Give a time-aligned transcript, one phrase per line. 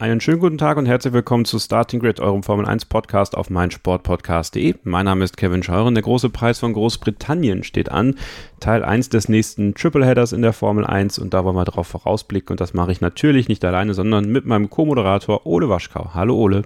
[0.00, 3.50] Einen schönen guten Tag und herzlich willkommen zu Starting Grid, eurem Formel 1 Podcast auf
[3.50, 4.76] meinsportpodcast.de.
[4.82, 5.94] Mein Name ist Kevin Scheuren.
[5.94, 8.14] Der große Preis von Großbritannien steht an.
[8.60, 12.54] Teil 1 des nächsten Tripleheaders in der Formel 1 und da wollen wir darauf vorausblicken
[12.54, 16.12] und das mache ich natürlich nicht alleine, sondern mit meinem Co-Moderator Ole Waschkau.
[16.14, 16.62] Hallo Ole.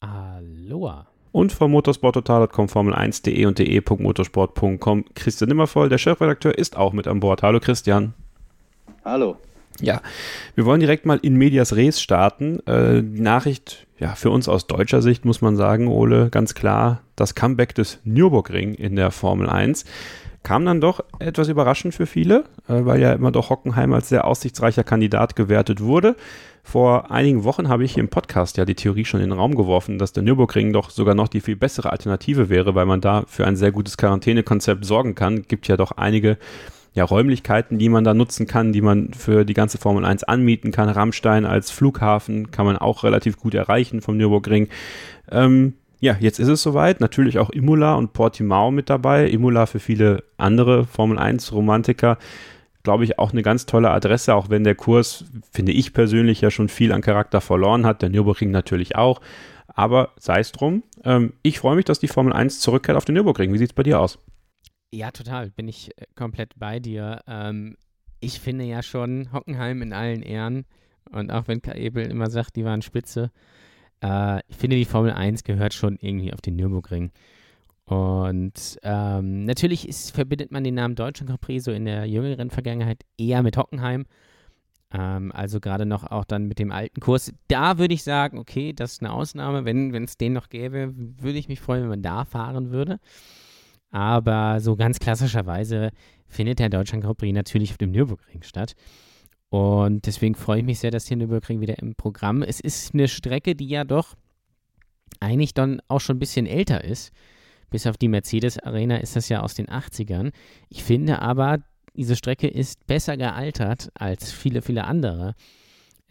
[0.00, 1.06] Aloha.
[1.32, 7.42] Und vom motorsporttotal.com, Formel1.de und de.motorsport.com Christian Nimmervoll, der Chefredakteur, ist auch mit an Bord.
[7.42, 8.14] Hallo Christian.
[9.04, 9.36] Hallo.
[9.80, 10.02] Ja,
[10.54, 12.60] wir wollen direkt mal in Medias Res starten.
[12.66, 17.02] Äh, die Nachricht, ja, für uns aus deutscher Sicht muss man sagen, Ole, ganz klar,
[17.16, 19.84] das Comeback des Nürburgring in der Formel 1
[20.42, 24.26] kam dann doch etwas überraschend für viele, äh, weil ja immer doch Hockenheim als sehr
[24.26, 26.16] aussichtsreicher Kandidat gewertet wurde.
[26.62, 29.54] Vor einigen Wochen habe ich hier im Podcast ja die Theorie schon in den Raum
[29.54, 33.24] geworfen, dass der Nürburgring doch sogar noch die viel bessere Alternative wäre, weil man da
[33.26, 35.42] für ein sehr gutes Quarantänekonzept sorgen kann.
[35.42, 36.38] Gibt ja doch einige
[36.92, 40.72] ja, Räumlichkeiten, die man da nutzen kann, die man für die ganze Formel 1 anmieten
[40.72, 40.88] kann.
[40.88, 44.68] Rammstein als Flughafen kann man auch relativ gut erreichen vom Nürburgring.
[45.30, 47.00] Ähm, ja, jetzt ist es soweit.
[47.00, 49.28] Natürlich auch Imola und Portimao mit dabei.
[49.28, 52.18] Imola für viele andere Formel 1 Romantiker,
[52.82, 56.50] glaube ich, auch eine ganz tolle Adresse, auch wenn der Kurs, finde ich persönlich, ja
[56.50, 58.02] schon viel an Charakter verloren hat.
[58.02, 59.20] Der Nürburgring natürlich auch.
[59.68, 60.82] Aber sei es drum.
[61.04, 63.52] Ähm, ich freue mich, dass die Formel 1 zurückkehrt auf den Nürburgring.
[63.52, 64.18] Wie sieht es bei dir aus?
[64.92, 65.50] Ja, total.
[65.50, 67.22] Bin ich äh, komplett bei dir.
[67.26, 67.76] Ähm,
[68.20, 70.66] ich finde ja schon Hockenheim in allen Ehren.
[71.10, 73.30] Und auch wenn Kai Ebel immer sagt, die waren spitze,
[74.02, 77.12] äh, ich finde, die Formel 1 gehört schon irgendwie auf den Nürburgring.
[77.84, 83.04] Und ähm, natürlich ist, verbindet man den Namen Deutschen Grand so in der jüngeren Vergangenheit
[83.18, 84.06] eher mit Hockenheim.
[84.92, 87.32] Ähm, also gerade noch auch dann mit dem alten Kurs.
[87.48, 89.64] Da würde ich sagen, okay, das ist eine Ausnahme.
[89.64, 93.00] Wenn es den noch gäbe, würde ich mich freuen, wenn man da fahren würde.
[93.90, 95.90] Aber so ganz klassischerweise
[96.28, 98.74] findet der Deutschland Grand Prix natürlich auf dem Nürburgring statt.
[99.48, 102.64] Und deswegen freue ich mich sehr, dass hier Nürburgring wieder im Programm ist.
[102.64, 104.14] Es ist eine Strecke, die ja doch
[105.18, 107.12] eigentlich dann auch schon ein bisschen älter ist.
[107.68, 110.32] Bis auf die Mercedes Arena ist das ja aus den 80ern.
[110.68, 111.58] Ich finde aber,
[111.94, 115.34] diese Strecke ist besser gealtert als viele, viele andere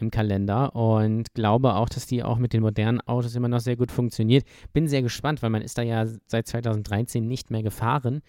[0.01, 3.75] im Kalender und glaube auch, dass die auch mit den modernen Autos immer noch sehr
[3.75, 4.45] gut funktioniert.
[4.73, 8.21] Bin sehr gespannt, weil man ist da ja seit 2013 nicht mehr gefahren,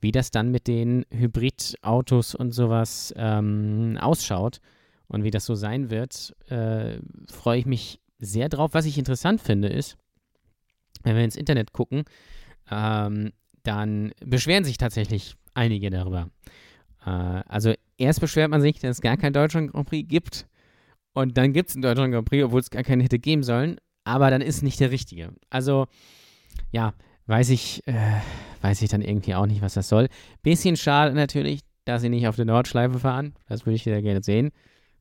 [0.00, 4.60] wie das dann mit den Hybridautos und sowas ähm, ausschaut
[5.08, 6.34] und wie das so sein wird.
[6.48, 6.98] Äh,
[7.30, 8.74] Freue ich mich sehr drauf.
[8.74, 9.96] Was ich interessant finde, ist,
[11.02, 12.04] wenn wir ins Internet gucken,
[12.70, 16.30] ähm, dann beschweren sich tatsächlich einige darüber.
[17.04, 20.46] Äh, also erst beschwert man sich, dass es gar kein Deutschland Grand Prix gibt
[21.16, 23.78] und dann gibt es einen Deutschland Grand Prix, obwohl es gar keinen hätte geben sollen.
[24.04, 25.30] Aber dann ist nicht der richtige.
[25.48, 25.86] Also,
[26.72, 26.92] ja,
[27.24, 28.20] weiß ich, äh,
[28.60, 30.08] weiß ich dann irgendwie auch nicht, was das soll.
[30.42, 33.32] Bisschen schade natürlich, dass sie nicht auf der Nordschleife fahren.
[33.48, 34.50] Das würde ich wieder gerne sehen.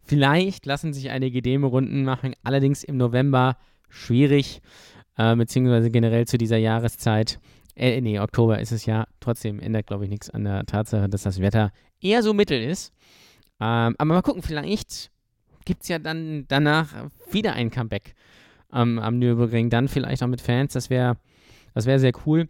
[0.03, 3.57] Vielleicht lassen sich einige Demo-Runden machen, allerdings im November
[3.89, 4.61] schwierig,
[5.17, 7.39] äh, beziehungsweise generell zu dieser Jahreszeit.
[7.75, 9.05] Äh, nee, Oktober ist es ja.
[9.19, 12.93] Trotzdem ändert, glaube ich, nichts an der Tatsache, dass das Wetter eher so mittel ist.
[13.59, 15.11] Ähm, aber mal gucken, vielleicht
[15.65, 18.15] gibt es ja dann danach wieder ein Comeback
[18.73, 19.69] ähm, am Nürburgring.
[19.69, 20.73] Dann vielleicht auch mit Fans.
[20.73, 21.17] Das wäre
[21.73, 22.47] das wär sehr cool.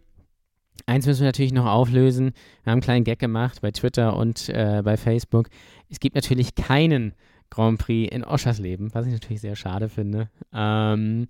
[0.86, 2.32] Eins müssen wir natürlich noch auflösen.
[2.62, 5.48] Wir haben einen kleinen Gag gemacht bei Twitter und äh, bei Facebook.
[5.88, 7.14] Es gibt natürlich keinen
[7.50, 10.30] Grand Prix in Oschersleben, was ich natürlich sehr schade finde.
[10.52, 11.28] Ähm,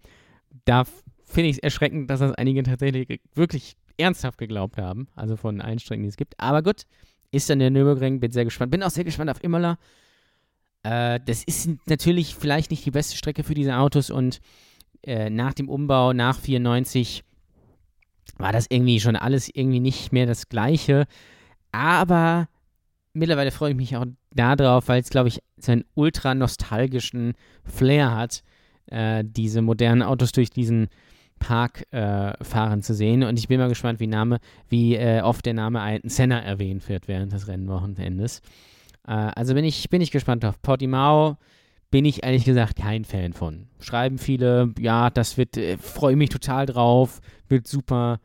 [0.64, 0.84] da
[1.24, 5.08] finde ich es erschreckend, dass das einige tatsächlich wirklich ernsthaft geglaubt haben.
[5.14, 6.34] Also von allen Strecken, die es gibt.
[6.38, 6.82] Aber gut,
[7.30, 8.20] ist dann der Nürburgring.
[8.20, 8.72] Bin sehr gespannt.
[8.72, 9.78] Bin auch sehr gespannt auf Imola.
[10.86, 14.40] Äh, das ist natürlich vielleicht nicht die beste Strecke für diese Autos und
[15.02, 17.24] äh, nach dem Umbau, nach 94,
[18.38, 21.06] war das irgendwie schon alles irgendwie nicht mehr das Gleiche.
[21.72, 22.48] Aber
[23.14, 28.14] mittlerweile freue ich mich auch darauf, weil es, glaube ich, so einen ultra nostalgischen Flair
[28.14, 28.42] hat,
[28.86, 30.88] äh, diese modernen Autos durch diesen
[31.40, 33.24] Park äh, fahren zu sehen.
[33.24, 36.88] Und ich bin mal gespannt, wie, Name, wie äh, oft der Name Ayrton Senna erwähnt
[36.88, 38.40] wird während des Rennwochenendes.
[39.06, 41.36] Äh, also bin ich, bin ich gespannt auf Portimao.
[41.90, 43.68] Bin ich ehrlich gesagt kein Fan von.
[43.78, 48.20] Schreiben viele, ja, das wird, äh, freue mich total drauf, wird super.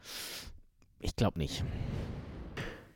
[1.00, 1.64] Ich glaube nicht.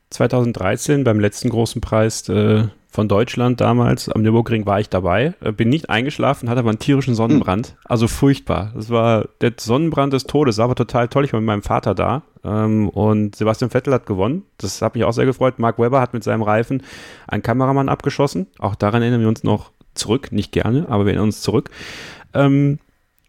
[0.09, 5.51] 2013 beim letzten großen Preis äh, von Deutschland damals am Nürburgring war ich dabei, äh,
[5.51, 7.75] bin nicht eingeschlafen, hatte aber einen tierischen Sonnenbrand, hm.
[7.83, 8.71] also furchtbar.
[8.73, 11.25] Das war der Sonnenbrand des Todes, aber total toll.
[11.25, 14.43] Ich war mit meinem Vater da ähm, und Sebastian Vettel hat gewonnen.
[14.57, 15.59] Das hat mich auch sehr gefreut.
[15.59, 16.83] Mark Webber hat mit seinem Reifen
[17.27, 18.47] einen Kameramann abgeschossen.
[18.59, 21.71] Auch daran erinnern wir uns noch zurück, nicht gerne, aber wir erinnern uns zurück.
[22.33, 22.79] Ähm,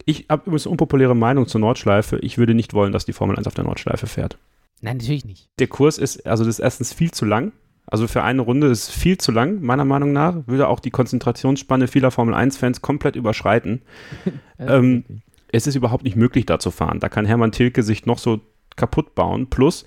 [0.05, 2.19] ich habe übrigens eine unpopuläre Meinung zur Nordschleife.
[2.21, 4.39] Ich würde nicht wollen, dass die Formel 1 auf der Nordschleife fährt.
[4.81, 5.49] Nein, natürlich nicht.
[5.59, 7.51] Der Kurs ist, also das ist erstens viel zu lang.
[7.87, 10.37] Also für eine Runde ist viel zu lang, meiner Meinung nach.
[10.47, 13.83] Würde auch die Konzentrationsspanne vieler Formel 1-Fans komplett überschreiten.
[14.59, 15.05] ähm,
[15.53, 17.01] es ist überhaupt nicht möglich, da zu fahren.
[17.01, 18.41] Da kann Hermann Tilke sich noch so
[18.75, 19.49] kaputt bauen.
[19.49, 19.85] Plus,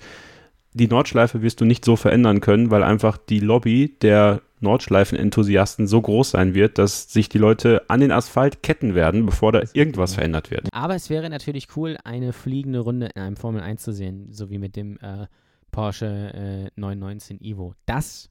[0.72, 6.00] die Nordschleife wirst du nicht so verändern können, weil einfach die Lobby der Nordschleifen-Enthusiasten so
[6.00, 10.14] groß sein wird, dass sich die Leute an den Asphalt ketten werden, bevor da irgendwas
[10.14, 10.68] verändert wird.
[10.72, 14.50] Aber es wäre natürlich cool, eine fliegende Runde in einem Formel 1 zu sehen, so
[14.50, 15.26] wie mit dem äh,
[15.70, 17.74] Porsche äh, 919 Evo.
[17.86, 18.30] Das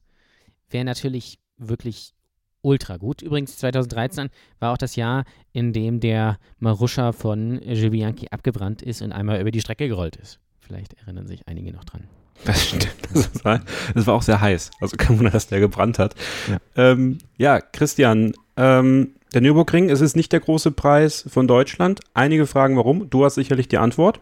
[0.68, 2.14] wäre natürlich wirklich
[2.62, 3.22] ultra gut.
[3.22, 4.28] Übrigens, 2013
[4.58, 9.50] war auch das Jahr, in dem der Maruscha von Gilles abgebrannt ist und einmal über
[9.50, 10.38] die Strecke gerollt ist.
[10.60, 12.04] Vielleicht erinnern sich einige noch dran.
[12.44, 12.88] Das stimmt.
[13.12, 13.60] Das war,
[13.92, 14.70] das war auch sehr heiß.
[14.80, 16.14] Also kein Wunder, dass der gebrannt hat.
[16.48, 22.00] Ja, ähm, ja Christian, ähm, der Nürburgring, es ist nicht der große Preis von Deutschland.
[22.14, 23.10] Einige fragen, warum.
[23.10, 24.20] Du hast sicherlich die Antwort.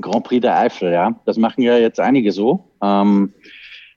[0.00, 1.18] Grand Prix der Eifel, ja.
[1.24, 2.64] Das machen ja jetzt einige so.
[2.82, 3.32] Ähm,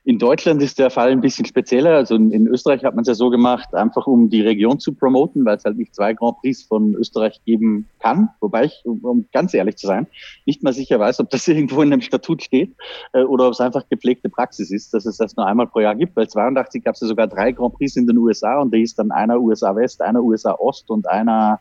[0.02, 1.94] in Deutschland ist der Fall ein bisschen spezieller.
[1.94, 5.44] Also in, Österreich hat man es ja so gemacht, einfach um die Region zu promoten,
[5.44, 8.30] weil es halt nicht zwei Grand Prix von Österreich geben kann.
[8.40, 10.06] Wobei ich, um ganz ehrlich zu sein,
[10.46, 12.74] nicht mal sicher weiß, ob das irgendwo in einem Statut steht
[13.12, 15.94] äh, oder ob es einfach gepflegte Praxis ist, dass es das nur einmal pro Jahr
[15.94, 16.16] gibt.
[16.16, 18.94] Weil 82 gab es ja sogar drei Grand Prix in den USA und da hieß
[18.94, 21.60] dann einer USA West, einer USA Ost und einer,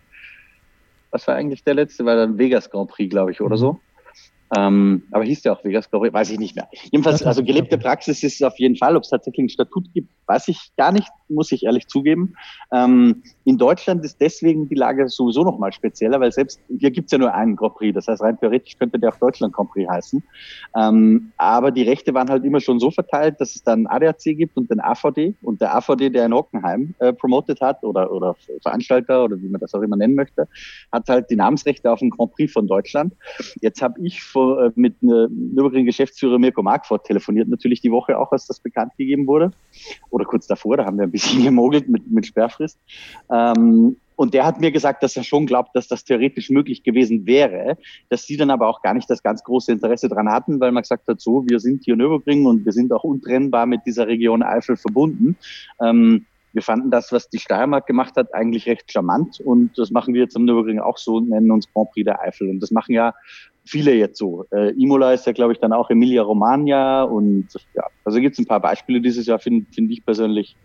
[1.12, 2.06] was war eigentlich der letzte?
[2.06, 3.80] War dann Vegas Grand Prix, glaube ich, oder so.
[4.56, 6.68] Ähm, aber hieß der auch Vegas, glaube ich, weiß ich nicht mehr.
[6.92, 8.96] Jedenfalls, also gelebte Praxis ist es auf jeden Fall.
[8.96, 12.34] Ob es tatsächlich ein Statut gibt, weiß ich gar nicht, muss ich ehrlich zugeben.
[12.72, 17.12] Ähm, in Deutschland ist deswegen die Lage sowieso nochmal spezieller, weil selbst hier gibt es
[17.12, 17.96] ja nur einen Grand Prix.
[17.96, 20.24] Das heißt, rein theoretisch könnte der auch Deutschland Grand Prix heißen.
[20.76, 24.58] Ähm, aber die Rechte waren halt immer schon so verteilt, dass es dann ADAC gibt
[24.58, 25.36] und den AVD.
[25.42, 29.60] Und der AVD, der in Hockenheim äh, promotet hat oder, oder Veranstalter oder wie man
[29.60, 30.48] das auch immer nennen möchte,
[30.92, 33.14] hat halt die Namensrechte auf den Grand Prix von Deutschland.
[33.62, 38.32] Jetzt habe ich vor äh, mit äh, Nürburgring-Geschäftsführer Mirko Markfort telefoniert, natürlich die Woche auch,
[38.32, 39.52] als das bekannt gegeben wurde.
[40.10, 42.78] Oder kurz davor, da haben wir ein bisschen gemogelt mit, mit Sperrfrist.
[43.32, 47.26] Ähm, und der hat mir gesagt, dass er schon glaubt, dass das theoretisch möglich gewesen
[47.26, 47.78] wäre,
[48.10, 50.84] dass sie dann aber auch gar nicht das ganz große Interesse dran hatten, weil man
[50.84, 54.44] gesagt hat, so, wir sind hier Nürburgring und wir sind auch untrennbar mit dieser Region
[54.44, 55.38] Eifel verbunden.
[55.82, 60.14] Ähm, wir fanden das, was die Steiermark gemacht hat, eigentlich recht charmant und das machen
[60.14, 62.50] wir jetzt am Nürburgring auch so, nennen uns Grand Prix der Eifel.
[62.50, 63.14] Und das machen ja
[63.66, 64.46] viele jetzt so.
[64.52, 68.40] Äh, Imola ist ja, glaube ich, dann auch Emilia Romagna und ja, also gibt es
[68.40, 70.58] ein paar Beispiele dieses Jahr, finde find ich persönlich.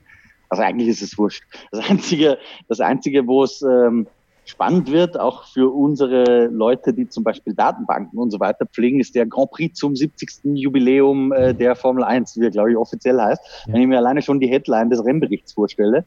[0.55, 1.43] Also eigentlich ist es wurscht.
[1.73, 4.07] Das Einzige, das Einzige, wo es ähm,
[4.45, 9.17] spannend wird, auch für unsere Leute, die zum Beispiel Datenbanken und so weiter pflegen, ist
[9.17, 10.55] der Grand Prix zum 70.
[10.55, 13.43] Jubiläum äh, der Formel 1, wie er, glaube ich, offiziell heißt.
[13.67, 13.75] Ja.
[13.75, 16.05] Wenn ich mir alleine schon die Headline des Rennberichts vorstelle,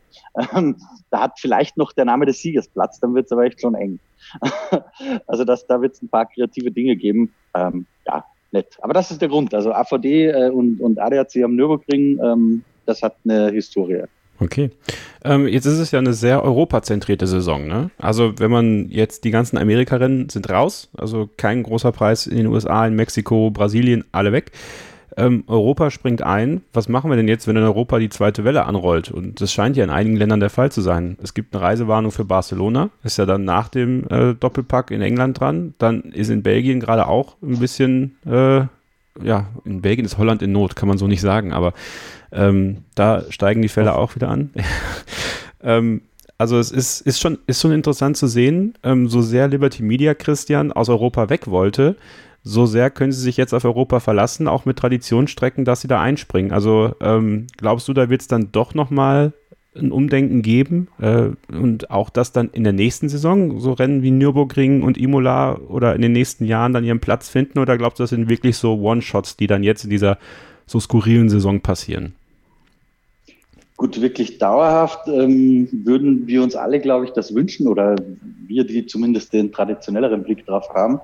[0.55, 0.77] ähm,
[1.09, 3.75] da hat vielleicht noch der Name des Siegers Platz, dann wird es aber echt schon
[3.75, 3.99] eng.
[5.27, 7.33] also das, da wird es ein paar kreative Dinge geben.
[7.53, 8.23] Ähm, ja,
[8.53, 8.77] nett.
[8.81, 9.53] Aber das ist der Grund.
[9.53, 14.05] Also AVD äh, und, und ADAC am Nürburgring, ähm, das hat eine Historie.
[14.39, 14.69] Okay.
[15.23, 17.89] Ähm, jetzt ist es ja eine sehr europazentrierte Saison, ne?
[17.97, 22.47] Also wenn man jetzt die ganzen Amerika-Rennen sind raus, also kein großer Preis in den
[22.47, 24.51] USA, in Mexiko, Brasilien, alle weg.
[25.17, 26.61] Ähm, Europa springt ein.
[26.73, 29.09] Was machen wir denn jetzt, wenn in Europa die zweite Welle anrollt?
[29.09, 31.17] Und das scheint ja in einigen Ländern der Fall zu sein.
[31.23, 35.39] Es gibt eine Reisewarnung für Barcelona, ist ja dann nach dem äh, Doppelpack in England
[35.39, 35.73] dran.
[35.79, 38.65] Dann ist in Belgien gerade auch ein bisschen, äh,
[39.23, 41.73] ja, in Belgien ist Holland in Not, kann man so nicht sagen, aber
[42.31, 44.51] ähm, da steigen die Fälle auch wieder an.
[45.61, 46.01] ähm,
[46.37, 50.13] also es ist, ist, schon, ist schon interessant zu sehen, ähm, so sehr Liberty Media
[50.13, 51.95] Christian aus Europa weg wollte,
[52.43, 56.01] so sehr können sie sich jetzt auf Europa verlassen, auch mit Traditionsstrecken, dass sie da
[56.01, 56.51] einspringen.
[56.51, 59.33] Also ähm, glaubst du, da wird es dann doch nochmal
[59.77, 64.11] ein Umdenken geben äh, und auch das dann in der nächsten Saison, so Rennen wie
[64.11, 68.03] Nürburgring und Imola oder in den nächsten Jahren dann ihren Platz finden oder glaubst du,
[68.03, 70.17] das sind wirklich so One-Shots, die dann jetzt in dieser
[70.65, 72.13] so skurrilen Saison passieren?
[73.77, 77.95] Gut, wirklich dauerhaft ähm, würden wir uns alle, glaube ich, das wünschen oder
[78.47, 80.99] wir, die zumindest den traditionelleren Blick drauf haben.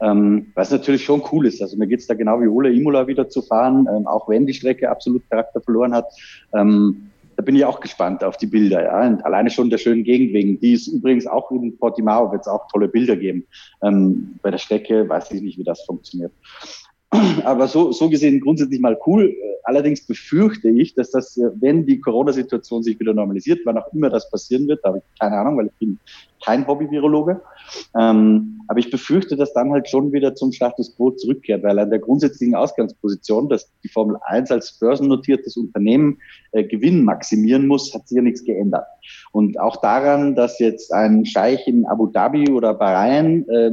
[0.00, 1.62] Ähm, was natürlich schon cool ist.
[1.62, 4.54] Also mir geht's da genau wie Ole Imola wieder zu fahren, ähm, auch wenn die
[4.54, 6.06] Strecke absolut Charakter verloren hat.
[6.52, 8.82] Ähm, da bin ich auch gespannt auf die Bilder.
[8.82, 9.06] Ja.
[9.06, 10.58] Und alleine schon der schönen Gegend wegen.
[10.58, 13.46] Die ist übrigens auch in Portimao, wird es auch tolle Bilder geben.
[13.82, 16.32] Ähm, bei der Strecke weiß ich nicht, wie das funktioniert.
[17.44, 19.34] Aber so, so gesehen grundsätzlich mal cool.
[19.64, 24.30] Allerdings befürchte ich, dass das, wenn die Corona-Situation sich wieder normalisiert, wann auch immer das
[24.30, 25.98] passieren wird, da habe ich keine Ahnung, weil ich bin
[26.46, 27.42] kein Hobby-Virologe.
[27.98, 31.90] Ähm, aber ich befürchte, dass dann halt schon wieder zum Status quo zurückkehrt, weil an
[31.90, 36.18] der grundsätzlichen Ausgangsposition, dass die Formel 1 als börsennotiertes Unternehmen
[36.52, 38.86] äh, Gewinn maximieren muss, hat sich ja nichts geändert.
[39.32, 43.72] Und auch daran, dass jetzt ein Scheich in Abu Dhabi oder Bahrain äh,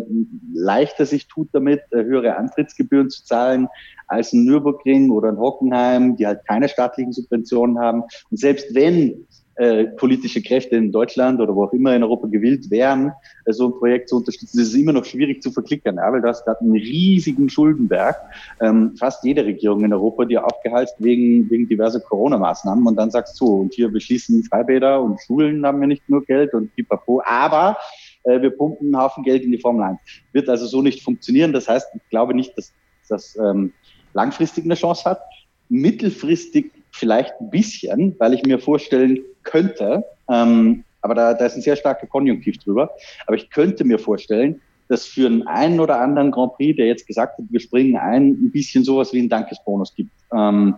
[0.53, 3.68] leichter sich tut damit, äh, höhere Antrittsgebühren zu zahlen
[4.08, 8.03] als ein Nürburgring oder ein Hockenheim, die halt keine staatlichen Subventionen haben.
[8.30, 12.72] Und selbst wenn äh, politische Kräfte in Deutschland oder wo auch immer in Europa gewillt
[12.72, 13.12] wären,
[13.45, 16.22] äh, so ein Projekt zu unterstützen, das ist immer noch schwierig zu verklickern, ja, weil
[16.22, 18.15] du hast gerade einen riesigen Schuldenberg,
[18.62, 23.39] ähm, fast jede Regierung in Europa, die aufgehalst wegen, wegen diverser Corona-Maßnahmen und dann sagst
[23.39, 27.77] du, und hier beschließen Freibäder und Schulen haben ja nicht nur Geld und pipapo, aber
[28.24, 30.00] äh, wir pumpen einen Haufen Geld in die Formel 1.
[30.31, 31.53] Wird also so nicht funktionieren.
[31.53, 32.74] Das heißt, ich glaube nicht, dass
[33.10, 33.74] das ähm,
[34.13, 35.22] langfristig eine Chance hat.
[35.69, 41.62] Mittelfristig vielleicht ein bisschen, weil ich mir vorstellen könnte, ähm, aber da, da ist ein
[41.62, 42.92] sehr starker Konjunktiv drüber,
[43.28, 47.08] aber ich könnte mir vorstellen, dass für einen einen oder anderen Grand Prix, der jetzt
[47.08, 50.12] gesagt hat, wir springen ein, ein bisschen sowas wie einen Dankesbonus gibt.
[50.32, 50.76] Ähm,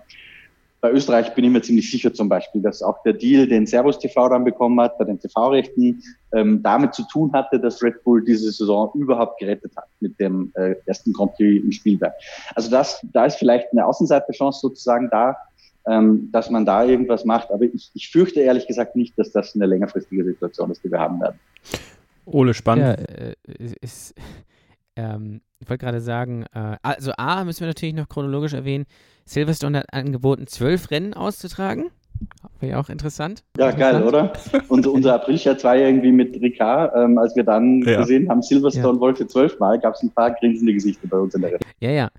[0.86, 3.98] bei Österreich bin ich mir ziemlich sicher zum Beispiel, dass auch der Deal, den Servus
[3.98, 8.24] TV dann bekommen hat, bei den TV-Rechten, ähm, damit zu tun hatte, dass Red Bull
[8.24, 12.14] diese Saison überhaupt gerettet hat mit dem äh, ersten Grand Prix im Spielberg.
[12.54, 15.36] Also das, da ist vielleicht eine Außenseiterchance sozusagen da,
[15.88, 17.51] ähm, dass man da irgendwas macht.
[17.51, 21.00] Aber ich, ich fürchte ehrlich gesagt nicht, dass das eine längerfristige Situation ist, die wir
[21.00, 21.39] haben werden.
[22.25, 23.00] Ole, spannend.
[23.00, 23.36] Ja, äh,
[23.82, 24.15] ist,
[24.96, 28.86] ähm, ich wollte gerade sagen, äh, also A müssen wir natürlich noch chronologisch erwähnen,
[29.25, 31.92] Silverstone hat angeboten, zwölf Rennen auszutragen.
[32.60, 33.44] Wäre ja auch interessant.
[33.58, 33.94] Ja, interessant.
[33.94, 34.34] geil, oder?
[34.70, 38.00] Und unser Aprilscherz war ja irgendwie mit Ricard, ähm, als wir dann ja.
[38.00, 39.00] gesehen haben, Silverstone ja.
[39.00, 41.70] wollte zwölfmal, gab es ein paar grinsende Gesichter bei uns in der Rennung.
[41.80, 42.10] Ja, ja.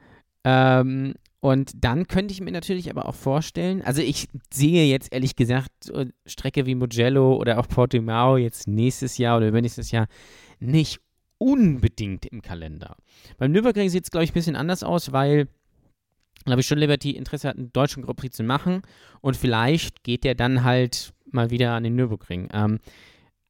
[0.44, 1.14] Ähm,
[1.46, 5.70] und dann könnte ich mir natürlich aber auch vorstellen, also ich sehe jetzt ehrlich gesagt
[6.26, 10.08] Strecke wie Mugello oder auch Portimao jetzt nächstes Jahr oder übernächstes Jahr
[10.58, 10.98] nicht
[11.38, 12.96] unbedingt im Kalender.
[13.38, 15.46] Beim Nürburgring sieht es, glaube ich, ein bisschen anders aus, weil
[16.46, 18.82] glaube ich, schon Liberty Interesse hat, einen deutschen Grand Prix zu machen.
[19.20, 22.48] Und vielleicht geht der dann halt mal wieder an den Nürburgring.
[22.52, 22.80] Ähm,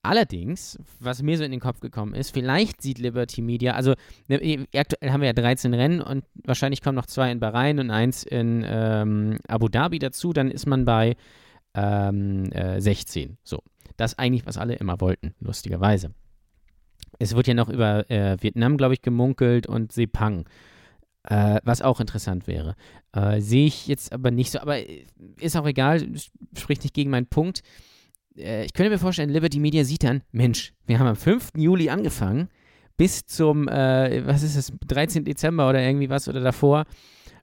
[0.06, 3.94] allerdings, was mir so in den Kopf gekommen ist, vielleicht sieht Liberty Media, also
[4.28, 7.90] ne, aktuell haben wir ja 13 Rennen und wahrscheinlich kommen noch zwei in Bahrain und
[7.90, 11.16] eins in ähm, Abu Dhabi dazu, dann ist man bei
[11.74, 13.38] ähm, äh, 16.
[13.44, 13.60] So.
[13.96, 16.12] Das eigentlich, was alle immer wollten, lustigerweise.
[17.18, 20.46] Es wird ja noch über äh, Vietnam, glaube ich, gemunkelt und Sepang.
[21.24, 22.76] Äh, was auch interessant wäre.
[23.12, 24.78] Äh, Sehe ich jetzt aber nicht so, aber
[25.40, 26.06] ist auch egal,
[26.56, 27.62] spricht nicht gegen meinen Punkt.
[28.36, 31.52] Äh, ich könnte mir vorstellen, Liberty Media sieht dann, Mensch, wir haben am 5.
[31.56, 32.48] Juli angefangen,
[32.96, 35.24] bis zum, äh, was ist das, 13.
[35.24, 36.84] Dezember oder irgendwie was oder davor.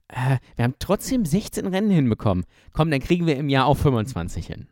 [0.08, 2.44] Äh, wir haben trotzdem 16 Rennen hinbekommen.
[2.72, 4.66] Komm, dann kriegen wir im Jahr auch 25 hin.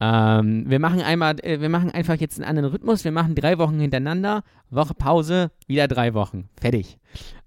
[0.00, 3.04] Ähm, wir machen einmal, äh, wir machen einfach jetzt einen anderen Rhythmus.
[3.04, 6.48] Wir machen drei Wochen hintereinander, Woche Pause, wieder drei Wochen.
[6.60, 6.98] Fertig.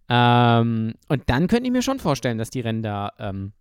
[0.10, 3.54] Ähm, und dann könnte ich mir schon vorstellen, dass die Rennen da ähm,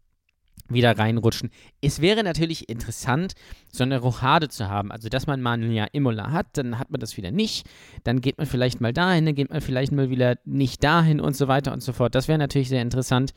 [0.72, 1.50] wieder reinrutschen.
[1.80, 3.34] Es wäre natürlich interessant,
[3.70, 4.90] so eine Rochade zu haben.
[4.92, 7.68] Also, dass man mal ein Jahr Imola hat, dann hat man das wieder nicht.
[8.04, 11.36] Dann geht man vielleicht mal dahin, dann geht man vielleicht mal wieder nicht dahin und
[11.36, 12.14] so weiter und so fort.
[12.14, 13.32] Das wäre natürlich sehr interessant.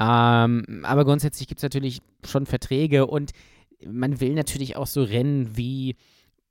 [0.00, 3.32] Ähm, aber grundsätzlich gibt es natürlich schon Verträge und
[3.84, 5.96] man will natürlich auch so Rennen wie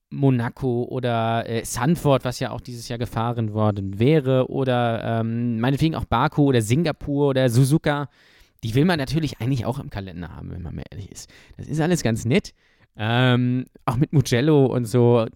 [0.09, 5.95] Monaco oder äh, Sanford, was ja auch dieses Jahr gefahren worden wäre, oder ähm, meinetwegen
[5.95, 8.09] auch Baku oder Singapur oder Suzuka,
[8.63, 11.29] die will man natürlich eigentlich auch im Kalender haben, wenn man mal ehrlich ist.
[11.57, 12.53] Das ist alles ganz nett.
[12.95, 15.27] Ähm, auch mit Mugello und so.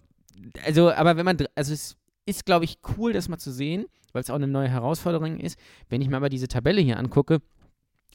[0.66, 4.22] Also, aber wenn man, also es ist, glaube ich, cool, das mal zu sehen, weil
[4.22, 5.58] es auch eine neue Herausforderung ist.
[5.88, 7.40] Wenn ich mir aber diese Tabelle hier angucke,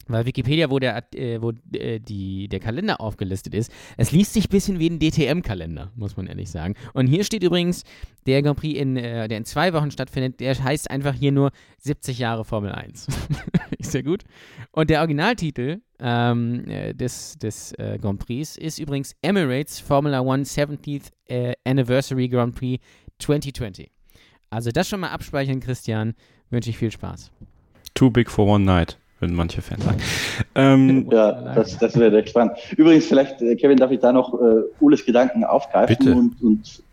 [0.08, 4.46] weil Wikipedia, wo, der, äh, wo äh, die, der Kalender aufgelistet ist, es liest sich
[4.46, 6.76] ein bisschen wie ein DTM-Kalender, muss man ehrlich sagen.
[6.94, 7.84] Und hier steht übrigens,
[8.26, 11.52] der Grand Prix, in, äh, der in zwei Wochen stattfindet, der heißt einfach hier nur
[11.80, 13.08] 70 Jahre Formel 1.
[13.78, 14.24] ist ja gut.
[14.72, 20.44] Und der Originaltitel ähm, äh, des, des äh, Grand Prix ist übrigens Emirates Formula One
[20.44, 22.84] 70th äh, Anniversary Grand Prix
[23.20, 23.90] 2020.
[24.50, 26.14] Also das schon mal abspeichern, Christian.
[26.50, 27.32] Wünsche ich viel Spaß.
[27.94, 29.98] Too big for one night würden manche Fans sagen.
[30.56, 32.58] Ähm, ja, das, das wäre spannend.
[32.76, 36.84] Übrigens, vielleicht, äh, Kevin, darf ich da noch äh, Ules Gedanken aufgreifen und, und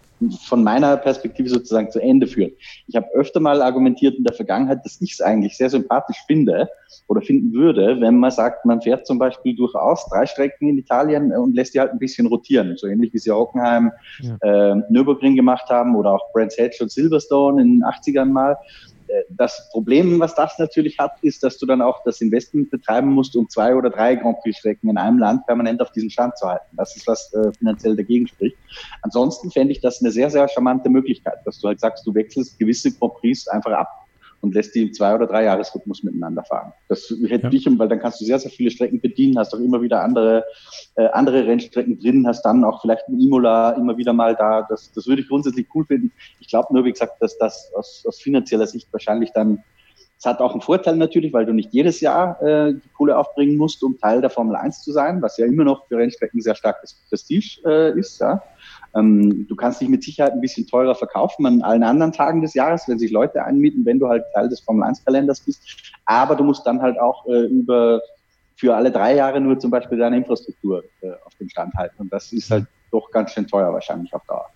[0.47, 2.53] von meiner Perspektive sozusagen zu Ende führen.
[2.87, 6.69] Ich habe öfter mal argumentiert in der Vergangenheit, dass ich es eigentlich sehr sympathisch finde
[7.09, 11.33] oder finden würde, wenn man sagt, man fährt zum Beispiel durchaus drei Strecken in Italien
[11.33, 13.91] und lässt die halt ein bisschen rotieren, so ähnlich wie sie Hockenheim,
[14.21, 14.37] ja.
[14.73, 18.57] äh, Nürburgring gemacht haben oder auch Brands Hatch und Silverstone in den 80ern mal
[19.29, 23.37] das Problem, was das natürlich hat, ist, dass du dann auch das Investment betreiben musst,
[23.37, 26.77] um zwei oder drei Grand Prix-Strecken in einem Land permanent auf diesem Stand zu halten.
[26.77, 28.57] Das ist, was äh, finanziell dagegen spricht.
[29.03, 32.59] Ansonsten fände ich das eine sehr, sehr charmante Möglichkeit, dass du halt sagst, du wechselst
[32.59, 34.04] gewisse Grand Prix einfach ab
[34.45, 36.73] und lässt die im Zwei- oder Drei-Jahres-Rhythmus miteinander fahren.
[36.89, 37.53] Das hätte ja.
[37.53, 40.45] ich, weil dann kannst du sehr, sehr viele Strecken bedienen, hast auch immer wieder andere,
[40.97, 44.67] äh, andere Rennstrecken drin, hast dann auch vielleicht ein Imola immer wieder mal da.
[44.69, 46.13] Das, das würde ich grundsätzlich cool finden.
[46.41, 49.65] Ich glaube nur, wie gesagt, dass das aus, aus finanzieller Sicht wahrscheinlich dann
[50.17, 53.57] es hat auch einen Vorteil natürlich, weil du nicht jedes Jahr äh, die Kohle aufbringen
[53.57, 56.55] musst, um Teil der Formel 1 zu sein, was ja immer noch für Rennstrecken sehr
[56.55, 58.21] starkes Prestige äh, ist.
[58.21, 58.43] Ja.
[58.97, 62.55] Ähm, du kannst dich mit Sicherheit ein bisschen teurer verkaufen an allen anderen Tagen des
[62.55, 65.93] Jahres, wenn sich Leute einmieten, wenn du halt Teil des Formel 1 Kalenders bist.
[66.07, 68.01] Aber du musst dann halt auch äh, über
[68.57, 71.97] für alle drei Jahre nur zum Beispiel deine Infrastruktur äh, auf dem Stand halten.
[71.99, 74.47] Und das ist halt doch ganz schön teuer wahrscheinlich auf Dauer.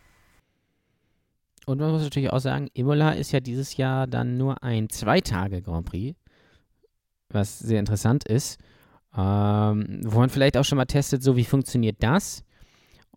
[1.66, 5.84] Und man muss natürlich auch sagen, Imola ist ja dieses Jahr dann nur ein Zwei-Tage-Grand
[5.84, 6.16] Prix,
[7.28, 8.58] was sehr interessant ist.
[9.16, 12.44] Ähm, wo man vielleicht auch schon mal testet, so wie funktioniert das?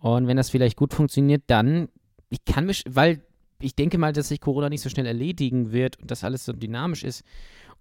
[0.02, 1.88] Und wenn das vielleicht gut funktioniert, dann,
[2.30, 3.22] ich kann mich, weil
[3.60, 6.54] ich denke mal, dass sich Corona nicht so schnell erledigen wird und das alles so
[6.54, 7.24] dynamisch ist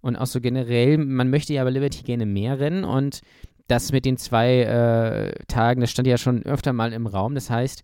[0.01, 3.21] und auch so generell, man möchte ja bei Liberty gerne mehr rennen und
[3.67, 7.33] das mit den zwei äh, Tagen, das stand ja schon öfter mal im Raum.
[7.33, 7.81] Das heißt,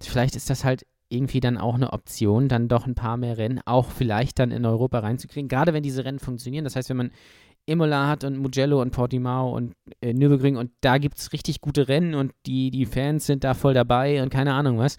[0.00, 3.60] vielleicht ist das halt irgendwie dann auch eine Option, dann doch ein paar mehr Rennen
[3.66, 5.48] auch vielleicht dann in Europa reinzukriegen.
[5.48, 6.64] Gerade wenn diese Rennen funktionieren.
[6.64, 7.10] Das heißt, wenn man
[7.66, 11.88] Imola hat und Mugello und Portimao und äh, Nürburgring und da gibt es richtig gute
[11.88, 14.96] Rennen und die, die Fans sind da voll dabei und keine Ahnung was,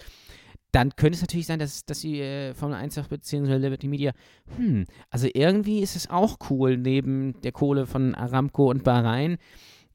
[0.72, 3.58] dann könnte es natürlich sein, dass, dass die äh, Formel 1 bzw.
[3.58, 4.12] Liberty Media,
[4.58, 9.38] hm, also irgendwie ist es auch cool, neben der Kohle von Aramco und Bahrain,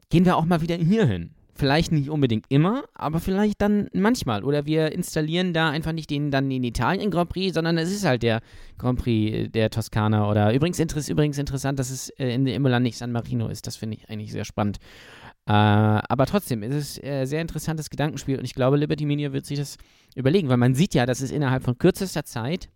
[0.09, 1.35] gehen wir auch mal wieder hier hin.
[1.61, 4.45] Vielleicht nicht unbedingt immer, aber vielleicht dann manchmal.
[4.45, 8.07] Oder wir installieren da einfach nicht den dann in Italien Grand Prix, sondern es ist
[8.07, 8.41] halt der
[8.79, 10.31] Grand Prix der Toskana.
[10.31, 13.67] Oder übrigens, interess übrigens interessant, dass es äh, in Imola nicht San Marino ist.
[13.67, 14.79] Das finde ich eigentlich sehr spannend.
[15.45, 19.35] Äh, aber trotzdem, es ist ein äh, sehr interessantes Gedankenspiel und ich glaube, Liberty Media
[19.35, 19.77] wird sich das
[20.15, 22.71] überlegen, weil man sieht ja, dass es innerhalb von kürzester Zeit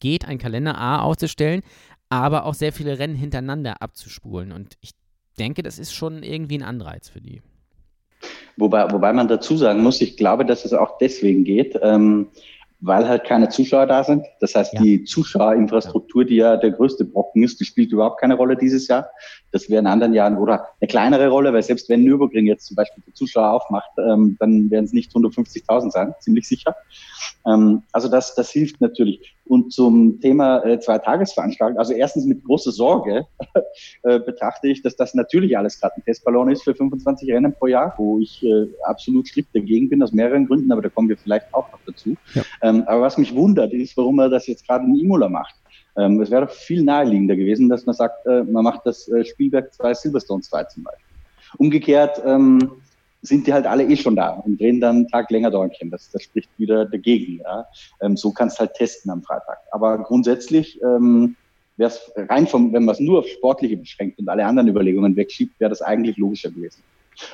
[0.00, 1.62] geht, einen Kalender A aufzustellen,
[2.08, 4.50] aber auch sehr viele Rennen hintereinander abzuspulen.
[4.50, 4.90] Und ich
[5.38, 7.40] denke, das ist schon irgendwie ein Anreiz für die.
[8.56, 12.28] Wobei, wobei man dazu sagen muss, ich glaube, dass es auch deswegen geht, ähm,
[12.80, 14.26] weil halt keine Zuschauer da sind.
[14.40, 14.82] Das heißt, ja.
[14.82, 19.08] die Zuschauerinfrastruktur, die ja der größte Brocken ist, die spielt überhaupt keine Rolle dieses Jahr.
[19.54, 22.74] Das wäre in anderen Jahren oder eine kleinere Rolle, weil selbst wenn Nürburgring jetzt zum
[22.74, 26.74] Beispiel die Zuschauer aufmacht, ähm, dann werden es nicht 150.000 sein, ziemlich sicher.
[27.46, 29.36] Ähm, also das, das hilft natürlich.
[29.46, 33.26] Und zum Thema äh, Zwei-Tagesveranstaltung, also erstens mit großer Sorge
[34.02, 37.68] äh, betrachte ich, dass das natürlich alles gerade ein Testballon ist für 25 Rennen pro
[37.68, 41.16] Jahr, wo ich äh, absolut strikt dagegen bin, aus mehreren Gründen, aber da kommen wir
[41.16, 42.16] vielleicht auch noch dazu.
[42.34, 42.42] Ja.
[42.62, 45.54] Ähm, aber was mich wundert, ist, warum er das jetzt gerade in Imola macht.
[45.96, 49.72] Ähm, es wäre viel naheliegender gewesen, dass man sagt, äh, man macht das äh, Spielwerk
[49.74, 51.04] 2 Silverstone 2 zum Beispiel.
[51.58, 52.70] Umgekehrt, ähm,
[53.24, 55.90] sind die halt alle eh schon da und drehen dann einen Tag länger Däumchen.
[55.90, 57.40] Das, das spricht wieder dagegen.
[57.42, 57.66] Ja.
[58.02, 59.58] Ähm, so kannst halt testen am Freitag.
[59.72, 61.34] Aber grundsätzlich ähm,
[61.76, 65.16] wäre es rein vom, wenn man es nur auf Sportliche beschränkt und alle anderen Überlegungen
[65.16, 66.82] wegschiebt, wäre das eigentlich logischer gewesen.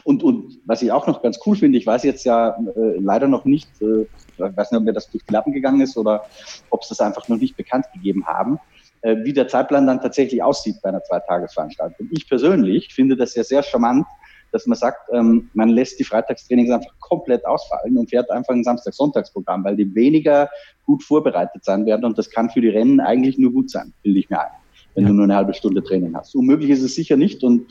[0.04, 3.28] Und, und was ich auch noch ganz cool finde, ich weiß jetzt ja äh, leider
[3.28, 6.24] noch nicht, äh, ich weiß nicht, ob mir das durch die Lappen gegangen ist oder
[6.70, 8.58] ob es das einfach noch nicht bekannt gegeben haben,
[9.02, 12.08] äh, wie der Zeitplan dann tatsächlich aussieht bei einer Zweitagesveranstaltung.
[12.10, 14.06] Ich persönlich finde das ja sehr charmant,
[14.52, 18.64] dass man sagt, ähm, man lässt die Freitagstrainings einfach komplett ausfallen und fährt einfach ein
[18.64, 20.50] Samstag-Sonntagsprogramm, weil die weniger
[20.84, 24.18] gut vorbereitet sein werden und das kann für die Rennen eigentlich nur gut sein, bilde
[24.18, 24.50] ich mir ein,
[24.94, 25.10] wenn ja.
[25.10, 26.34] du nur eine halbe Stunde Training hast.
[26.34, 27.66] Unmöglich ist es sicher nicht und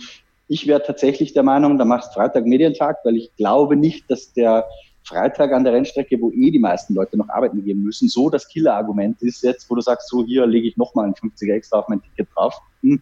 [0.50, 4.68] ich wäre tatsächlich der Meinung, da machst Freitag Medientag, weil ich glaube nicht, dass der
[5.04, 8.48] Freitag an der Rennstrecke, wo eh die meisten Leute noch arbeiten gehen müssen, so das
[8.48, 11.88] Killer-Argument ist jetzt, wo du sagst, so hier lege ich nochmal ein 50er extra auf
[11.88, 12.60] mein Ticket drauf.
[12.82, 13.00] Hm.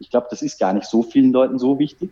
[0.00, 2.10] Ich glaube, das ist gar nicht so vielen Leuten so wichtig.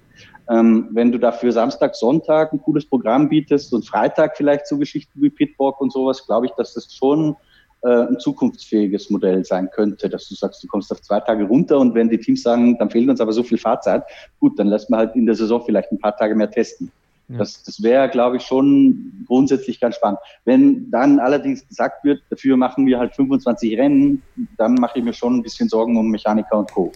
[0.48, 5.20] Ähm, wenn du dafür Samstag, Sonntag ein cooles Programm bietest und Freitag vielleicht so Geschichten
[5.20, 7.36] wie Pitwalk und sowas, glaube ich, dass das schon
[7.82, 11.78] äh, ein zukunftsfähiges Modell sein könnte, dass du sagst, du kommst auf zwei Tage runter
[11.78, 14.02] und wenn die Teams sagen, dann fehlt uns aber so viel Fahrzeit,
[14.40, 16.90] gut, dann lässt man halt in der Saison vielleicht ein paar Tage mehr testen.
[17.28, 17.38] Ja.
[17.38, 20.18] Das, das wäre, glaube ich, schon grundsätzlich ganz spannend.
[20.44, 24.22] Wenn dann allerdings gesagt wird, dafür machen wir halt 25 Rennen,
[24.56, 26.90] dann mache ich mir schon ein bisschen Sorgen um Mechaniker und Co.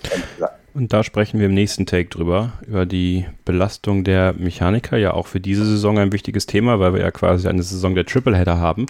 [0.75, 5.27] Und da sprechen wir im nächsten Take drüber, über die Belastung der Mechaniker, ja auch
[5.27, 8.87] für diese Saison ein wichtiges Thema, weil wir ja quasi eine Saison der Tripleheader haben.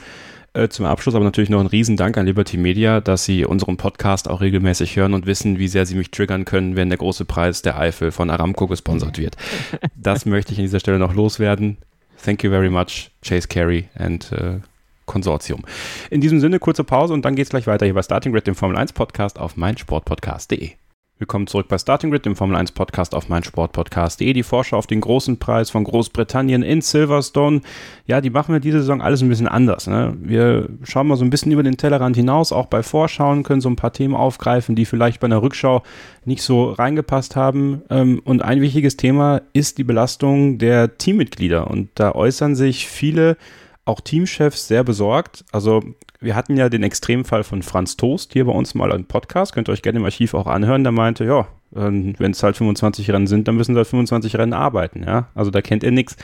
[0.55, 4.29] Äh, zum Abschluss aber natürlich noch ein Riesendank an Liberty Media, dass sie unseren Podcast
[4.29, 7.63] auch regelmäßig hören und wissen, wie sehr sie mich triggern können, wenn der große Preis
[7.63, 9.37] der Eifel von Aramco gesponsert wird.
[9.95, 11.79] Das möchte ich an dieser Stelle noch loswerden.
[12.25, 14.61] Thank you very much, Chase Carey, and uh,
[15.07, 15.63] Konsortium.
[16.11, 18.47] In diesem Sinne kurze Pause und dann geht es gleich weiter hier bei Starting Grid,
[18.47, 20.73] dem Formel 1 Podcast auf meinsportpodcast.de.
[21.19, 24.33] Willkommen zurück bei Starting Grid, dem Formel 1 Podcast auf meinsportpodcast.de.
[24.33, 27.61] Die Vorschau auf den großen Preis von Großbritannien in Silverstone.
[28.07, 29.87] Ja, die machen wir diese Saison alles ein bisschen anders.
[29.87, 30.17] Ne?
[30.21, 33.69] Wir schauen mal so ein bisschen über den Tellerrand hinaus, auch bei Vorschauen, können so
[33.69, 35.83] ein paar Themen aufgreifen, die vielleicht bei einer Rückschau
[36.25, 37.83] nicht so reingepasst haben.
[37.89, 41.71] Ähm, und ein wichtiges Thema ist die Belastung der Teammitglieder.
[41.71, 43.37] Und da äußern sich viele
[43.85, 45.45] auch Teamchefs sehr besorgt.
[45.53, 45.83] Also
[46.23, 49.69] wir hatten ja den Extremfall von Franz Toast hier bei uns mal im Podcast, könnt
[49.69, 53.11] ihr euch gerne im Archiv auch anhören, der meinte, ja, ähm, wenn es halt 25
[53.11, 55.29] Rennen sind, dann müssen sie halt 25 Rennen arbeiten, ja.
[55.35, 56.17] Also da kennt er nichts.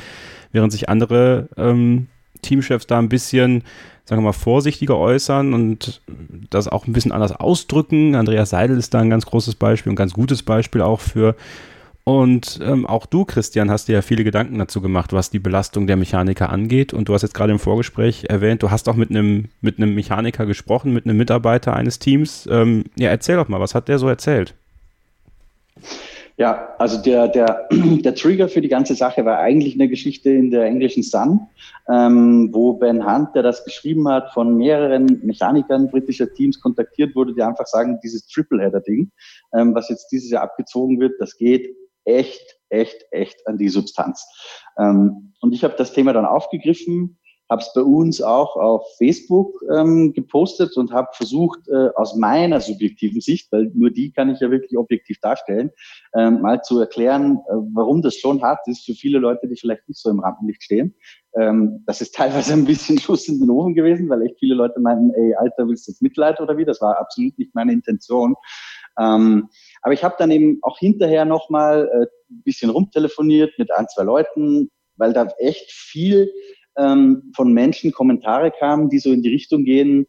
[0.53, 2.07] Während sich andere ähm,
[2.43, 3.65] Teamchefs da ein bisschen,
[4.05, 6.01] sagen wir mal, vorsichtiger äußern und
[6.51, 8.15] das auch ein bisschen anders ausdrücken.
[8.15, 11.35] Andreas Seidel ist da ein ganz großes Beispiel und ganz gutes Beispiel auch für
[12.09, 15.87] und ähm, auch du, Christian, hast dir ja viele Gedanken dazu gemacht, was die Belastung
[15.87, 16.95] der Mechaniker angeht.
[16.95, 20.47] Und du hast jetzt gerade im Vorgespräch erwähnt, du hast auch mit einem mit Mechaniker
[20.47, 22.49] gesprochen, mit einem Mitarbeiter eines Teams.
[22.51, 24.55] Ähm, ja, erzähl doch mal, was hat der so erzählt?
[26.39, 30.51] Ja, also der, der, der Trigger für die ganze Sache war eigentlich eine Geschichte in
[30.51, 31.41] der englischen Sun,
[31.91, 37.35] ähm, wo Ben Hunt, der das geschrieben hat, von mehreren Mechanikern britischer Teams kontaktiert wurde,
[37.35, 39.11] die einfach sagen, dieses Triple-Header-Ding,
[39.53, 41.77] ähm, was jetzt dieses Jahr abgezogen wird, das geht
[42.09, 44.27] echt, echt, echt an die Substanz.
[44.79, 47.19] Ähm, und ich habe das Thema dann aufgegriffen,
[47.51, 52.61] habe es bei uns auch auf Facebook ähm, gepostet und habe versucht, äh, aus meiner
[52.61, 55.71] subjektiven Sicht, weil nur die kann ich ja wirklich objektiv darstellen,
[56.15, 59.89] ähm, mal zu erklären, äh, warum das schon hart ist für viele Leute, die vielleicht
[59.89, 60.95] nicht so im Rampenlicht stehen.
[61.41, 64.79] Ähm, das ist teilweise ein bisschen Schuss in den Ofen gewesen, weil echt viele Leute
[64.81, 66.67] meinten, ey, Alter, willst du jetzt Mitleid oder wie?
[66.67, 68.35] Das war absolut nicht meine Intention.
[68.99, 69.49] Ähm,
[69.83, 74.05] aber ich habe dann eben auch hinterher nochmal äh, ein bisschen rumtelefoniert mit ein, zwei
[74.05, 76.33] Leuten, weil da echt viel
[76.77, 80.07] ähm, von Menschen Kommentare kamen, die so in die Richtung gehen,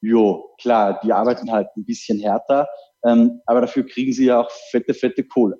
[0.00, 2.68] jo, klar, die arbeiten halt ein bisschen härter,
[3.04, 5.56] ähm, aber dafür kriegen sie ja auch fette, fette Kohle.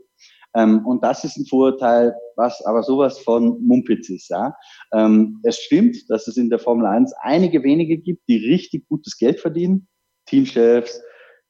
[0.55, 4.29] Ähm, und das ist ein Vorurteil, was aber sowas von Mumpitz ist.
[4.29, 4.55] Ja?
[4.92, 9.16] Ähm, es stimmt, dass es in der Formel 1 einige wenige gibt, die richtig gutes
[9.16, 9.88] Geld verdienen.
[10.27, 11.01] Teamchefs,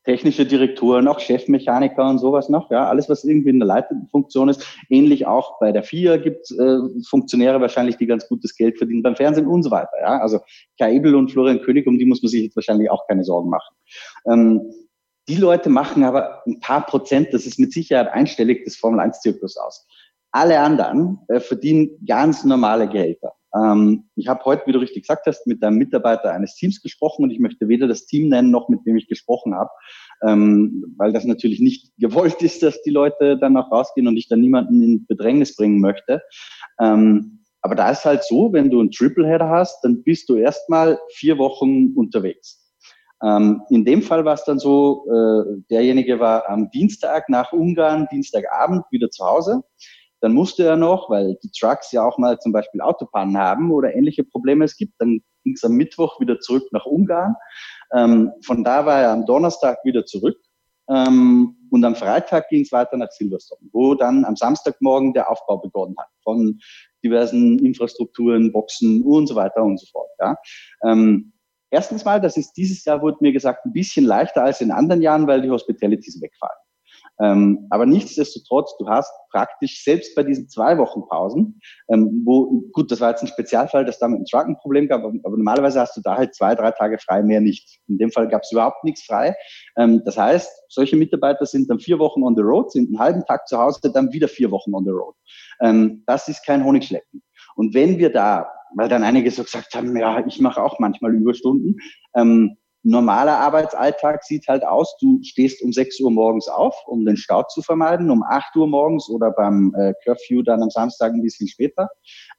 [0.04, 4.48] technische Direktoren, auch Chefmechaniker und sowas noch, ja, alles, was irgendwie in der leitenden Funktion
[4.48, 4.66] ist.
[4.88, 9.16] Ähnlich auch bei der FIA gibt äh, Funktionäre wahrscheinlich, die ganz gutes Geld verdienen, beim
[9.16, 10.18] Fernsehen und so weiter, ja.
[10.18, 10.40] Also
[10.78, 13.50] Kai Ebel und Florian König, um die muss man sich jetzt wahrscheinlich auch keine Sorgen
[13.50, 13.74] machen.
[14.26, 14.72] Ähm,
[15.28, 19.86] die Leute machen aber ein paar Prozent, das ist mit Sicherheit einstellig des Formel-1-Zirkus aus.
[20.32, 23.34] Alle anderen äh, verdienen ganz normale Gehälter.
[23.54, 27.24] Ähm, ich habe heute, wie du richtig gesagt hast, mit einem Mitarbeiter eines Teams gesprochen
[27.24, 29.70] und ich möchte weder das Team nennen, noch mit dem ich gesprochen habe,
[30.22, 34.28] ähm, weil das natürlich nicht gewollt ist, dass die Leute dann auch rausgehen und ich
[34.28, 36.22] dann niemanden in Bedrängnis bringen möchte.
[36.80, 40.98] Ähm, aber da ist halt so, wenn du einen Tripleheader hast, dann bist du erstmal
[41.14, 42.58] vier Wochen unterwegs.
[43.22, 48.08] Ähm, in dem Fall war es dann so, äh, derjenige war am Dienstag nach Ungarn,
[48.10, 49.62] Dienstagabend wieder zu Hause
[50.22, 53.94] dann musste er noch, weil die Trucks ja auch mal zum Beispiel Autopannen haben oder
[53.94, 57.34] ähnliche Probleme es gibt, dann ging es am Mittwoch wieder zurück nach Ungarn.
[57.92, 60.38] Ähm, von da war er am Donnerstag wieder zurück.
[60.88, 65.58] Ähm, und am Freitag ging es weiter nach Silverstone, wo dann am Samstagmorgen der Aufbau
[65.58, 66.60] begonnen hat von
[67.04, 70.10] diversen Infrastrukturen, Boxen und so weiter und so fort.
[70.20, 70.36] Ja.
[70.84, 71.32] Ähm,
[71.70, 75.02] erstens mal, das ist dieses Jahr, wurde mir gesagt, ein bisschen leichter als in anderen
[75.02, 76.61] Jahren, weil die Hospitalities wegfallen.
[77.20, 82.90] Ähm, aber nichtsdestotrotz, du hast praktisch selbst bei diesen zwei Wochen Pausen, ähm, wo, gut,
[82.90, 85.36] das war jetzt ein Spezialfall, dass da mit dem Truck ein Problem gab, aber, aber,
[85.36, 87.80] normalerweise hast du da halt zwei, drei Tage frei, mehr nicht.
[87.88, 89.34] In dem Fall gab es überhaupt nichts frei.
[89.76, 93.24] Ähm, das heißt, solche Mitarbeiter sind dann vier Wochen on the road, sind einen halben
[93.24, 95.14] Tag zu Hause, dann wieder vier Wochen on the road.
[95.60, 97.22] Ähm, das ist kein Honigschlecken.
[97.54, 101.14] Und wenn wir da, weil dann einige so gesagt haben, ja, ich mache auch manchmal
[101.14, 101.76] Überstunden,
[102.16, 107.16] ähm, normaler Arbeitsalltag sieht halt aus, du stehst um 6 Uhr morgens auf, um den
[107.16, 111.22] Stau zu vermeiden, um 8 Uhr morgens oder beim äh, Curfew dann am Samstag ein
[111.22, 111.88] bisschen später,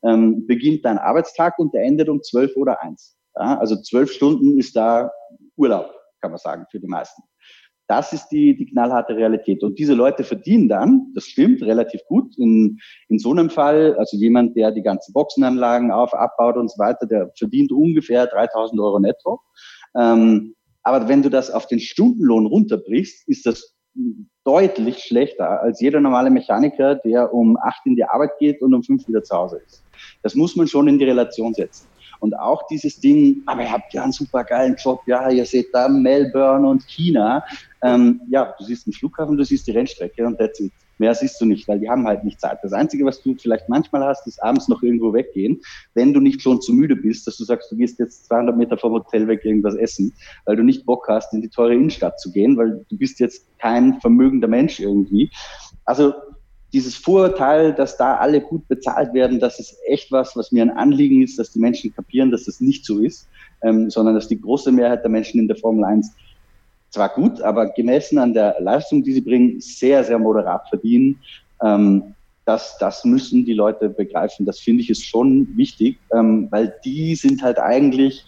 [0.04, 3.18] ähm, beginnt dein Arbeitstag und der endet um 12 oder 1.
[3.36, 5.12] Ja, also zwölf Stunden ist da
[5.56, 7.24] Urlaub, kann man sagen, für die meisten.
[7.88, 9.62] Das ist die, die knallharte Realität.
[9.62, 12.38] Und diese Leute verdienen dann, das stimmt, relativ gut.
[12.38, 12.80] In,
[13.10, 17.06] in so einem Fall, also jemand, der die ganzen Boxenanlagen auf, abbaut und so weiter,
[17.06, 19.42] der verdient ungefähr 3000 Euro netto.
[19.96, 23.74] Ähm, aber wenn du das auf den Stundenlohn runterbrichst, ist das
[24.44, 28.84] deutlich schlechter als jeder normale Mechaniker, der um acht in die Arbeit geht und um
[28.84, 29.84] fünf wieder zu Hause ist.
[30.24, 31.88] Das muss man schon in die Relation setzen.
[32.20, 35.68] Und auch dieses Ding, aber ihr habt ja einen super geilen Job, ja, ihr seht
[35.74, 37.44] da Melbourne und China.
[37.82, 40.72] Ähm, ja, du siehst den Flughafen, du siehst die Rennstrecke und that's it.
[41.04, 42.60] Mehr siehst du nicht, weil die haben halt nicht Zeit.
[42.63, 45.60] Das Einzige, was du vielleicht manchmal hast, ist abends noch irgendwo weggehen,
[45.96, 48.78] wenn du nicht schon zu müde bist, dass du sagst, du gehst jetzt 200 Meter
[48.78, 50.13] vom Hotel weg irgendwas essen,
[50.46, 53.46] weil du nicht Bock hast, in die teure Innenstadt zu gehen, weil du bist jetzt
[53.60, 55.30] kein vermögender Mensch irgendwie.
[55.84, 56.13] Also
[56.72, 60.72] dieses Vorurteil, dass da alle gut bezahlt werden, das ist echt was, was mir ein
[60.72, 63.28] Anliegen ist, dass die Menschen kapieren, dass das nicht so ist,
[63.62, 66.16] ähm, sondern dass die große Mehrheit der Menschen in der Formel 1
[66.94, 71.20] zwar gut, aber gemessen an der Leistung, die sie bringen, sehr, sehr moderat verdienen.
[71.62, 72.14] Ähm,
[72.46, 74.46] das, das müssen die Leute begreifen.
[74.46, 78.26] Das finde ich ist schon wichtig, ähm, weil die sind halt eigentlich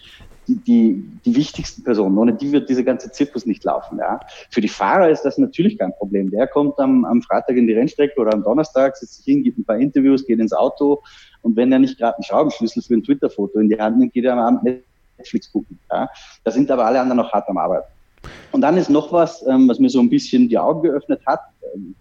[0.47, 2.17] die, die, die wichtigsten Personen.
[2.17, 3.99] Ohne die wird dieser ganze Zirkus nicht laufen.
[3.99, 4.19] Ja.
[4.49, 6.31] Für die Fahrer ist das natürlich kein Problem.
[6.31, 9.59] Der kommt am, am Freitag in die Rennstrecke oder am Donnerstag, setzt sich hin, gibt
[9.59, 11.01] ein paar Interviews, geht ins Auto
[11.41, 14.25] und wenn er nicht gerade einen Schraubenschlüssel für ein Twitter-Foto in die Hand nimmt, geht
[14.25, 14.81] er am Abend
[15.17, 15.77] Netflix gucken.
[15.91, 16.09] Ja.
[16.43, 17.94] Da sind aber alle anderen noch hart am Arbeiten.
[18.51, 21.41] Und dann ist noch was, ähm, was mir so ein bisschen die Augen geöffnet hat.
[21.73, 21.95] Ähm,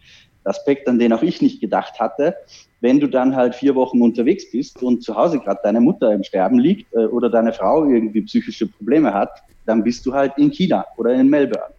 [0.45, 2.35] Aspekt, an den auch ich nicht gedacht hatte.
[2.81, 6.23] Wenn du dann halt vier Wochen unterwegs bist und zu Hause gerade deine Mutter im
[6.23, 9.31] Sterben liegt äh, oder deine Frau irgendwie psychische Probleme hat,
[9.67, 11.75] dann bist du halt in China oder in Melbourne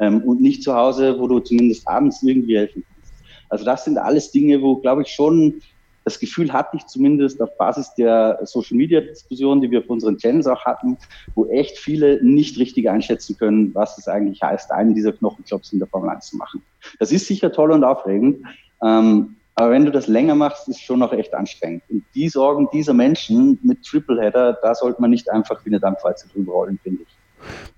[0.00, 3.12] ähm, und nicht zu Hause, wo du zumindest abends irgendwie helfen kannst.
[3.48, 5.62] Also das sind alles Dinge, wo, glaube ich, schon
[6.10, 10.18] das Gefühl hatte ich zumindest auf Basis der Social Media Diskussion, die wir auf unseren
[10.18, 10.98] Channels auch hatten,
[11.34, 15.78] wo echt viele nicht richtig einschätzen können, was es eigentlich heißt, einen dieser Knochenjobs in
[15.78, 16.62] der Formel 1 zu machen.
[16.98, 18.44] Das ist sicher toll und aufregend,
[18.82, 21.82] ähm, aber wenn du das länger machst, ist es schon noch echt anstrengend.
[21.90, 26.28] Und die Sorgen dieser Menschen mit Tripleheader, da sollte man nicht einfach wie eine Dampfwalze
[26.28, 27.19] drüber rollen, finde ich.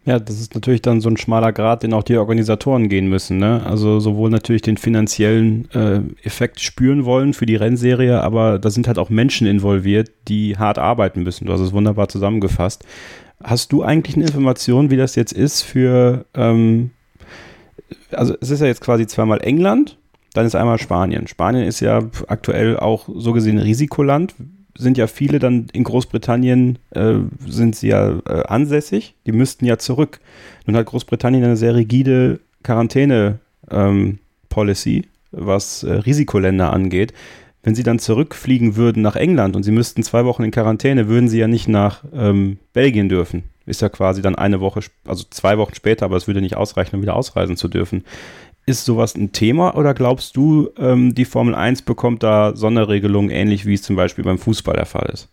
[0.04, 3.38] Ja, das ist natürlich dann so ein schmaler Grad, den auch die Organisatoren gehen müssen.
[3.38, 3.62] Ne?
[3.64, 8.88] Also sowohl natürlich den finanziellen äh, Effekt spüren wollen für die Rennserie, aber da sind
[8.88, 11.46] halt auch Menschen involviert, die hart arbeiten müssen.
[11.46, 12.84] Du hast es wunderbar zusammengefasst.
[13.42, 16.90] Hast du eigentlich eine Information, wie das jetzt ist für, ähm,
[18.10, 19.98] also es ist ja jetzt quasi zweimal England,
[20.34, 21.28] dann ist einmal Spanien.
[21.28, 24.34] Spanien ist ja aktuell auch so gesehen Risikoland
[24.76, 27.14] sind ja viele dann in Großbritannien, äh,
[27.46, 30.20] sind sie ja äh, ansässig, die müssten ja zurück.
[30.66, 37.12] Nun hat Großbritannien eine sehr rigide Quarantäne-Policy, ähm, was äh, Risikoländer angeht.
[37.62, 41.28] Wenn sie dann zurückfliegen würden nach England und sie müssten zwei Wochen in Quarantäne, würden
[41.28, 43.44] sie ja nicht nach ähm, Belgien dürfen.
[43.66, 46.96] Ist ja quasi dann eine Woche, also zwei Wochen später, aber es würde nicht ausreichen,
[46.96, 48.04] um wieder ausreisen zu dürfen.
[48.64, 53.66] Ist sowas ein Thema oder glaubst du, ähm, die Formel 1 bekommt da Sonderregelungen, ähnlich
[53.66, 55.28] wie es zum Beispiel beim Fußball der Fall ist?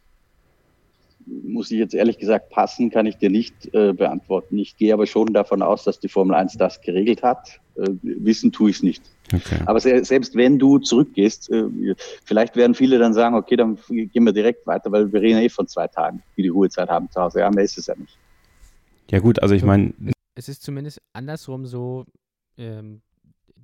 [1.27, 4.57] Muss ich jetzt ehrlich gesagt passen, kann ich dir nicht äh, beantworten.
[4.57, 7.59] Ich gehe aber schon davon aus, dass die Formel 1 das geregelt hat.
[7.75, 9.03] Äh, wissen tue ich es nicht.
[9.31, 9.59] Okay.
[9.67, 11.65] Aber se selbst wenn du zurückgehst, äh,
[12.25, 15.49] vielleicht werden viele dann sagen, okay, dann gehen wir direkt weiter, weil wir reden eh
[15.49, 17.41] von zwei Tagen, die die Ruhezeit haben zu Hause.
[17.41, 18.17] Ja, mehr ist es ja nicht.
[19.11, 19.93] Ja gut, also ich meine...
[20.33, 22.05] Es ist zumindest andersrum so,
[22.57, 23.01] ähm,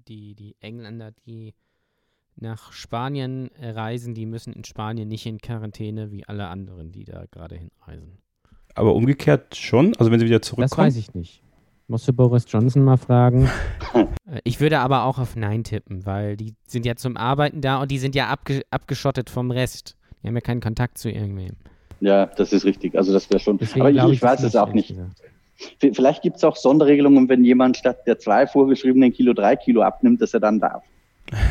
[0.08, 1.54] die, die Engländer, die
[2.36, 7.26] nach Spanien reisen, die müssen in Spanien nicht in Quarantäne wie alle anderen, die da
[7.32, 8.18] gerade hinreisen.
[8.74, 9.96] Aber umgekehrt schon?
[9.98, 10.70] Also wenn sie wieder zurückkommen?
[10.70, 11.42] Das weiß ich nicht.
[11.88, 13.50] Musst du Boris Johnson mal fragen.
[14.28, 17.80] Äh, ich würde aber auch auf Nein tippen, weil die sind ja zum Arbeiten da
[17.80, 19.96] und die sind ja abge abgeschottet vom Rest.
[20.24, 21.58] Die haben ja keinen Kontakt zu irgendwem.
[22.00, 22.98] Ja, das ist richtig.
[22.98, 23.60] Also das wäre schon.
[23.60, 24.88] Deswegen aber ich, ich weiß es auch nicht.
[24.88, 25.22] Gesagt.
[25.80, 30.22] Vielleicht gibt es auch Sonderregelungen, wenn jemand statt der zwei vorgeschriebenen Kilo drei Kilo abnimmt,
[30.22, 30.84] dass er dann darf.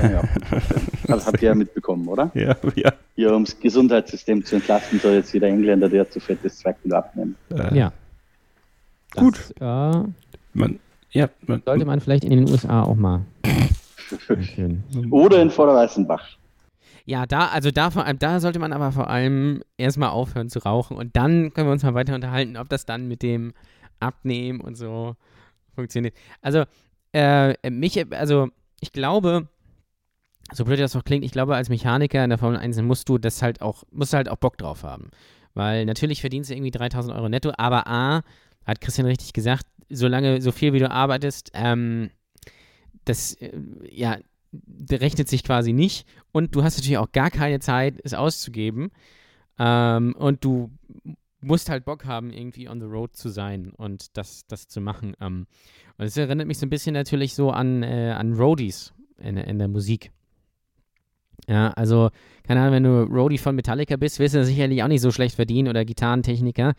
[0.03, 0.23] Ja,
[1.07, 2.31] das habt ihr ja mitbekommen, oder?
[2.35, 2.93] Ja, ja.
[3.17, 6.75] Hier, um das Gesundheitssystem zu entlasten, soll jetzt jeder Engländer, der zu fett ist, zwei
[6.75, 7.35] Kilo abnehmen.
[7.51, 7.93] Äh, ja.
[9.15, 9.55] Das, Gut.
[9.61, 9.65] Äh,
[10.53, 10.79] man,
[11.11, 13.23] ja, man, sollte man vielleicht in den USA auch mal.
[15.11, 16.37] oder in Vorderweißenbach.
[17.07, 20.61] Ja, da, also da, vor allem, da sollte man aber vor allem erstmal aufhören zu
[20.61, 23.53] rauchen und dann können wir uns mal weiter unterhalten, ob das dann mit dem
[24.05, 25.17] Abnehmen und so
[25.75, 26.15] funktioniert.
[26.41, 26.65] Also,
[27.13, 28.49] äh, mich, also
[28.81, 29.49] ich glaube,
[30.53, 33.19] so blöd das auch klingt, ich glaube, als Mechaniker in der Formel 1 musst du
[33.19, 35.11] das halt auch, musst du halt auch Bock drauf haben.
[35.55, 38.23] Weil natürlich verdienst du irgendwie 3000 Euro netto, aber A,
[38.67, 42.11] hat Christian richtig gesagt, solange, so viel wie du arbeitest, ähm,
[43.05, 43.53] das, äh,
[43.91, 44.19] ja,
[44.91, 46.07] rechnet sich quasi nicht.
[46.33, 48.91] Und du hast natürlich auch gar keine Zeit, es auszugeben.
[49.59, 50.71] Ähm, und du
[51.45, 55.15] musst halt Bock haben, irgendwie on the road zu sein und das, das zu machen.
[55.21, 55.47] Ähm,
[55.99, 59.59] und es erinnert mich so ein bisschen natürlich so an, äh, an Roadies in, in
[59.59, 60.11] der Musik.
[61.49, 62.11] Ja, also,
[62.47, 65.37] keine Ahnung, wenn du Roadie von Metallica bist, wirst du sicherlich auch nicht so schlecht
[65.37, 66.75] verdienen oder Gitarrentechniker.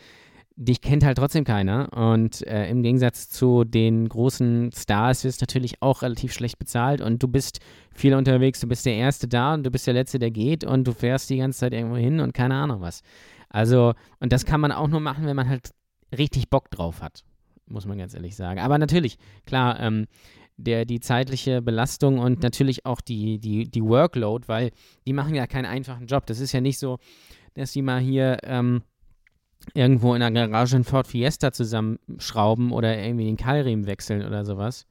[0.57, 1.91] Dich kennt halt trotzdem keiner.
[1.93, 7.01] Und äh, im Gegensatz zu den großen Stars wirst du natürlich auch relativ schlecht bezahlt
[7.01, 7.59] und du bist
[7.91, 8.61] viel unterwegs.
[8.61, 11.29] Du bist der Erste da und du bist der Letzte, der geht und du fährst
[11.29, 13.03] die ganze Zeit irgendwo hin und keine Ahnung was.
[13.49, 15.71] Also, und das kann man auch nur machen, wenn man halt
[16.15, 17.23] richtig Bock drauf hat,
[17.67, 18.59] muss man ganz ehrlich sagen.
[18.59, 20.07] Aber natürlich, klar, ähm,
[20.57, 24.71] der, die zeitliche Belastung und natürlich auch die, die, die Workload, weil
[25.05, 26.25] die machen ja keinen einfachen Job.
[26.25, 26.97] Das ist ja nicht so,
[27.55, 28.83] dass die mal hier ähm,
[29.73, 34.85] irgendwo in einer Garage einen Ford Fiesta zusammenschrauben oder irgendwie den Keilriemen wechseln oder sowas.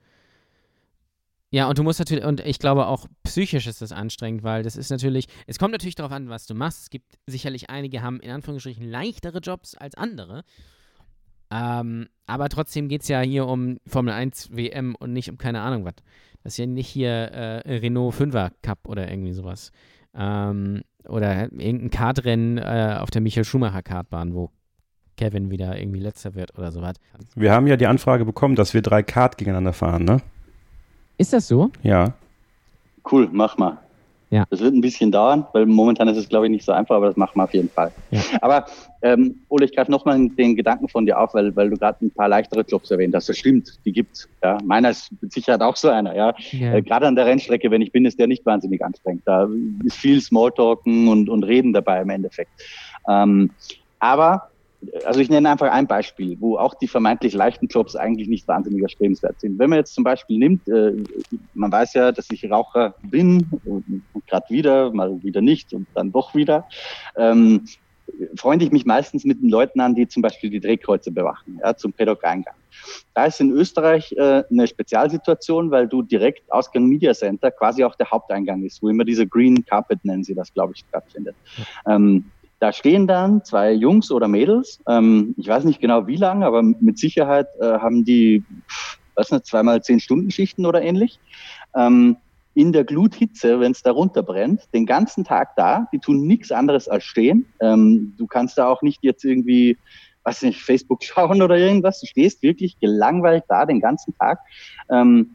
[1.55, 4.75] Ja, und du musst natürlich, und ich glaube auch psychisch ist das anstrengend, weil das
[4.75, 6.83] ist natürlich, es kommt natürlich darauf an, was du machst.
[6.83, 10.43] Es gibt sicherlich einige, haben in Anführungsstrichen leichtere Jobs als andere.
[11.53, 15.61] Ähm, aber trotzdem geht es ja hier um Formel 1 WM und nicht um keine
[15.61, 15.95] Ahnung was.
[16.43, 19.71] Das ist ja nicht hier äh, Renault 5er Cup oder irgendwie sowas.
[20.12, 24.51] Ähm, oder irgendein Kartrennen äh, auf der Michael Schumacher Kartbahn, wo
[25.17, 26.97] Kevin wieder irgendwie letzter wird oder sowas.
[27.37, 30.21] Wir haben ja die Anfrage bekommen, dass wir drei Kart gegeneinander fahren, ne?
[31.18, 31.70] Ist das so?
[31.83, 32.12] Ja.
[33.11, 33.79] Cool, mach mal.
[34.31, 34.44] Ja.
[34.50, 37.07] Das wird ein bisschen dauern, weil momentan ist es, glaube ich, nicht so einfach, aber
[37.07, 37.92] das machen wir auf jeden Fall.
[38.11, 38.20] Ja.
[38.40, 38.66] Aber
[39.03, 42.11] ähm, Ole, ich greife nochmal den Gedanken von dir auf, weil, weil du gerade ein
[42.11, 43.29] paar leichtere Jobs erwähnt hast.
[43.29, 44.29] Das stimmt, die gibt's.
[44.42, 44.59] Ja.
[44.64, 46.16] Meiner ist mit Sicherheit auch so einer.
[46.16, 46.35] Ja.
[46.50, 46.74] Ja.
[46.74, 49.22] Äh, gerade an der Rennstrecke, wenn ich bin, ist der nicht wahnsinnig anstrengend.
[49.24, 49.48] Da
[49.85, 52.50] ist viel Smalltalken und, und Reden dabei im Endeffekt.
[53.09, 53.50] Ähm,
[54.00, 54.48] aber
[55.05, 58.83] also ich nenne einfach ein Beispiel, wo auch die vermeintlich leichten Jobs eigentlich nicht wahnsinnig
[58.83, 59.59] erstrebenswert sind.
[59.59, 60.92] Wenn man jetzt zum Beispiel nimmt, äh,
[61.55, 66.12] man weiß ja, dass ich Raucher bin, und gerade wieder, mal wieder nicht und dann
[66.12, 66.66] doch wieder,
[67.16, 67.64] ähm,
[68.37, 71.75] freunde ich mich meistens mit den Leuten an, die zum Beispiel die Drehkreuze bewachen, ja,
[71.77, 72.55] zum Paddock-Eingang.
[73.14, 77.94] Da ist in Österreich äh, eine Spezialsituation, weil du direkt Ausgang Media Center quasi auch
[77.94, 81.37] der Haupteingang ist, wo immer diese Green Carpet nennen sie das, glaube ich, stattfindet.
[81.87, 86.47] Ähm, da stehen dann zwei Jungs oder Mädels, ähm, ich weiß nicht genau wie lange,
[86.47, 88.45] aber mit Sicherheit äh, haben die,
[89.17, 91.19] weiß nicht, zweimal zehn Stunden Schichten oder ähnlich.
[91.75, 92.17] Ähm,
[92.55, 96.88] in der Gluthitze, wenn es da runterbrennt, den ganzen Tag da, die tun nichts anderes
[96.88, 97.47] als stehen.
[97.61, 99.77] Ähm, du kannst da auch nicht jetzt irgendwie,
[100.23, 102.01] weiß nicht, Facebook schauen oder irgendwas.
[102.01, 104.38] Du stehst wirklich gelangweilt da den ganzen Tag,
[104.88, 105.35] ähm,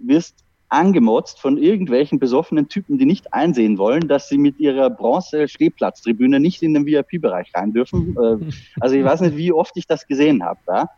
[0.00, 6.40] wirst angemotzt von irgendwelchen besoffenen Typen, die nicht einsehen wollen, dass sie mit ihrer Bronze-Stehplatztribüne
[6.40, 8.16] nicht in den VIP-Bereich rein dürfen.
[8.16, 10.60] Äh, also ich weiß nicht, wie oft ich das gesehen habe.
[10.68, 10.90] Ja?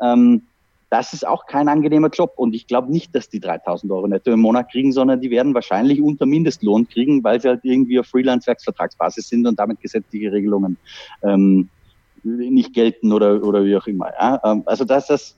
[0.00, 0.42] Ähm,
[0.90, 4.32] das ist auch kein angenehmer Job und ich glaube nicht, dass die 3000 Euro netto
[4.32, 8.06] im Monat kriegen, sondern die werden wahrscheinlich unter Mindestlohn kriegen, weil sie halt irgendwie auf
[8.06, 10.78] Freelance-Werksvertragsbasis sind und damit gesetzliche Regelungen
[11.22, 11.68] ähm,
[12.22, 14.08] nicht gelten oder, oder wie auch immer.
[14.18, 14.40] Ja?
[14.44, 15.37] Ähm, also das, das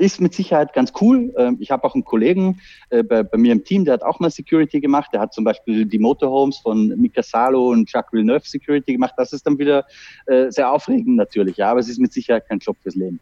[0.00, 1.32] ist mit Sicherheit ganz cool.
[1.36, 4.18] Ähm, Ich habe auch einen Kollegen äh, bei, bei mir im Team, der hat auch
[4.18, 5.10] mal Security gemacht.
[5.12, 9.14] Der hat zum Beispiel die Motorhomes von Mika Salo und Jacques Villeneuve Security gemacht.
[9.16, 9.84] Das ist dann wieder
[10.26, 13.20] äh, sehr aufregend natürlich, ja, aber es ist mit Sicherheit kein Job fürs Leben.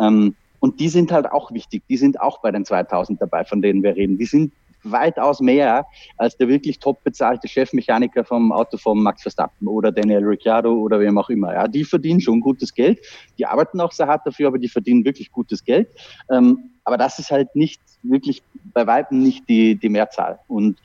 [0.00, 1.84] Ähm, und die sind halt auch wichtig.
[1.88, 4.18] Die sind auch bei den 2000 dabei, von denen wir reden.
[4.18, 4.52] Die sind
[4.90, 10.24] weitaus mehr als der wirklich top bezahlte Chefmechaniker vom Auto von Max Verstappen oder Daniel
[10.24, 11.52] Ricciardo oder wem auch immer.
[11.54, 12.98] Ja, die verdienen schon gutes Geld.
[13.38, 15.88] Die arbeiten auch sehr hart dafür, aber die verdienen wirklich gutes Geld.
[16.30, 20.38] Ähm, aber das ist halt nicht wirklich bei weitem nicht die, die Mehrzahl.
[20.46, 20.78] Und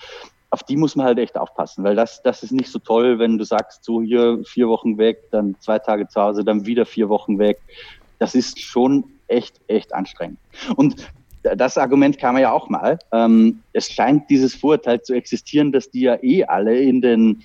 [0.49, 3.37] auf die muss man halt echt aufpassen, weil das, das ist nicht so toll, wenn
[3.37, 7.07] du sagst, so hier vier Wochen weg, dann zwei Tage zu Hause, dann wieder vier
[7.07, 7.59] Wochen weg.
[8.19, 10.39] Das ist schon echt, echt anstrengend.
[10.75, 11.11] Und
[11.43, 12.99] das Argument kam ja auch mal.
[13.11, 17.43] Ähm, es scheint dieses Vorurteil zu existieren, dass die ja eh alle in den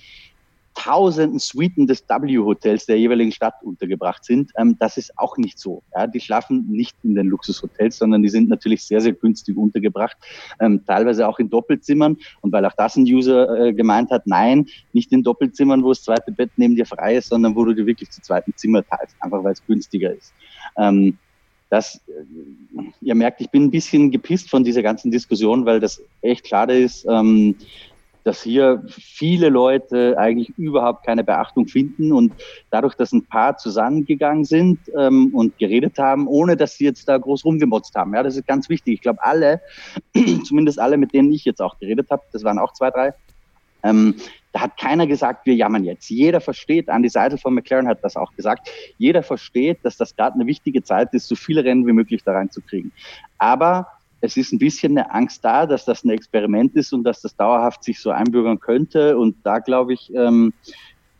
[0.77, 4.51] tausenden Suiten des W-Hotels der jeweiligen Stadt untergebracht sind.
[4.57, 5.81] Ähm, das ist auch nicht so.
[5.95, 10.15] Ja, die schlafen nicht in den Luxushotels, sondern die sind natürlich sehr, sehr günstig untergebracht,
[10.59, 12.17] ähm, teilweise auch in Doppelzimmern.
[12.41, 16.03] Und weil auch das ein User äh, gemeint hat, nein, nicht in Doppelzimmern, wo das
[16.03, 19.15] zweite Bett neben dir frei ist, sondern wo du dir wirklich zu zweiten Zimmer teilst,
[19.19, 20.31] einfach weil es günstiger ist.
[20.77, 21.17] Ähm,
[21.69, 26.01] das, äh, ihr merkt, ich bin ein bisschen gepisst von dieser ganzen Diskussion, weil das
[26.21, 27.55] echt schade ist, ähm,
[28.27, 32.33] dass hier viele Leute eigentlich überhaupt keine Beachtung finden und
[32.71, 37.17] dadurch, dass ein paar zusammengegangen sind ähm, und geredet haben, ohne dass sie jetzt da
[37.17, 38.13] groß rumgemotzt haben.
[38.13, 38.95] Ja, das ist ganz wichtig.
[38.95, 39.61] Ich glaube, alle,
[40.45, 43.13] zumindest alle, mit denen ich jetzt auch geredet habe, das waren auch zwei, drei,
[43.83, 44.15] ähm,
[44.57, 46.09] da hat keiner gesagt, wir jammern jetzt.
[46.09, 48.67] Jeder versteht, Andy Seidel von McLaren hat das auch gesagt,
[48.97, 52.31] jeder versteht, dass das gerade eine wichtige Zeit ist, so viele Rennen wie möglich da
[52.31, 52.91] reinzukriegen.
[53.37, 53.85] Aber
[54.19, 57.35] es ist ein bisschen eine Angst da, dass das ein Experiment ist und dass das
[57.35, 59.19] dauerhaft sich so einbürgern könnte.
[59.19, 60.53] Und da glaube ich, ähm,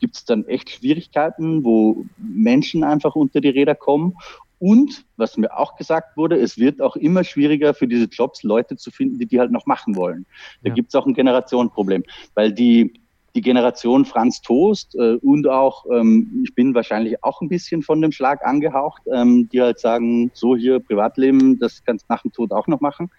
[0.00, 4.14] gibt es dann echt Schwierigkeiten, wo Menschen einfach unter die Räder kommen.
[4.58, 8.74] Und was mir auch gesagt wurde, es wird auch immer schwieriger für diese Jobs Leute
[8.76, 10.26] zu finden, die die halt noch machen wollen.
[10.62, 10.74] Da Ja.
[10.74, 12.02] gibt es auch ein Generationenproblem,
[12.34, 13.00] weil die
[13.38, 18.02] die Generation Franz Toast äh, und auch, ähm, ich bin wahrscheinlich auch ein bisschen von
[18.02, 22.32] dem Schlag angehaucht, ähm, die halt sagen, so hier Privatleben, das kannst du nach dem
[22.32, 23.12] Tod auch noch machen.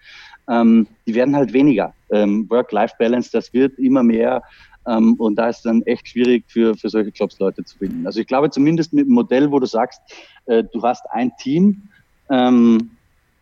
[0.46, 1.94] Ähm, die werden halt weniger.
[2.10, 4.42] Ähm, Work-Life-Balance, das wird immer mehr.
[4.86, 8.04] Ähm, und da ist dann echt schwierig für, für solche Jobs Leute zu finden.
[8.06, 10.02] Also ich glaube zumindest mit dem Modell, wo du sagst,
[10.44, 11.84] äh, du hast ein Team,
[12.28, 12.90] ähm,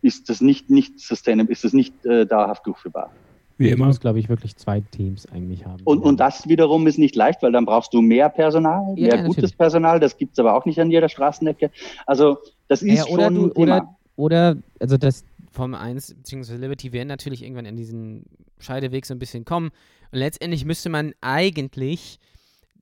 [0.00, 3.10] ist das nicht, nicht sustainable, ist das nicht äh, dauerhaft durchführbar.
[3.58, 3.84] Wie immer.
[3.84, 5.82] Du musst, glaube ich, wirklich zwei Teams eigentlich haben.
[5.84, 9.16] Und, und das wiederum ist nicht leicht, weil dann brauchst du mehr Personal, ja, mehr
[9.16, 9.98] ja, gutes Personal.
[9.98, 11.70] Das gibt es aber auch nicht an jeder Straßenecke.
[12.06, 12.38] Also
[12.68, 16.56] das ist ja, oder schon du, oder, oder, also das Form 1 bzw.
[16.56, 18.26] Liberty werden natürlich irgendwann in diesen
[18.60, 19.70] Scheideweg so ein bisschen kommen.
[20.12, 22.20] Und letztendlich müsste man eigentlich,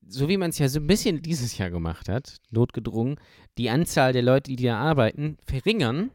[0.07, 3.17] so wie man es ja so ein bisschen dieses Jahr gemacht hat, notgedrungen,
[3.57, 6.11] die Anzahl der Leute, die da arbeiten, verringern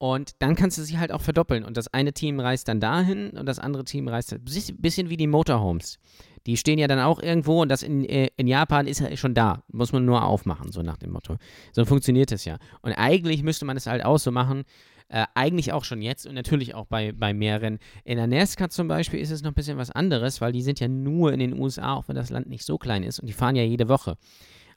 [0.00, 1.62] und dann kannst du sie halt auch verdoppeln.
[1.62, 4.32] Und das eine Team reist dann dahin und das andere Team reist.
[4.32, 4.42] Ein
[4.78, 5.98] bisschen wie die Motorhomes.
[6.46, 9.34] Die stehen ja dann auch irgendwo und das in, äh, in Japan ist ja schon
[9.34, 9.62] da.
[9.70, 11.36] Muss man nur aufmachen, so nach dem Motto.
[11.72, 12.56] So funktioniert es ja.
[12.80, 14.64] Und eigentlich müsste man es halt auch so machen.
[15.08, 17.78] Äh, eigentlich auch schon jetzt und natürlich auch bei, bei mehreren.
[18.04, 20.80] In der NASCAR zum Beispiel ist es noch ein bisschen was anderes, weil die sind
[20.80, 23.18] ja nur in den USA, auch wenn das Land nicht so klein ist.
[23.20, 24.16] Und die fahren ja jede Woche.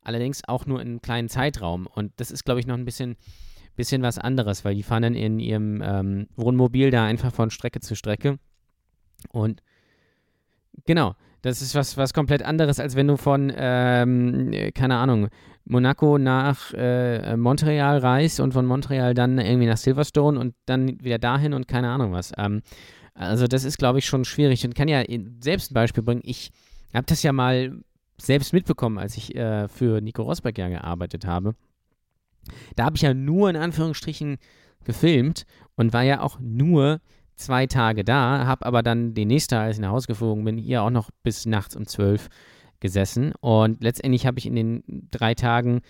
[0.02, 1.88] Allerdings auch nur in einem kleinen Zeitraum.
[1.88, 3.16] Und das ist, glaube ich, noch ein bisschen
[3.76, 7.80] bisschen was anderes, weil die fahren dann in ihrem ähm, Wohnmobil da einfach von Strecke
[7.80, 8.38] zu Strecke.
[9.30, 9.62] Und
[10.86, 15.30] genau, das ist was, was komplett anderes, als wenn du von, ähm, keine Ahnung,
[15.66, 21.20] Monaco nach äh, Montreal reist und von Montreal dann irgendwie nach Silverstone und dann wieder
[21.20, 22.32] dahin und keine Ahnung was.
[22.38, 22.62] Ähm,
[23.14, 25.04] also das ist, glaube ich, schon schwierig und kann ja
[25.40, 26.22] selbst ein Beispiel bringen.
[26.24, 26.52] Ich
[26.94, 27.78] habe das ja mal
[28.18, 31.56] selbst mitbekommen, als ich äh, für Nico Rosberg ja gearbeitet habe.
[32.76, 34.38] Da habe ich ja nur in Anführungsstrichen
[34.84, 37.00] gefilmt und war ja auch nur
[37.36, 40.58] zwei Tage da, habe aber dann den nächsten Tag, als ich nach Hause geflogen bin,
[40.58, 42.30] hier auch noch bis nachts um zwölf
[42.80, 43.34] gesessen.
[43.40, 45.82] Und letztendlich habe ich in den drei Tagen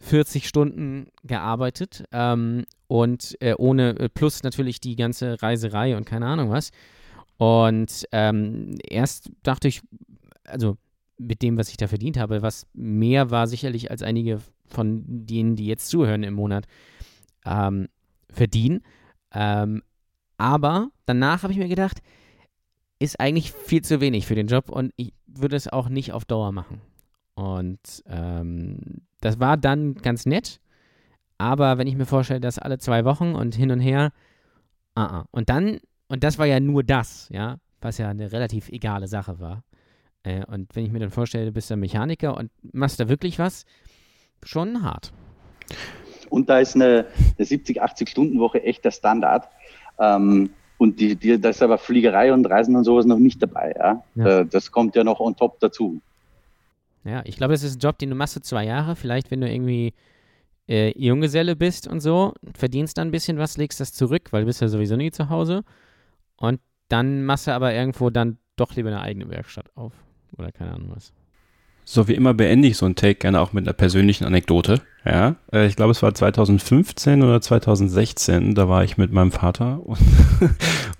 [0.00, 6.26] 40 Stunden gearbeitet ähm, und äh, ohne, äh, plus natürlich die ganze Reiserei und keine
[6.26, 6.70] Ahnung was.
[7.36, 9.82] Und ähm, erst dachte ich,
[10.44, 10.76] also
[11.18, 14.40] mit dem, was ich da verdient habe, was mehr war sicherlich als einige
[14.70, 16.66] von denen, die jetzt zuhören im Monat,
[17.44, 17.88] ähm,
[18.30, 18.82] verdienen.
[19.32, 19.82] Ähm,
[20.36, 22.00] aber danach habe ich mir gedacht,
[22.98, 26.24] ist eigentlich viel zu wenig für den Job und ich würde es auch nicht auf
[26.24, 26.80] Dauer machen.
[27.34, 28.78] Und ähm,
[29.20, 30.60] das war dann ganz nett,
[31.38, 34.12] aber wenn ich mir vorstelle, dass alle zwei Wochen und hin und her,
[34.98, 35.24] uh -uh.
[35.30, 39.40] und dann, und das war ja nur das, ja, was ja eine relativ egale Sache
[39.40, 39.64] war.
[40.22, 43.38] Äh, und wenn ich mir dann vorstelle, du bist der Mechaniker und machst da wirklich
[43.38, 43.64] was,
[44.42, 45.12] schon hart.
[46.28, 49.48] Und da ist eine, eine 70, 80 Stunden Woche echt der Standard.
[49.98, 53.74] Ähm, und die, die, da ist aber Fliegerei und Reisen und sowas noch nicht dabei.
[53.76, 54.02] Ja?
[54.14, 54.40] ja.
[54.40, 56.00] Äh, das kommt ja noch on top dazu.
[57.04, 58.96] Ja, ich glaube, das ist ein Job, den du machst du zwei Jahre.
[58.96, 59.94] Vielleicht, wenn du irgendwie
[60.68, 64.46] äh, Junggeselle bist und so, verdienst dann ein bisschen was, legst das zurück, weil du
[64.46, 65.64] bist ja sowieso nie zu Hause.
[66.36, 69.92] Und dann machst du aber irgendwo dann doch lieber eine eigene Werkstatt auf.
[70.36, 71.12] Oder keine Ahnung was.
[71.84, 74.80] So wie immer beende ich so einen Take gerne auch mit einer persönlichen Anekdote.
[75.04, 78.54] Ja, äh, ich glaube, es war 2015 oder 2016.
[78.54, 79.98] Da war ich mit meinem Vater und,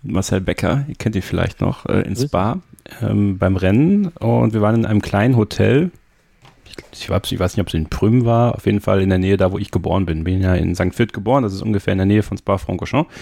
[0.02, 2.58] Marcel Becker, ihr kennt ihn vielleicht noch, äh, in Spa
[3.02, 4.08] ähm, beim Rennen.
[4.08, 5.90] Und wir waren in einem kleinen Hotel.
[6.64, 8.54] Ich, ich, weiß, ich weiß nicht, ob es in Prüm war.
[8.54, 10.24] Auf jeden Fall in der Nähe da, wo ich geboren bin.
[10.24, 10.98] Bin ja in St.
[10.98, 11.42] Vith geboren.
[11.42, 13.12] Das ist ungefähr in der Nähe von Spa-Francorchamps.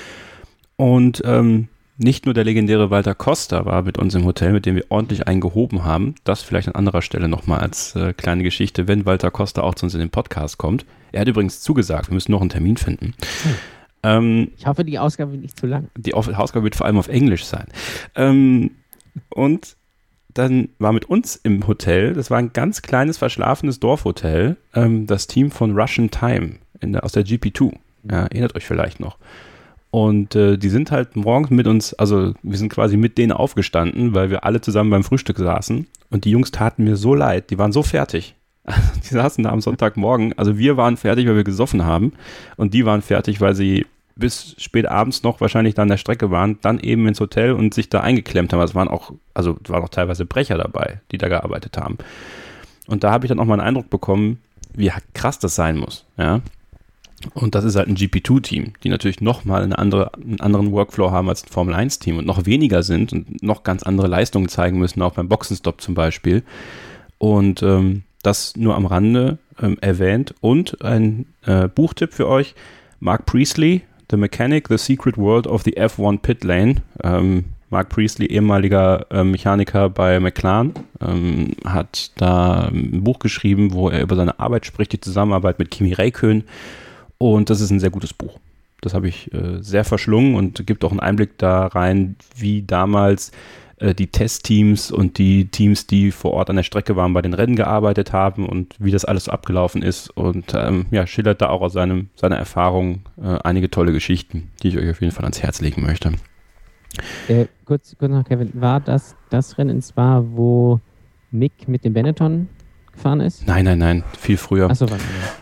[0.76, 1.68] Und ähm,
[1.98, 5.26] nicht nur der legendäre Walter Costa war mit uns im Hotel, mit dem wir ordentlich
[5.26, 6.14] eingehoben haben.
[6.24, 9.86] Das vielleicht an anderer Stelle nochmal als äh, kleine Geschichte, wenn Walter Costa auch zu
[9.86, 10.86] uns in den Podcast kommt.
[11.10, 13.14] Er hat übrigens zugesagt, wir müssen noch einen Termin finden.
[13.42, 13.54] Hm.
[14.04, 15.88] Ähm, ich hoffe, die Ausgabe wird nicht zu lang.
[15.96, 17.66] Die Ausgabe wird vor allem auf Englisch sein.
[18.14, 18.70] Ähm,
[19.30, 19.76] und
[20.32, 25.26] dann war mit uns im Hotel, das war ein ganz kleines, verschlafenes Dorfhotel, ähm, das
[25.26, 27.72] Team von Russian Time der, aus der GP2.
[28.08, 29.18] Ja, erinnert euch vielleicht noch.
[29.90, 34.14] Und äh, die sind halt morgens mit uns, also wir sind quasi mit denen aufgestanden,
[34.14, 35.86] weil wir alle zusammen beim Frühstück saßen.
[36.10, 38.34] Und die Jungs taten mir so leid, die waren so fertig.
[39.04, 40.36] die saßen da am Sonntagmorgen.
[40.36, 42.12] Also wir waren fertig, weil wir gesoffen haben.
[42.56, 46.30] Und die waren fertig, weil sie bis spät abends noch wahrscheinlich da an der Strecke
[46.30, 48.60] waren, dann eben ins Hotel und sich da eingeklemmt haben.
[48.60, 51.98] Es waren auch, also waren auch teilweise Brecher dabei, die da gearbeitet haben.
[52.88, 54.38] Und da habe ich dann auch mal einen Eindruck bekommen,
[54.74, 56.04] wie krass das sein muss.
[56.16, 56.40] Ja,
[57.34, 61.28] und das ist halt ein GP2-Team, die natürlich nochmal eine andere, einen anderen Workflow haben
[61.28, 65.14] als ein Formel-1-Team und noch weniger sind und noch ganz andere Leistungen zeigen müssen, auch
[65.14, 66.42] beim Boxenstopp zum Beispiel.
[67.18, 70.34] Und ähm, das nur am Rande ähm, erwähnt.
[70.40, 72.54] Und ein äh, Buchtipp für euch:
[73.00, 76.76] Mark Priestley, The Mechanic, The Secret World of the F1 Pit Lane.
[77.02, 83.90] Ähm, Mark Priestley, ehemaliger äh, Mechaniker bei McLaren, ähm, hat da ein Buch geschrieben, wo
[83.90, 86.44] er über seine Arbeit spricht, die Zusammenarbeit mit Kimi Räikkönen
[87.18, 88.38] und das ist ein sehr gutes Buch.
[88.80, 93.32] Das habe ich äh, sehr verschlungen und gibt auch einen Einblick da rein, wie damals
[93.78, 97.34] äh, die Testteams und die Teams, die vor Ort an der Strecke waren, bei den
[97.34, 100.10] Rennen gearbeitet haben und wie das alles so abgelaufen ist.
[100.10, 104.68] Und ähm, ja, schildert da auch aus seinem, seiner Erfahrung äh, einige tolle Geschichten, die
[104.68, 106.12] ich euch auf jeden Fall ans Herz legen möchte.
[107.28, 110.80] Äh, kurz, kurz noch, Kevin, war das das Rennen in Spa, wo
[111.30, 112.48] Mick mit dem Benetton
[112.92, 113.46] gefahren ist?
[113.46, 114.70] Nein, nein, nein, viel früher.
[114.70, 114.86] Achso,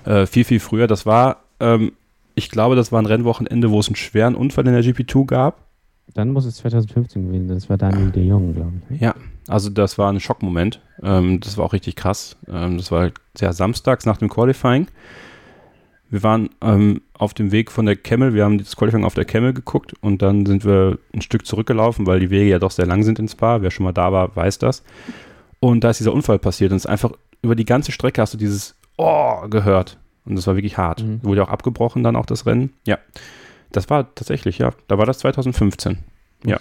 [0.05, 0.87] äh, viel, viel früher.
[0.87, 1.93] Das war, ähm,
[2.35, 5.67] ich glaube, das war ein Rennwochenende, wo es einen schweren Unfall in der GP2 gab.
[6.15, 7.57] Dann muss es 2015 gewesen sein.
[7.57, 8.91] Das war Daniel de Jong, glaube ich.
[8.91, 9.07] Ne?
[9.07, 9.15] Ja,
[9.49, 10.81] also das war ein Schockmoment.
[11.03, 12.37] Ähm, das war auch richtig krass.
[12.49, 14.87] Ähm, das war sehr samstags nach dem Qualifying.
[16.09, 19.25] Wir waren ähm, auf dem Weg von der Camel, wir haben das Qualifying auf der
[19.25, 22.87] Camel geguckt und dann sind wir ein Stück zurückgelaufen, weil die Wege ja doch sehr
[22.87, 23.61] lang sind ins Spa.
[23.61, 24.85] Wer schon mal da war, weiß das.
[25.59, 27.11] Und da ist dieser Unfall passiert und es ist einfach
[27.43, 29.99] über die ganze Strecke hast du dieses Oh gehört.
[30.27, 31.03] Und das war wirklich hart.
[31.03, 31.23] Mhm.
[31.23, 32.73] Wurde auch abgebrochen dann auch das Rennen.
[32.87, 32.99] Ja.
[33.73, 34.73] Das war tatsächlich, ja.
[34.89, 35.99] Da war das 2015.
[36.45, 36.61] Ja.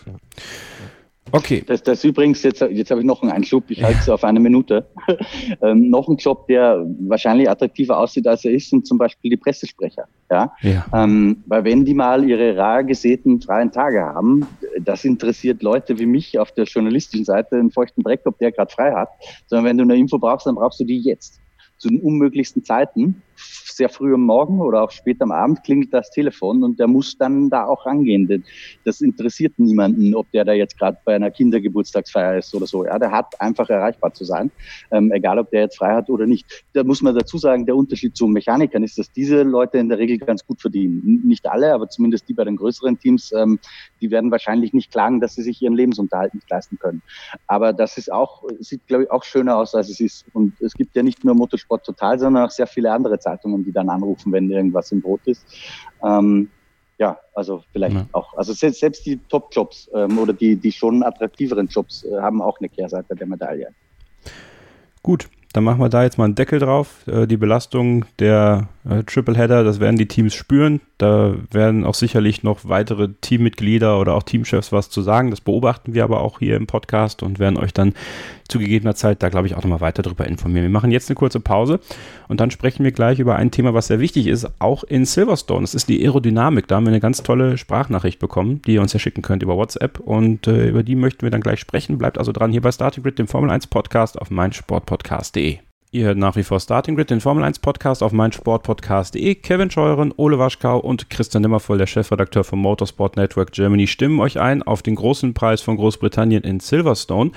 [1.32, 1.64] Okay.
[1.66, 4.40] Das, das übrigens, jetzt, jetzt habe ich noch einen Einschub, ich halte es auf eine
[4.40, 4.86] Minute.
[5.62, 9.38] ähm, noch ein Job, der wahrscheinlich attraktiver aussieht, als er ist, sind zum Beispiel die
[9.38, 10.08] Pressesprecher.
[10.30, 10.54] Ja?
[10.62, 10.86] ja.
[10.94, 14.46] Ähm, weil wenn die mal ihre rar gesäten freien Tage haben,
[14.80, 18.72] das interessiert Leute wie mich auf der journalistischen Seite einen feuchten Dreck, ob der gerade
[18.72, 19.10] frei hat.
[19.48, 21.40] Sondern wenn du eine Info brauchst, dann brauchst du die jetzt.
[21.78, 23.22] Zu den unmöglichsten Zeiten
[23.76, 27.18] sehr früh am Morgen oder auch spät am Abend klingelt das Telefon und der muss
[27.18, 28.28] dann da auch rangehen.
[28.28, 28.44] Denn
[28.86, 32.86] das interessiert niemanden, ob der da jetzt gerade bei einer Kindergeburtstagsfeier ist oder so.
[32.86, 34.52] Ja, der hat einfach erreichbar zu sein,
[34.92, 36.66] ähm, egal ob der jetzt frei hat oder nicht.
[36.74, 39.98] Da muss man dazu sagen, der Unterschied zu Mechanikern ist, dass diese Leute in der
[39.98, 41.22] Regel ganz gut verdienen.
[41.26, 43.60] Nicht alle, aber zumindest die bei den größeren Teams, ähm,
[44.02, 47.02] die werden wahrscheinlich nicht klagen, dass sie sich ihren Lebensunterhalt nicht leisten können.
[47.48, 50.26] Aber das ist auch, sieht glaube ich auch schöner aus, als es ist.
[50.34, 53.72] Und es gibt ja nicht nur Motorsport total, sondern auch sehr viele andere Zeitungen, die
[53.72, 55.46] dann anrufen, wenn irgendwas im Brot ist.
[56.04, 56.50] Ähm,
[56.98, 58.08] ja, also vielleicht ja.
[58.14, 62.42] auch, also selbst, selbst die Top-Jobs ähm, oder die, die schon attraktiveren Jobs äh, haben
[62.42, 63.68] auch eine Kehrseite der Medaille.
[65.04, 67.08] Gut, dann machen wir da jetzt mal einen Deckel drauf.
[67.08, 70.82] Äh, die Belastung der äh, Tripleheader, das werden die Teams spüren.
[70.98, 75.30] Da werden auch sicherlich noch weitere Teammitglieder oder auch Teamchefs was zu sagen.
[75.30, 77.94] Das beobachten wir aber auch hier im Podcast und werden euch dann
[78.48, 80.64] zu gegebener Zeit da, glaube ich, auch nochmal weiter darüber informieren.
[80.64, 81.80] Wir machen jetzt eine kurze Pause
[82.28, 85.62] und dann sprechen wir gleich über ein Thema, was sehr wichtig ist, auch in Silverstone.
[85.62, 86.68] Das ist die Aerodynamik.
[86.68, 89.56] Da haben wir eine ganz tolle Sprachnachricht bekommen, die ihr uns ja schicken könnt über
[89.56, 91.98] WhatsApp und äh, über die möchten wir dann gleich sprechen.
[91.98, 95.45] Bleibt also dran hier bei Starting Grid, dem Formel 1 Podcast auf meinsportpodcast.de.
[95.96, 99.36] Ihr hört nach wie vor Starting Grid, den Formel 1 Podcast auf meinsportpodcast.de.
[99.36, 104.38] Kevin Scheuren, Ole Waschkau und Christian Nimmervoll, der Chefredakteur vom Motorsport Network Germany, stimmen euch
[104.38, 107.32] ein auf den großen Preis von Großbritannien in Silverstone.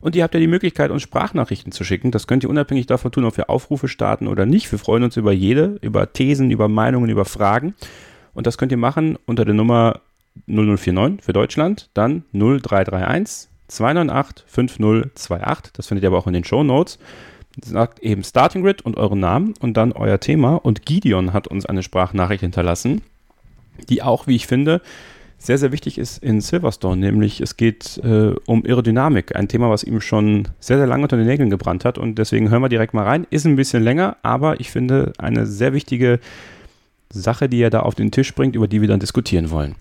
[0.00, 2.10] Und ihr habt ja die Möglichkeit, uns Sprachnachrichten zu schicken.
[2.10, 4.72] Das könnt ihr unabhängig davon tun, ob wir Aufrufe starten oder nicht.
[4.72, 7.74] Wir freuen uns über jede, über Thesen, über Meinungen, über Fragen.
[8.32, 10.00] Und das könnt ihr machen unter der Nummer
[10.46, 15.74] 0049 für Deutschland, dann 0331 298 5028.
[15.74, 16.98] Das findet ihr aber auch in den Show Notes.
[17.64, 20.54] Sagt eben Starting Grid und euren Namen und dann euer Thema.
[20.54, 23.02] Und Gideon hat uns eine Sprachnachricht hinterlassen,
[23.88, 24.80] die auch, wie ich finde,
[25.40, 29.82] sehr, sehr wichtig ist in Silverstone, nämlich es geht äh, um Aerodynamik, ein Thema, was
[29.82, 32.92] ihm schon sehr, sehr lange unter den Nägeln gebrannt hat und deswegen hören wir direkt
[32.92, 33.26] mal rein.
[33.30, 36.20] Ist ein bisschen länger, aber ich finde eine sehr wichtige
[37.10, 39.76] Sache, die er da auf den Tisch bringt, über die wir dann diskutieren wollen.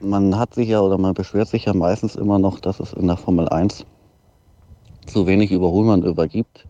[0.00, 3.06] Man hat sich ja oder man beschwert sich ja meistens immer noch, dass es in
[3.06, 3.86] der Formel 1
[5.06, 6.66] zu wenig Überholmanöver gibt,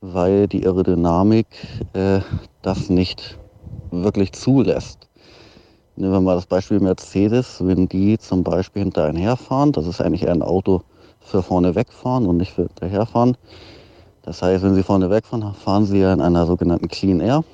[0.00, 1.46] weil die Aerodynamik
[1.92, 2.20] äh,
[2.62, 3.38] das nicht
[3.90, 5.08] wirklich zulässt.
[5.96, 10.24] Nehmen wir mal das Beispiel Mercedes, wenn die zum Beispiel hinter herfahren, das ist eigentlich
[10.24, 10.82] eher ein Auto
[11.20, 13.36] für vorne wegfahren und nicht für hinterherfahren.
[14.22, 17.44] Das heißt, wenn sie vorne wegfahren, fahren sie ja in einer sogenannten Clean Air.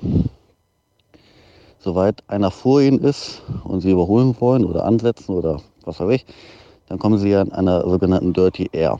[1.79, 6.25] Soweit einer vor ihnen ist und sie überholen wollen oder ansetzen oder was weiß ich,
[6.87, 8.99] dann kommen sie ja in einer sogenannten Dirty Air.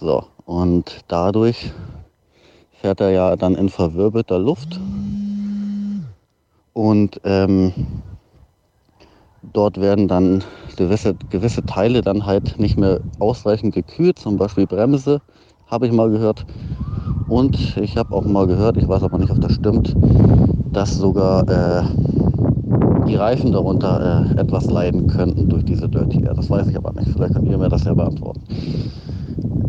[0.00, 1.72] So, und dadurch
[2.80, 4.78] fährt er ja dann in verwirbelter Luft
[6.72, 7.72] und ähm,
[9.52, 10.44] dort werden dann
[10.76, 15.20] gewisse, gewisse Teile dann halt nicht mehr ausreichend gekühlt, zum Beispiel Bremse,
[15.66, 16.46] habe ich mal gehört.
[17.28, 19.96] Und ich habe auch mal gehört, ich weiß aber nicht, ob das stimmt,
[20.72, 21.82] dass sogar äh,
[23.08, 26.34] die Reifen darunter äh, etwas leiden könnten durch diese Dirty Air.
[26.34, 27.10] Das weiß ich aber nicht.
[27.10, 28.42] Vielleicht könnt ihr mir das ja beantworten.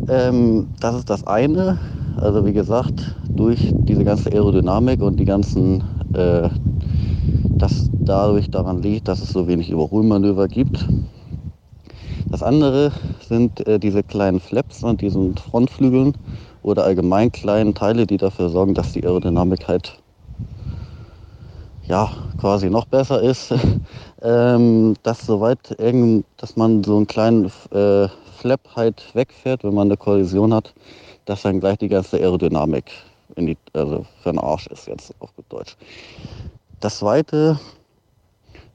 [0.07, 1.79] Ähm, das ist das eine.
[2.17, 6.49] Also wie gesagt, durch diese ganze Aerodynamik und die ganzen äh,
[7.59, 10.87] das dadurch daran liegt, dass es so wenig Überholmanöver gibt.
[12.31, 12.91] Das andere
[13.27, 16.13] sind äh, diese kleinen Flaps an diesen Frontflügeln
[16.61, 19.99] oder allgemein kleinen Teile, die dafür sorgen, dass die Aerodynamik halt
[21.87, 23.53] ja quasi noch besser ist.
[24.21, 28.07] ähm, dass soweit irgend, dass man so einen kleinen äh,
[28.39, 30.73] Flap halt wegfährt, wenn man eine Kollision hat,
[31.25, 32.91] dass dann gleich die ganze Aerodynamik
[33.35, 35.75] in die, also für den Arsch ist jetzt auf gut Deutsch.
[36.79, 37.59] Das zweite,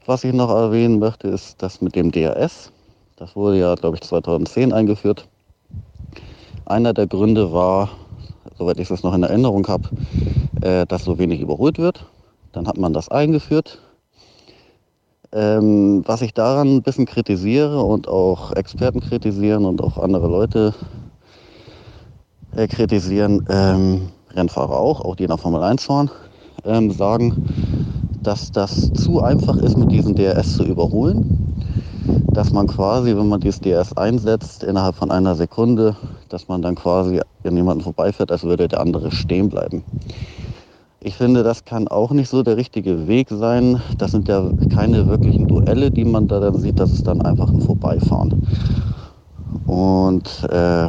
[0.05, 2.71] was ich noch erwähnen möchte, ist das mit dem DRS.
[3.17, 5.27] Das wurde ja, glaube ich, 2010 eingeführt.
[6.67, 7.89] Einer der Gründe war,
[8.59, 9.89] soweit ich das noch in Erinnerung habe,
[10.61, 12.05] äh, dass so wenig überholt wird.
[12.53, 13.81] Dann hat man das eingeführt.
[15.35, 20.75] Ähm, was ich daran ein bisschen kritisiere und auch Experten kritisieren und auch andere Leute
[22.55, 26.09] äh, kritisieren, ähm, Rennfahrer auch, auch die der Formel 1 fahren,
[26.65, 27.49] ähm, sagen,
[28.23, 31.41] dass das zu einfach ist, mit diesem DRS zu überholen.
[32.29, 35.97] Dass man quasi, wenn man dieses DRS einsetzt, innerhalb von einer Sekunde,
[36.29, 39.83] dass man dann quasi an jemanden vorbeifährt, als würde der andere stehen bleiben.
[41.07, 43.83] Ich finde, das kann auch nicht so der richtige Weg sein.
[43.99, 46.81] Das sind ja keine wirklichen Duelle, die man da dann sieht.
[46.81, 48.43] Das ist dann einfach ein Vorbeifahren.
[49.67, 50.89] Und äh,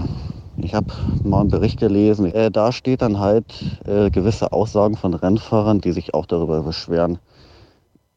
[0.55, 0.87] ich habe
[1.25, 2.33] mal einen Bericht gelesen.
[2.33, 3.43] Äh, da steht dann halt
[3.85, 7.19] äh, gewisse Aussagen von Rennfahrern, die sich auch darüber beschweren.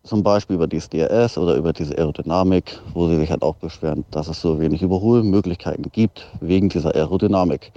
[0.04, 4.04] Zum Beispiel über dieses DRS oder über diese Aerodynamik, wo sie sich halt auch beschweren,
[4.12, 7.72] dass es so wenig Überholmöglichkeiten gibt wegen dieser Aerodynamik.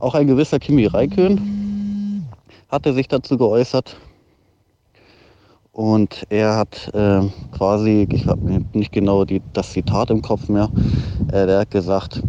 [0.00, 1.70] Auch ein gewisser Kimi Räikkönen
[2.70, 3.96] hatte sich dazu geäußert.
[5.72, 10.68] Und er hat äh, quasi, ich habe nicht genau die, das Zitat im Kopf mehr,
[11.28, 12.22] äh, der hat gesagt,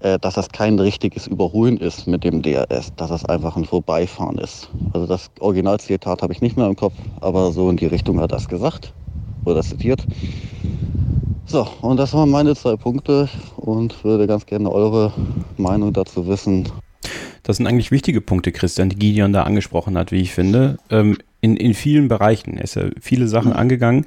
[0.00, 4.38] äh, dass das kein richtiges Überholen ist mit dem DRS, dass es einfach ein Vorbeifahren
[4.38, 4.70] ist.
[4.94, 8.32] Also das Originalzitat habe ich nicht mehr im Kopf, aber so in die Richtung hat
[8.32, 8.94] er es gesagt
[9.44, 10.06] oder zitiert.
[11.44, 15.12] So, und das waren meine zwei Punkte und würde ganz gerne eure
[15.58, 16.66] Meinung dazu wissen.
[17.50, 20.78] Das sind eigentlich wichtige Punkte, Christian, die Gideon da angesprochen hat, wie ich finde.
[20.88, 22.56] Ähm, in, in vielen Bereichen.
[22.56, 24.06] Er ist ja viele Sachen angegangen.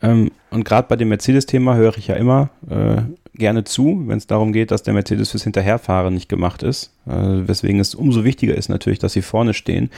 [0.00, 3.02] Ähm, und gerade bei dem Mercedes-Thema höre ich ja immer, äh,
[3.34, 6.90] gerne zu, wenn es darum geht, dass der Mercedes fürs Hinterherfahren nicht gemacht ist.
[7.06, 9.90] Äh, weswegen es umso wichtiger ist natürlich, dass sie vorne stehen.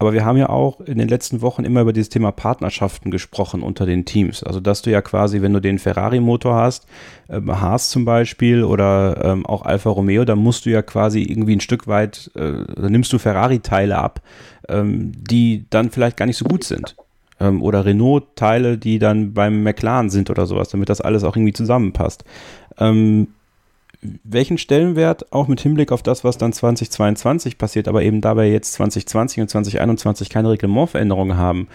[0.00, 3.60] Aber wir haben ja auch in den letzten Wochen immer über dieses Thema Partnerschaften gesprochen
[3.60, 4.42] unter den Teams.
[4.42, 6.86] Also, dass du ja quasi, wenn du den Ferrari-Motor hast,
[7.28, 11.54] äh, Haas zum Beispiel oder ähm, auch Alfa Romeo, dann musst du ja quasi irgendwie
[11.54, 14.22] ein Stück weit, äh, dann nimmst du Ferrari-Teile ab,
[14.70, 16.96] ähm, die dann vielleicht gar nicht so gut sind.
[17.38, 21.52] Ähm, oder Renault-Teile, die dann beim McLaren sind oder sowas, damit das alles auch irgendwie
[21.52, 22.24] zusammenpasst.
[22.78, 23.28] Ähm,
[24.02, 28.72] welchen Stellenwert, auch mit Hinblick auf das, was dann 2022 passiert, aber eben dabei jetzt
[28.74, 31.68] 2020 und 2021 keine Reglementveränderungen haben,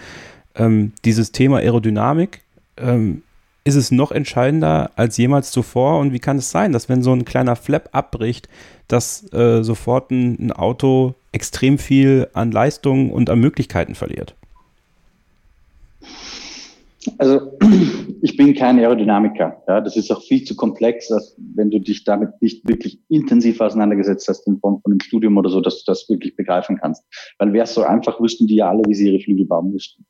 [0.56, 2.40] ähm, dieses Thema Aerodynamik,
[2.76, 3.22] ähm,
[3.64, 5.98] ist es noch entscheidender als jemals zuvor?
[5.98, 8.48] Und wie kann es sein, dass wenn so ein kleiner Flap abbricht,
[8.86, 14.36] dass äh, sofort ein, ein Auto extrem viel an Leistung und an Möglichkeiten verliert?
[17.18, 17.58] Also
[18.22, 19.62] ich bin kein Aerodynamiker.
[19.68, 23.60] Ja, das ist auch viel zu komplex, dass, wenn du dich damit nicht wirklich intensiv
[23.60, 27.04] auseinandergesetzt hast in Form von einem Studium oder so, dass du das wirklich begreifen kannst.
[27.38, 30.06] Weil wäre es so einfach, wüssten die ja alle, wie sie ihre Flügel bauen müssten.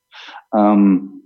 [0.55, 1.23] Ähm,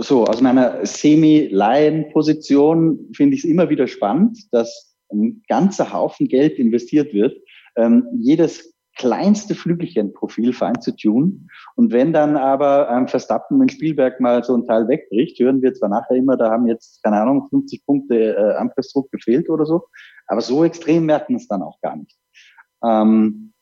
[0.00, 6.58] so, aus meiner Semi-Laien-Position finde ich es immer wieder spannend, dass ein ganzer Haufen Geld
[6.58, 7.36] investiert wird.
[7.76, 11.48] Ähm, jedes kleinste Flügelchenprofil fein zu tun.
[11.76, 15.72] Und wenn dann aber ähm, Verstappen in Spielberg mal so ein Teil wegbricht, hören wir
[15.72, 19.86] zwar nachher immer, da haben jetzt, keine Ahnung, 50 Punkte äh, Anpressdruck gefehlt oder so,
[20.26, 22.18] aber so extrem merken es dann auch gar nicht.
[22.84, 23.52] Ähm,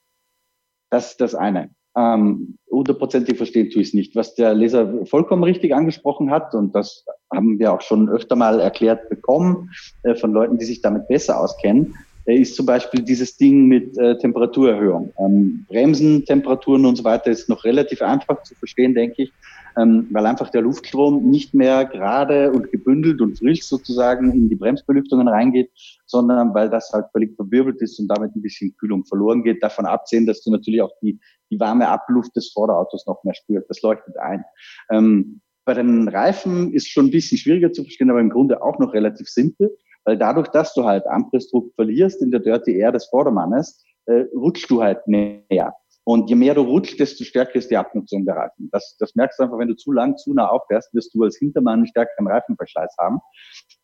[0.90, 1.70] das ist das eine.
[1.96, 4.16] Ähm, hundertprozentig verstehen tue ich es nicht.
[4.16, 8.60] Was der Leser vollkommen richtig angesprochen hat, und das haben wir auch schon öfter mal
[8.60, 9.70] erklärt bekommen
[10.02, 11.94] äh, von Leuten, die sich damit besser auskennen,
[12.34, 15.12] ist zum Beispiel dieses Ding mit äh, Temperaturerhöhung.
[15.18, 19.32] Ähm, Bremsen, Temperaturen und so weiter ist noch relativ einfach zu verstehen, denke ich,
[19.76, 24.56] ähm, weil einfach der Luftstrom nicht mehr gerade und gebündelt und frisch sozusagen in die
[24.56, 25.70] Bremsbelüftungen reingeht,
[26.06, 29.62] sondern weil das halt völlig verwirbelt ist und damit ein bisschen Kühlung verloren geht.
[29.62, 31.20] Davon absehen, dass du natürlich auch die,
[31.50, 33.70] die warme Abluft des Vorderautos noch mehr spürst.
[33.70, 34.44] Das leuchtet ein.
[34.90, 38.78] Ähm, bei den Reifen ist schon ein bisschen schwieriger zu verstehen, aber im Grunde auch
[38.78, 39.76] noch relativ simpel.
[40.06, 44.70] Weil dadurch, dass du halt Anpressdruck verlierst in der Dirty Air des Vordermannes, äh, rutschst
[44.70, 45.74] du halt mehr.
[46.04, 48.68] Und je mehr du rutschst, desto stärker ist die Abnutzung der Reifen.
[48.70, 51.36] Das, das merkst du einfach, wenn du zu lang, zu nah auffährst, wirst du als
[51.36, 53.18] Hintermann einen stärkeren Reifenverschleiß haben.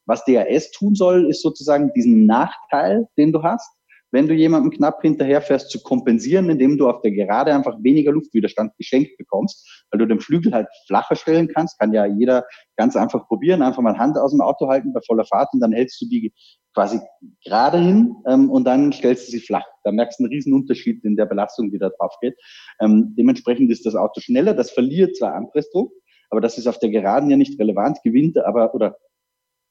[0.07, 3.68] Was DRS tun soll, ist sozusagen diesen Nachteil, den du hast,
[4.12, 8.76] wenn du jemandem knapp hinterherfährst, zu kompensieren, indem du auf der Gerade einfach weniger Luftwiderstand
[8.76, 12.44] geschenkt bekommst, weil du den Flügel halt flacher stellen kannst, kann ja jeder
[12.76, 15.72] ganz einfach probieren, einfach mal Hand aus dem Auto halten bei voller Fahrt und dann
[15.72, 16.32] hältst du die
[16.74, 17.00] quasi
[17.44, 19.64] gerade hin ähm, und dann stellst du sie flach.
[19.84, 22.36] Da merkst du einen riesen Unterschied in der Belastung, die da drauf geht.
[22.80, 25.92] Ähm, dementsprechend ist das Auto schneller, das verliert zwar Anpressdruck,
[26.30, 28.96] aber das ist auf der Geraden ja nicht relevant, gewinnt aber oder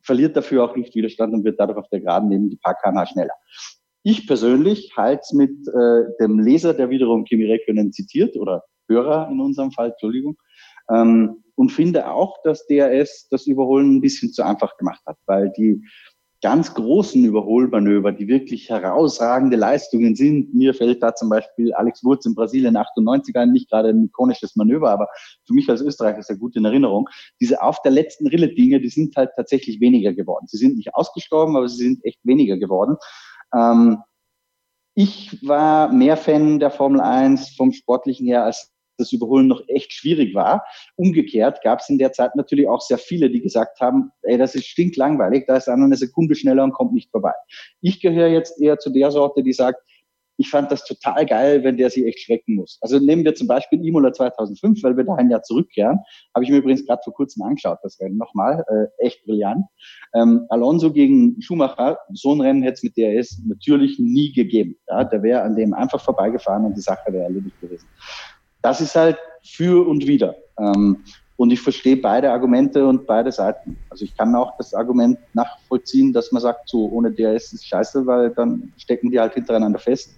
[0.03, 3.33] verliert dafür auch Luftwiderstand und wird dadurch auf der Geraden neben die kmh schneller.
[4.03, 9.29] Ich persönlich halte es mit äh, dem Leser, der wiederum Kimi Räikkönen zitiert, oder Hörer
[9.31, 10.37] in unserem Fall, Entschuldigung,
[10.89, 15.51] ähm, und finde auch, dass DRS das Überholen ein bisschen zu einfach gemacht hat, weil
[15.55, 15.83] die
[16.41, 20.53] ganz großen Überholmanöver, die wirklich herausragende Leistungen sind.
[20.55, 24.55] Mir fällt da zum Beispiel Alex Wurz in Brasilien 98 ein, nicht gerade ein ikonisches
[24.55, 25.07] Manöver, aber
[25.45, 27.07] für mich als Österreicher sehr gut in Erinnerung.
[27.39, 30.47] Diese auf der letzten Rille Dinge, die sind halt tatsächlich weniger geworden.
[30.47, 32.97] Sie sind nicht ausgestorben, aber sie sind echt weniger geworden.
[33.53, 34.01] Ähm,
[34.93, 39.91] ich war mehr Fan der Formel 1 vom Sportlichen her als das Überholen noch echt
[39.93, 40.63] schwierig war.
[40.95, 44.55] Umgekehrt gab es in der Zeit natürlich auch sehr viele, die gesagt haben, ey, das
[44.55, 47.33] ist stinklangweilig, da ist einer eine Sekunde schneller und kommt nicht vorbei.
[47.81, 49.81] Ich gehöre jetzt eher zu der Sorte, die sagt,
[50.41, 52.77] ich fand das total geil, wenn der sich echt schrecken muss.
[52.81, 55.99] Also nehmen wir zum Beispiel Imola 2005, weil wir da ein Jahr zurückkehren.
[56.35, 58.63] Habe ich mir übrigens gerade vor kurzem angeschaut, das Rennen nochmal.
[58.67, 59.65] Äh, echt brillant.
[60.13, 64.75] Ähm, Alonso gegen Schumacher, so ein Rennen hätte es mit DRS natürlich nie gegeben.
[64.87, 67.87] Ja, der wäre an dem einfach vorbeigefahren und die Sache wäre erledigt gewesen
[68.61, 70.35] das ist halt für und wieder.
[70.59, 71.03] Ähm,
[71.41, 73.75] und ich verstehe beide Argumente und beide Seiten.
[73.89, 78.05] Also ich kann auch das Argument nachvollziehen, dass man sagt, so ohne DRS ist scheiße,
[78.05, 80.11] weil dann stecken die halt hintereinander fest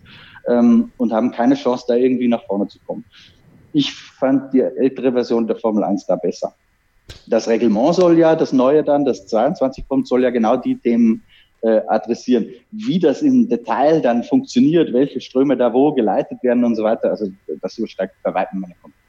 [0.50, 3.06] ähm, und haben keine Chance, da irgendwie nach vorne zu kommen.
[3.72, 6.54] Ich fand die ältere Version der Formel 1 da besser.
[7.28, 11.24] Das Reglement soll ja, das neue dann, das 22 kommt, soll ja genau die Themen
[11.62, 12.48] äh, adressieren.
[12.72, 17.12] Wie das im Detail dann funktioniert, welche Ströme da wo geleitet werden und so weiter,
[17.12, 17.28] also
[17.62, 19.03] das übersteigt bei weitem meine Kompetenz.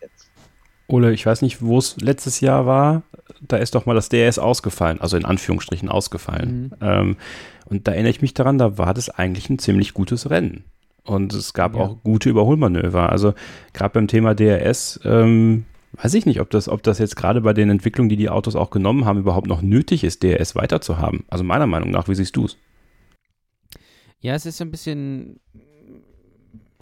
[0.87, 3.03] Ole, ich weiß nicht, wo es letztes Jahr war,
[3.41, 6.75] da ist doch mal das DRS ausgefallen, also in Anführungsstrichen ausgefallen.
[6.81, 6.87] Mhm.
[6.87, 7.17] Ähm,
[7.67, 10.65] und da erinnere ich mich daran, da war das eigentlich ein ziemlich gutes Rennen.
[11.05, 11.83] Und es gab ja.
[11.83, 13.11] auch gute Überholmanöver.
[13.11, 13.35] Also
[13.73, 17.53] gerade beim Thema DRS ähm, weiß ich nicht, ob das, ob das jetzt gerade bei
[17.53, 21.25] den Entwicklungen, die die Autos auch genommen haben, überhaupt noch nötig ist, DRS weiterzuhaben.
[21.29, 22.57] Also meiner Meinung nach, wie siehst du es?
[24.21, 25.41] Ja, es ist ein bisschen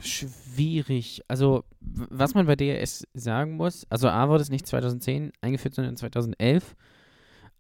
[0.03, 1.23] schwierig.
[1.29, 5.97] Also, was man bei DRS sagen muss, also A wurde es nicht 2010 eingeführt, sondern
[5.97, 6.75] 2011.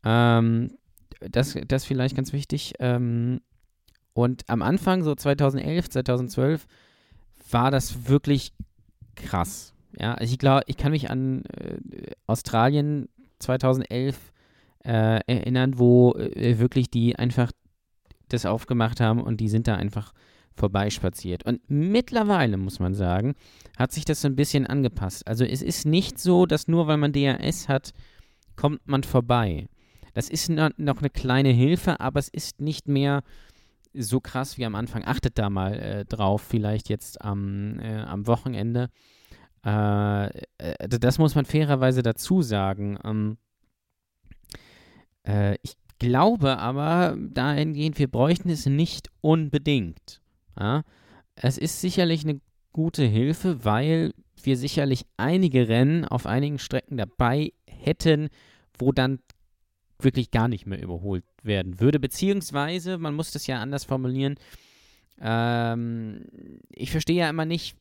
[0.04, 0.78] Ähm,
[1.20, 2.74] das, das vielleicht ganz wichtig.
[2.78, 3.40] Ähm,
[4.14, 6.66] und am Anfang, so 2011, 2012,
[7.50, 8.52] war das wirklich
[9.14, 9.74] krass.
[9.98, 14.32] Ja, also ich glaube, ich kann mich an äh, Australien 2011
[14.84, 17.52] äh, erinnern, wo äh, wirklich die einfach
[18.28, 20.12] das aufgemacht haben und die sind da einfach
[20.56, 21.44] vorbeispaziert.
[21.44, 23.34] Und mittlerweile, muss man sagen,
[23.76, 25.26] hat sich das so ein bisschen angepasst.
[25.26, 27.92] Also es ist nicht so, dass nur weil man DRS hat,
[28.56, 29.68] kommt man vorbei.
[30.14, 33.22] Das ist noch eine kleine Hilfe, aber es ist nicht mehr
[33.94, 35.04] so krass wie am Anfang.
[35.04, 38.88] Achtet da mal äh, drauf, vielleicht jetzt am, äh, am Wochenende.
[39.64, 40.26] Äh,
[40.58, 42.98] äh, das muss man fairerweise dazu sagen.
[43.04, 43.38] Ähm,
[45.26, 50.21] äh, ich glaube aber dahingehend, wir bräuchten es nicht unbedingt.
[50.58, 50.82] Ja?
[51.34, 52.40] Es ist sicherlich eine
[52.72, 58.28] gute Hilfe, weil wir sicherlich einige Rennen auf einigen Strecken dabei hätten,
[58.78, 59.20] wo dann
[60.00, 62.00] wirklich gar nicht mehr überholt werden würde.
[62.00, 64.36] Beziehungsweise, man muss das ja anders formulieren,
[65.20, 66.24] ähm,
[66.70, 67.76] ich verstehe ja immer nicht,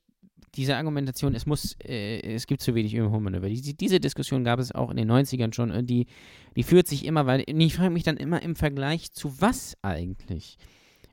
[0.56, 3.48] diese Argumentation, es muss, äh, es gibt zu wenig Überholmanöver.
[3.48, 6.08] Diese, diese Diskussion gab es auch in den 90ern schon und die,
[6.56, 10.58] die führt sich immer, weil ich frage mich dann immer im Vergleich zu was eigentlich?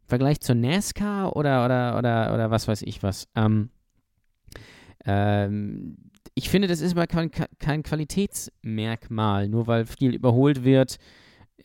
[0.09, 3.29] Vergleich zur NASCAR oder, oder, oder, oder was weiß ich was?
[3.37, 3.71] Ähm,
[5.05, 5.97] ähm,
[6.35, 10.99] ich finde, das ist aber kein, kein Qualitätsmerkmal, nur weil viel überholt wird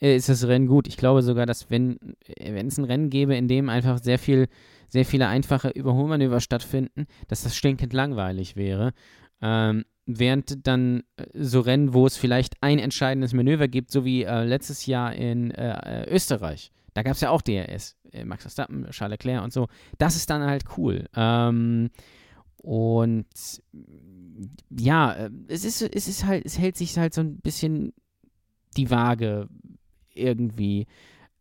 [0.02, 0.88] äh, ist das Rennen gut.
[0.88, 1.98] Ich glaube sogar, dass wenn
[2.38, 4.48] es ein Rennen gäbe, in dem einfach sehr viel
[4.94, 8.94] sehr viele einfache Überholmanöver stattfinden, dass das stinkend langweilig wäre.
[9.41, 14.24] Ähm, während dann äh, so Rennen, wo es vielleicht ein entscheidendes Manöver gibt, so wie
[14.24, 18.86] äh, letztes Jahr in äh, Österreich, da gab es ja auch DRS, äh, Max Verstappen,
[18.91, 19.68] Charles Leclerc und so,
[19.98, 21.08] das ist dann halt cool.
[21.16, 21.89] Ähm,
[22.58, 23.26] und
[24.70, 27.94] ja, äh, es ist, es ist halt, es hält sich halt so ein bisschen
[28.78, 29.50] die Waage
[30.14, 30.88] irgendwie.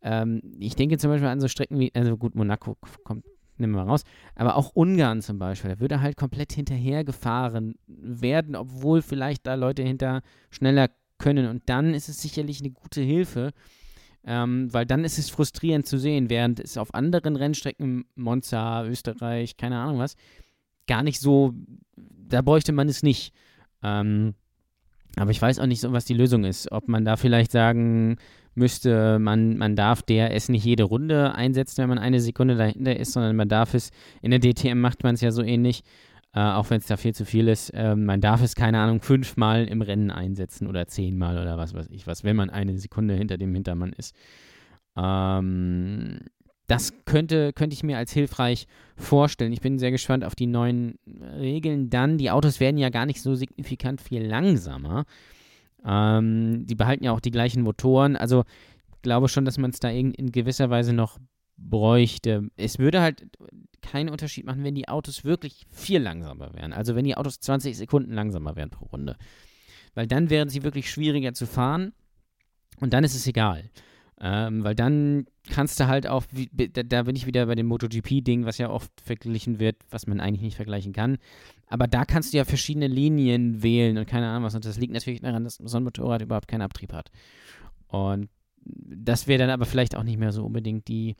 [0.01, 3.23] Ähm, ich denke zum Beispiel an so Strecken wie, also gut, Monaco kommt
[3.57, 4.03] nehmen wir mal raus.
[4.35, 9.83] Aber auch Ungarn zum Beispiel, da würde halt komplett hinterhergefahren werden, obwohl vielleicht da Leute
[9.83, 11.47] hinter schneller können.
[11.47, 13.53] Und dann ist es sicherlich eine gute Hilfe,
[14.25, 19.57] ähm, weil dann ist es frustrierend zu sehen, während es auf anderen Rennstrecken, Monza, Österreich,
[19.57, 20.15] keine Ahnung was,
[20.87, 21.53] gar nicht so,
[21.95, 23.33] da bräuchte man es nicht.
[23.81, 24.35] Ähm,
[25.15, 26.71] aber ich weiß auch nicht so, was die Lösung ist.
[26.71, 28.17] Ob man da vielleicht sagen
[28.55, 33.13] müsste, man, man darf DRS nicht jede Runde einsetzen, wenn man eine Sekunde dahinter ist,
[33.13, 35.83] sondern man darf es, in der DTM macht man es ja so ähnlich,
[36.35, 37.71] Äh, auch wenn es da viel zu viel ist.
[37.75, 41.89] Ähm, man darf es, keine Ahnung, fünfmal im Rennen einsetzen oder zehnmal oder was weiß
[41.91, 44.15] ich was, wenn man eine Sekunde hinter dem Hintermann ist.
[44.97, 46.21] Ähm,
[46.67, 49.53] das könnte, könnte ich mir als hilfreich vorstellen.
[49.53, 50.97] Ich bin sehr gespannt auf die neuen
[51.37, 52.17] Regeln dann.
[52.17, 55.03] Die Autos werden ja gar nicht so signifikant viel langsamer.
[55.85, 58.15] Ähm, die behalten ja auch die gleichen Motoren.
[58.15, 58.43] Also
[58.95, 61.19] ich glaube schon, dass man es da in, in gewisser Weise noch
[61.57, 62.49] bräuchte.
[62.55, 63.27] Es würde halt
[63.81, 66.73] keinen Unterschied machen, wenn die Autos wirklich viel langsamer wären.
[66.73, 69.17] Also wenn die Autos 20 Sekunden langsamer wären pro Runde.
[69.93, 71.93] Weil dann wären sie wirklich schwieriger zu fahren
[72.79, 73.69] und dann ist es egal.
[74.19, 77.67] Ähm, weil dann kannst du halt auch, wie, da, da, bin ich wieder bei dem
[77.67, 81.17] MotoGP-Ding, was ja oft verglichen wird, was man eigentlich nicht vergleichen kann.
[81.67, 84.55] Aber da kannst du ja verschiedene Linien wählen und keine Ahnung was.
[84.55, 87.11] Und das liegt natürlich daran, dass so ein Motorrad überhaupt keinen Abtrieb hat.
[87.87, 88.29] Und
[88.63, 91.15] das wäre dann aber vielleicht auch nicht mehr so unbedingt die,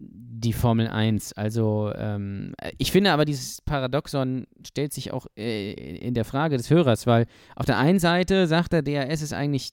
[0.00, 1.34] die Formel 1.
[1.34, 6.70] Also ähm, ich finde aber dieses Paradoxon stellt sich auch äh, in der Frage des
[6.70, 7.26] Hörers, weil
[7.56, 9.70] auf der einen Seite sagt er, DRS ist eigentlich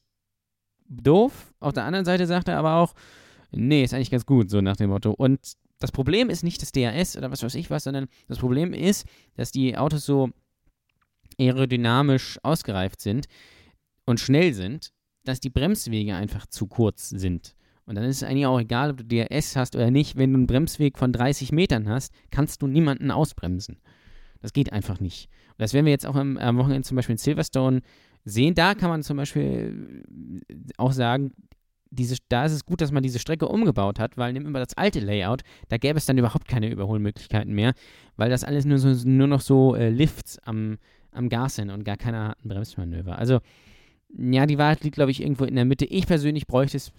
[0.89, 2.93] doof, auf der anderen Seite sagt er aber auch,
[3.51, 5.11] nee, ist eigentlich ganz gut, so nach dem Motto.
[5.11, 5.39] Und
[5.79, 9.07] das Problem ist nicht das DRS oder was weiß ich was, sondern das Problem ist,
[9.35, 10.31] dass die Autos so
[11.39, 13.27] aerodynamisch ausgereift sind
[14.05, 14.91] und schnell sind,
[15.23, 17.56] dass die Bremswege einfach zu kurz sind.
[17.87, 20.17] Und dann ist es eigentlich auch egal, ob du DRS hast oder nicht.
[20.17, 23.77] Wenn du einen Bremsweg von 30 Metern hast, kannst du niemanden ausbremsen.
[24.41, 25.29] Das geht einfach nicht.
[25.51, 27.81] Und das werden wir jetzt auch am, am Wochenende zum Beispiel in Silverstone
[28.25, 28.55] sehen.
[28.55, 30.03] Da kann man zum Beispiel
[30.77, 31.31] auch sagen,
[31.89, 34.75] diese, da ist es gut, dass man diese Strecke umgebaut hat, weil nimm immer das
[34.75, 37.73] alte Layout, da gäbe es dann überhaupt keine Überholmöglichkeiten mehr,
[38.17, 40.77] weil das alles nur, so, nur noch so äh, Lifts am,
[41.11, 43.17] am Gas sind und gar keine harten Bremsmanöver.
[43.17, 43.39] Also,
[44.17, 45.85] ja, die Wahrheit liegt, glaube ich, irgendwo in der Mitte.
[45.85, 46.91] Ich persönlich bräuchte es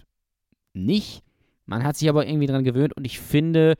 [0.73, 1.23] nicht.
[1.65, 3.75] Man hat sich aber irgendwie dran gewöhnt und ich finde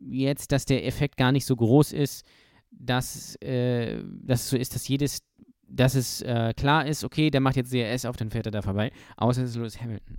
[0.00, 2.24] jetzt, dass der Effekt gar nicht so groß ist,
[2.70, 5.22] dass, äh, dass es so ist, dass jedes,
[5.66, 8.62] dass es äh, klar ist, okay, der macht jetzt DRS auf, dann fährt er da
[8.62, 10.16] vorbei, außer es ist Lewis Hamilton.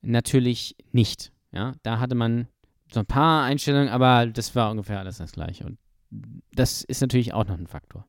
[0.01, 1.31] natürlich nicht.
[1.51, 2.47] Ja, da hatte man
[2.91, 5.65] so ein paar Einstellungen, aber das war ungefähr alles das gleiche.
[5.65, 5.77] Und
[6.53, 8.05] das ist natürlich auch noch ein Faktor.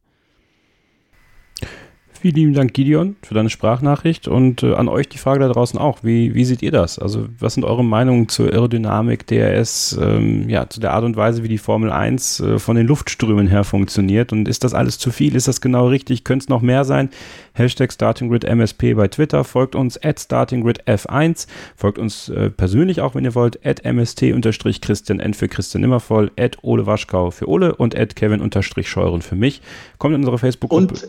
[2.21, 5.79] Vielen lieben Dank, Gideon, für deine Sprachnachricht und äh, an euch die Frage da draußen
[5.79, 5.99] auch.
[6.03, 6.99] Wie, wie seht ihr das?
[6.99, 11.45] Also, was sind eure Meinungen zur Aerodynamik, DRS, ähm, ja, zu der Art und Weise,
[11.45, 14.33] wie die Formel 1 äh, von den Luftströmen her funktioniert?
[14.33, 15.37] Und ist das alles zu viel?
[15.37, 16.25] Ist das genau richtig?
[16.25, 17.11] Könnte es noch mehr sein?
[17.53, 19.45] Hashtag StartingGridMSP bei Twitter.
[19.45, 21.47] Folgt uns at StartingGridF1.
[21.77, 26.57] Folgt uns äh, persönlich auch, wenn ihr wollt, at MST-Christian N für Christian Nimmervoll, at
[26.63, 29.63] Ole Waschkau für Ole und at Kevin-Scheuren für mich.
[29.99, 31.09] Kommt in unsere Facebook-Gruppe.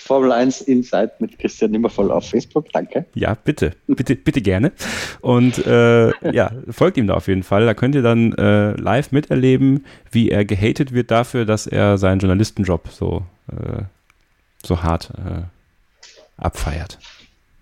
[0.00, 2.72] Formel 1 Insight mit Christian Nimmervoll auf Facebook.
[2.72, 3.04] Danke.
[3.14, 3.72] Ja, bitte.
[3.86, 4.72] Bitte, bitte gerne.
[5.20, 7.66] Und äh, ja, folgt ihm da auf jeden Fall.
[7.66, 12.18] Da könnt ihr dann äh, live miterleben, wie er gehatet wird dafür, dass er seinen
[12.18, 13.82] Journalistenjob so, äh,
[14.64, 15.42] so hart äh,
[16.36, 16.98] abfeiert.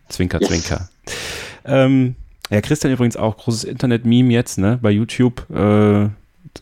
[0.09, 0.49] Zwinker, yes.
[0.49, 0.89] zwinker.
[1.65, 2.15] Ähm,
[2.51, 5.45] ja, Christian übrigens auch großes Internet-Meme jetzt, ne, bei YouTube.
[5.51, 6.09] Äh,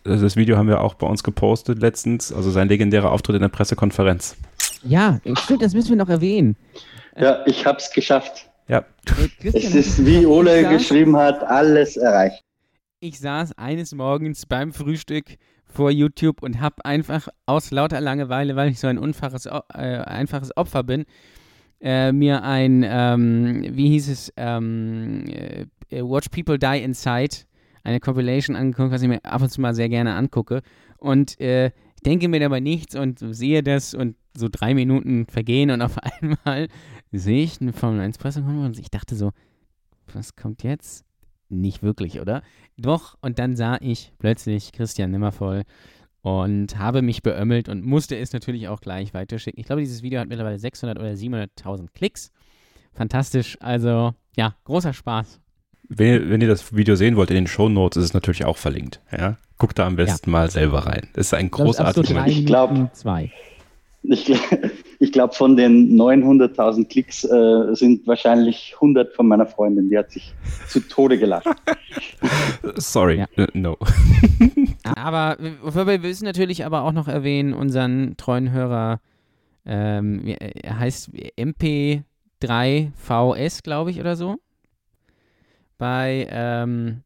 [0.02, 3.48] das Video haben wir auch bei uns gepostet letztens, also sein legendärer Auftritt in der
[3.48, 4.36] Pressekonferenz.
[4.86, 6.56] Ja, stimmt, das müssen wir noch erwähnen.
[7.16, 8.48] Ja, ich habe es geschafft.
[8.68, 8.84] Ja.
[9.42, 12.42] es ist, wie Ole saß, geschrieben hat, alles erreicht.
[13.00, 18.70] Ich saß eines Morgens beim Frühstück vor YouTube und habe einfach aus lauter Langeweile, weil
[18.70, 21.04] ich so ein unfaches, äh, einfaches Opfer bin,
[21.80, 25.66] äh, mir ein, ähm, wie hieß es, ähm, äh,
[26.02, 27.36] Watch People Die Inside,
[27.84, 30.62] eine Compilation angeguckt, was ich mir ab und zu mal sehr gerne angucke.
[30.98, 31.70] Und äh,
[32.06, 36.68] denke mir dabei nichts und sehe das und so drei Minuten vergehen und auf einmal
[37.12, 39.32] sehe ich eine Formel 1 Pressekonferenz und ich dachte so,
[40.12, 41.04] was kommt jetzt?
[41.48, 42.42] Nicht wirklich, oder?
[42.76, 45.62] Doch, und dann sah ich plötzlich Christian Nimmervoll
[46.22, 49.60] und habe mich beömmelt und musste es natürlich auch gleich weiterschicken.
[49.60, 52.32] Ich glaube, dieses Video hat mittlerweile 600 oder 700.000 Klicks.
[52.92, 55.40] Fantastisch, also ja, großer Spaß.
[55.88, 58.56] Wenn, wenn, ihr das Video sehen wollt, in den Show Notes ist es natürlich auch
[58.56, 59.00] verlinkt.
[59.12, 59.36] Ja?
[59.58, 60.32] Guckt da am besten ja.
[60.32, 61.08] mal selber rein.
[61.14, 63.32] Das ist ein großartiger Ich glaube, zwei.
[64.02, 64.30] Ich,
[64.98, 69.88] ich glaube, von den 900.000 Klicks äh, sind wahrscheinlich 100 von meiner Freundin.
[69.88, 70.34] Die hat sich
[70.68, 71.46] zu Tode gelacht.
[72.76, 73.26] Sorry, ja.
[73.38, 73.76] uh, no.
[74.96, 79.00] aber wir müssen natürlich aber auch noch erwähnen, unseren treuen Hörer,
[79.64, 82.02] ähm, er heißt MP
[82.42, 84.36] 3VS, glaube ich, oder so.
[85.78, 87.02] Bei ähm,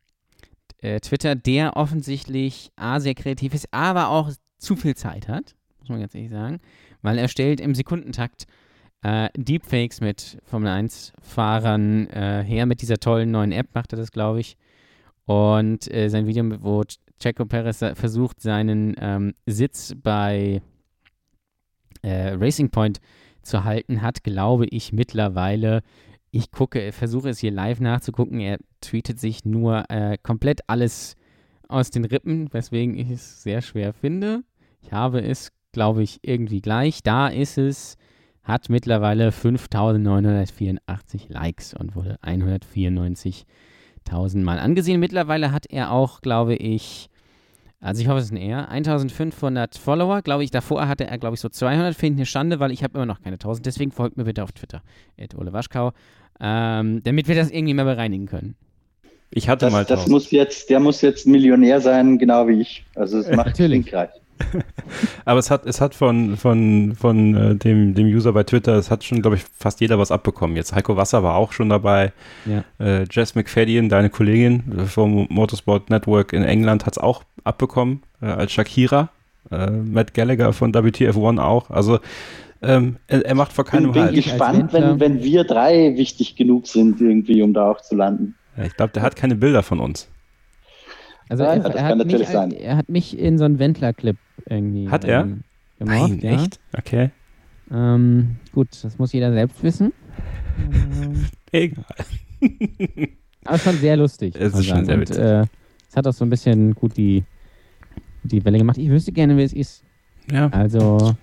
[0.82, 5.88] äh, Twitter, der offensichtlich A, sehr kreativ ist, aber auch zu viel Zeit hat, muss
[5.88, 6.60] man ganz ehrlich sagen,
[7.02, 8.46] weil er stellt im Sekundentakt
[9.02, 12.66] äh, Deepfakes mit Formel 1-Fahrern äh, her.
[12.66, 14.56] Mit dieser tollen neuen App macht er das, glaube ich.
[15.24, 16.82] Und äh, sein Video, wo
[17.18, 20.60] Checo Perez versucht, seinen ähm, Sitz bei
[22.02, 23.00] äh, Racing Point
[23.42, 25.82] zu halten, hat, glaube ich, mittlerweile.
[26.30, 28.40] Ich gucke, versuche es hier live nachzugucken.
[28.40, 31.16] Er tweetet sich nur äh, komplett alles
[31.68, 34.42] aus den Rippen, weswegen ich es sehr schwer finde.
[34.80, 37.02] Ich habe es, glaube ich, irgendwie gleich.
[37.02, 37.96] Da ist es
[38.42, 45.00] hat mittlerweile 5984 Likes und wurde 194.000 Mal angesehen.
[45.00, 47.10] Mittlerweile hat er auch, glaube ich,
[47.80, 50.20] also ich hoffe, es ist ein Er, 1500 Follower.
[50.20, 51.94] Glaube ich, davor hatte er, glaube ich, so 200.
[51.94, 53.64] Finde ich eine Schande, weil ich habe immer noch keine 1000.
[53.64, 54.82] Deswegen folgt mir bitte auf Twitter,
[55.36, 55.92] Ole Waschkau,
[56.40, 58.54] ähm, damit wir das irgendwie mal bereinigen können.
[59.30, 59.98] Ich hatte das, mal 1000.
[59.98, 62.84] Das muss jetzt, der muss jetzt Millionär sein, genau wie ich.
[62.94, 63.92] Also es macht Natürlich.
[65.24, 68.90] Aber es hat, es hat von, von, von äh, dem, dem User bei Twitter, es
[68.90, 70.56] hat schon, glaube ich, fast jeder was abbekommen.
[70.56, 72.12] Jetzt Heiko Wasser war auch schon dabei.
[72.46, 72.64] Ja.
[72.78, 78.26] Äh, Jess McFadden, deine Kollegin vom Motorsport Network in England, hat es auch abbekommen äh,
[78.26, 79.10] als Shakira.
[79.50, 81.70] Äh, Matt Gallagher von WTF1 auch.
[81.70, 81.98] Also
[82.62, 84.12] ähm, er, er, macht vor keinem Halt.
[84.12, 88.34] bin gespannt, wenn, wenn wir drei wichtig genug sind, irgendwie, um da auch zu landen.
[88.56, 90.08] Ja, ich glaube, der hat keine Bilder von uns.
[91.28, 92.50] Also Ja, er, ja, das er, kann hat natürlich mich, sein.
[92.52, 94.16] er hat mich in so einen Wendler-Clip
[94.48, 95.22] irgendwie Hat er?
[95.22, 95.42] ähm,
[95.78, 96.42] gemorft, Nein, ja.
[96.42, 96.60] echt?
[96.76, 97.10] Okay.
[97.72, 99.92] Ähm, gut, das muss jeder selbst wissen.
[100.58, 101.84] Ähm, Egal.
[103.44, 104.34] aber schon sehr lustig.
[104.38, 105.42] Es ist schon sehr Und, äh,
[105.88, 107.24] es hat auch so ein bisschen gut die,
[108.24, 108.78] die Welle gemacht.
[108.78, 109.84] Ich wüsste gerne, wer es ist.
[110.30, 111.14] Ja, Also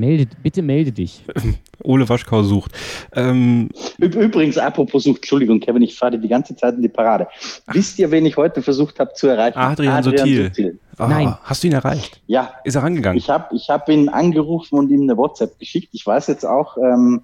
[0.00, 1.24] melde, bitte melde dich.
[1.82, 2.72] Ole Waschkau sucht.
[3.14, 6.88] Ähm, Üb übrigens, apropos Sucht, Entschuldigung, Kevin, ich fahre dir die ganze Zeit in die
[6.88, 7.28] Parade.
[7.72, 9.56] Wisst ihr, wen ich heute versucht habe zu erreichen?
[9.58, 10.78] Adrian Sutil.
[10.98, 11.34] ah, Nein.
[11.42, 12.20] Hast du ihn erreicht?
[12.26, 13.16] Ja, Ist er rangegangen?
[13.16, 15.88] ich habe ich hab ihn angerufen und ihm eine WhatsApp geschickt.
[15.92, 17.22] Ich weiß jetzt auch, ähm,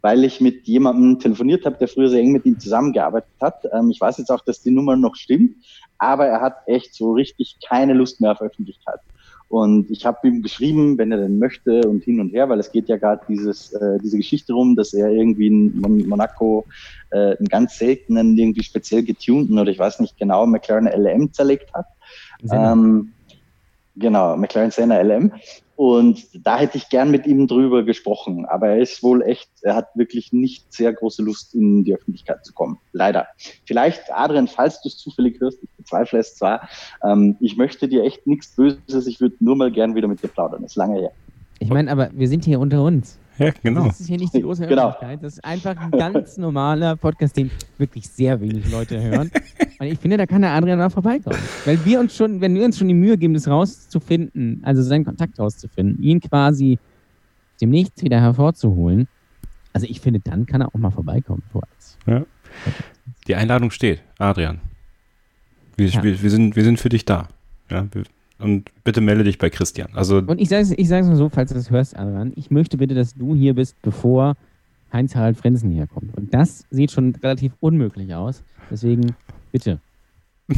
[0.00, 3.62] weil ich mit jemandem telefoniert habe, der früher sehr eng mit ihm zusammengearbeitet hat.
[3.72, 5.54] Ähm, ich weiß jetzt auch, dass die Nummer noch stimmt,
[5.98, 8.98] aber er hat echt so richtig keine Lust mehr auf Öffentlichkeit.
[9.52, 12.72] Und ich habe ihm geschrieben, wenn er denn möchte und hin und her, weil es
[12.72, 16.64] geht ja gerade dieses äh, diese Geschichte rum, dass er irgendwie in Mon Monaco
[17.10, 21.70] äh, einen ganz seltenen, irgendwie speziell getunten oder ich weiß nicht genau, McLaren LM zerlegt
[21.74, 21.84] hat.
[22.50, 23.12] Ähm,
[23.96, 25.32] genau, McLaren Senna LM.
[25.76, 28.44] Und da hätte ich gern mit ihm drüber gesprochen.
[28.46, 32.44] Aber er ist wohl echt, er hat wirklich nicht sehr große Lust, in die Öffentlichkeit
[32.44, 32.78] zu kommen.
[32.92, 33.26] Leider.
[33.64, 36.68] Vielleicht, Adrian, falls du es zufällig hörst, ich bezweifle es zwar,
[37.02, 40.28] ähm, ich möchte dir echt nichts Böses, ich würde nur mal gern wieder mit dir
[40.28, 40.62] plaudern.
[40.62, 41.12] Ist lange her.
[41.58, 43.18] Ich meine, aber wir sind hier unter uns.
[43.38, 43.86] Ja, genau.
[43.86, 44.88] Das ist hier nicht die große Genau.
[44.90, 45.22] Öffentlichkeit.
[45.22, 49.30] Das ist einfach ein ganz normaler Podcast, den wirklich sehr wenig Leute hören.
[49.80, 51.38] Und ich finde, da kann der Adrian mal vorbeikommen.
[51.64, 55.04] Weil wir uns schon, wenn wir uns schon die Mühe geben, das rauszufinden, also seinen
[55.04, 56.78] Kontakt rauszufinden, ihn quasi
[57.54, 59.08] aus dem Nichts wieder hervorzuholen,
[59.72, 61.42] also ich finde, dann kann er auch mal vorbeikommen.
[61.52, 61.98] So als
[63.26, 64.60] Die Einladung steht, Adrian.
[65.76, 66.02] Wir, Ja.
[66.02, 67.28] wir, wir, sind, wir sind für dich da.
[67.70, 68.02] Ja, wir,
[68.42, 69.88] und bitte melde dich bei Christian.
[69.94, 72.50] Also, Und ich sage es ich sag's mal so, falls du das hörst, Adrian, ich
[72.50, 74.34] möchte bitte, dass du hier bist, bevor
[74.92, 76.16] Heinz-Harald Frenzen herkommt.
[76.16, 78.42] Und das sieht schon relativ unmöglich aus.
[78.70, 79.14] Deswegen,
[79.50, 79.78] bitte.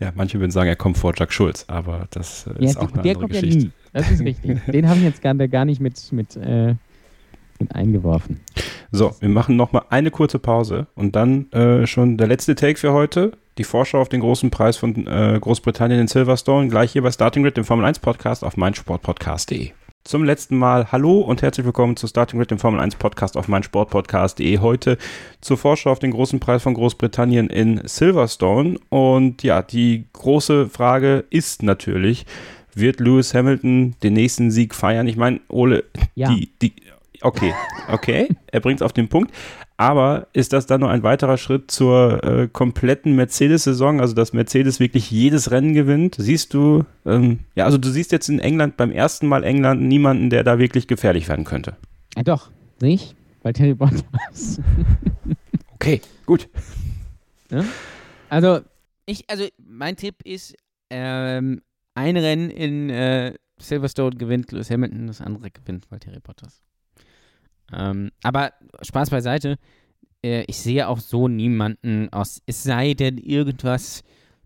[0.00, 2.92] ja, manche würden sagen, er kommt vor Jack Schulz, aber das äh, ist Ja, auch
[2.92, 3.58] eine der andere kommt Geschichte.
[3.58, 3.70] ja nie.
[3.92, 4.60] Das ist richtig.
[4.66, 6.74] Den habe ich jetzt gar, gar nicht mit, mit, äh,
[7.58, 8.40] mit eingeworfen.
[8.90, 12.92] So, wir machen nochmal eine kurze Pause und dann äh, schon der letzte Take für
[12.92, 13.32] heute.
[13.58, 17.42] Die Vorschau auf den großen Preis von äh, Großbritannien in Silverstone, gleich hier bei Starting
[17.42, 19.72] Grid, dem Formel 1 Podcast auf meinsportpodcast.de.
[20.04, 23.48] Zum letzten Mal hallo und herzlich willkommen zu Starting Grid, dem Formel 1 Podcast auf
[23.48, 24.58] meinsportpodcast.de.
[24.58, 24.96] Heute
[25.42, 28.78] zur Vorschau auf den großen Preis von Großbritannien in Silverstone.
[28.88, 32.24] Und ja, die große Frage ist natürlich,
[32.74, 35.06] wird Lewis Hamilton den nächsten Sieg feiern?
[35.08, 35.84] Ich meine, Ole,
[36.14, 36.30] Ja.
[36.30, 36.72] die, die,
[37.22, 37.54] okay,
[37.88, 39.32] okay, er bringt es auf den Punkt.
[39.76, 44.78] Aber ist das dann nur ein weiterer Schritt zur äh, kompletten Mercedes-Saison, also dass Mercedes
[44.78, 46.14] wirklich jedes Rennen gewinnt?
[46.18, 50.30] Siehst du, ähm, ja, also du siehst jetzt in England beim ersten Mal England niemanden,
[50.30, 51.76] der da wirklich gefährlich werden könnte.
[52.16, 52.50] Ja, doch,
[52.80, 54.60] ich, bei Terry Bottas.
[55.74, 56.48] Okay, gut.
[57.50, 57.64] ne?
[58.28, 58.60] Also,
[59.04, 60.54] ich, also mein Tipp ist,
[60.90, 61.60] ähm,
[61.94, 66.62] ein Rennen in äh, Silverstone gewinnt Lewis Hamilton, das andere gewinnt Valtteri Bottas.
[67.72, 68.52] Ähm, aber
[68.82, 69.58] Spaß beiseite,
[70.24, 74.02] äh, ich sehe auch so niemanden aus, es sei denn irgendwas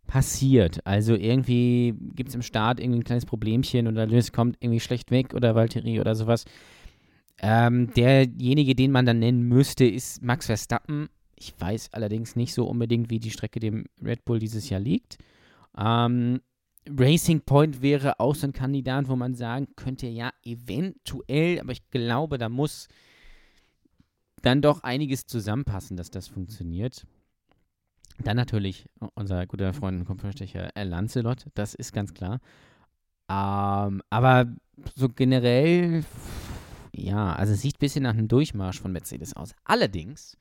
[0.06, 0.80] passiert.
[0.84, 5.10] Also irgendwie gibt es im Start irgendwie ein kleines Problemchen oder Lewis kommt irgendwie schlecht
[5.10, 6.44] weg oder Valtteri oder sowas.
[7.38, 11.08] Ähm, derjenige, den man dann nennen müsste, ist Max Verstappen.
[11.34, 15.18] Ich weiß allerdings nicht so unbedingt, wie die Strecke dem Red Bull dieses Jahr liegt.
[15.76, 16.40] Ähm,
[16.88, 21.90] Racing Point wäre auch so ein Kandidat, wo man sagen könnte, ja, eventuell, aber ich
[21.90, 22.88] glaube, da muss
[24.42, 27.06] dann doch einiges zusammenpassen, dass das funktioniert.
[28.18, 32.40] Dann natürlich unser guter Freund und Kopfverstecher äh, Lancelot, das ist ganz klar.
[33.28, 34.46] Ähm, aber
[34.94, 36.04] so generell,
[36.94, 39.54] ja, also es sieht ein bisschen nach einem Durchmarsch von Mercedes aus.
[39.64, 40.36] Allerdings,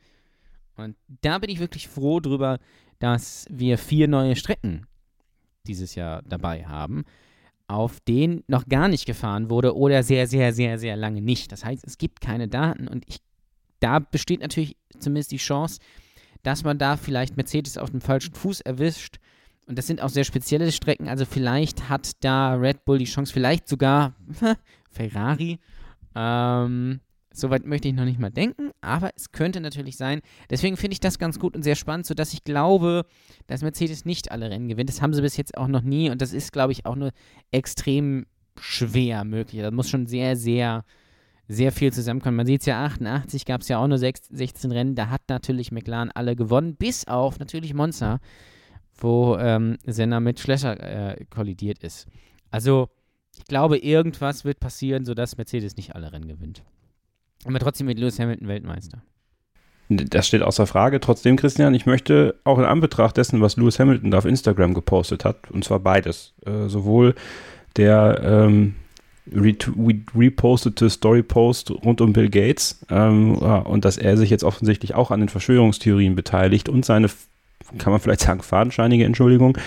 [0.77, 2.59] und da bin ich wirklich froh drüber,
[2.99, 4.87] dass wir vier neue Strecken
[5.67, 7.03] dieses Jahr dabei haben,
[7.67, 11.51] auf denen noch gar nicht gefahren wurde oder sehr, sehr, sehr, sehr lange nicht.
[11.51, 13.19] Das heißt, es gibt keine Daten und ich,
[13.79, 15.79] da besteht natürlich zumindest die Chance,
[16.43, 19.17] dass man da vielleicht Mercedes auf dem falschen Fuß erwischt.
[19.67, 21.07] Und das sind auch sehr spezielle Strecken.
[21.07, 24.13] Also vielleicht hat da Red Bull die Chance, vielleicht sogar
[24.91, 25.59] Ferrari.
[26.13, 26.99] Ähm,
[27.35, 30.21] Soweit möchte ich noch nicht mal denken, aber es könnte natürlich sein.
[30.49, 33.05] Deswegen finde ich das ganz gut und sehr spannend, sodass ich glaube,
[33.47, 34.89] dass Mercedes nicht alle Rennen gewinnt.
[34.89, 37.11] Das haben sie bis jetzt auch noch nie und das ist, glaube ich, auch nur
[37.51, 38.25] extrem
[38.57, 39.61] schwer möglich.
[39.61, 40.85] Da muss schon sehr, sehr,
[41.47, 42.37] sehr viel zusammenkommen.
[42.37, 44.95] Man sieht es ja, 88 gab es ja auch nur 6, 16 Rennen.
[44.95, 48.19] Da hat natürlich McLaren alle gewonnen, bis auf natürlich Monza,
[48.97, 52.07] wo ähm, Senna mit Schlecher äh, kollidiert ist.
[52.51, 52.89] Also,
[53.37, 56.63] ich glaube, irgendwas wird passieren, sodass Mercedes nicht alle Rennen gewinnt.
[57.45, 59.03] Aber trotzdem mit Lewis Hamilton Weltmeister.
[59.89, 60.99] Das steht außer Frage.
[60.99, 65.25] Trotzdem, Christian, ich möchte auch in Anbetracht dessen, was Lewis Hamilton da auf Instagram gepostet
[65.25, 67.13] hat, und zwar beides, äh, sowohl
[67.77, 68.75] der ähm,
[69.33, 75.11] repostete Story-Post rund um Bill Gates ähm, ja, und dass er sich jetzt offensichtlich auch
[75.11, 77.09] an den Verschwörungstheorien beteiligt und seine,
[77.77, 79.57] kann man vielleicht sagen, fadenscheinige Entschuldigung,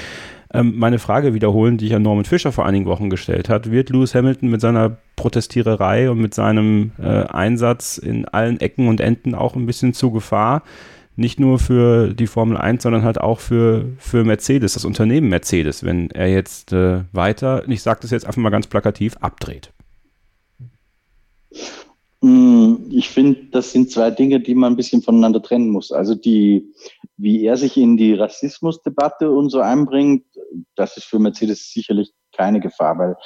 [0.52, 3.70] ähm, meine Frage wiederholen, die ich an Norman Fischer vor einigen Wochen gestellt hat.
[3.70, 9.00] Wird Lewis Hamilton mit seiner Protestiererei und mit seinem äh, Einsatz in allen Ecken und
[9.00, 10.62] Enden auch ein bisschen zu Gefahr?
[11.18, 15.82] Nicht nur für die Formel 1, sondern halt auch für, für Mercedes, das Unternehmen Mercedes,
[15.82, 19.72] wenn er jetzt äh, weiter, ich sage das jetzt einfach mal ganz plakativ, abdreht.
[22.20, 25.90] Mm, ich finde, das sind zwei Dinge, die man ein bisschen voneinander trennen muss.
[25.90, 26.72] Also die,
[27.16, 30.24] wie er sich in die Rassismusdebatte und so einbringt,
[30.76, 33.16] das ist für Mercedes sicherlich keine Gefahr, weil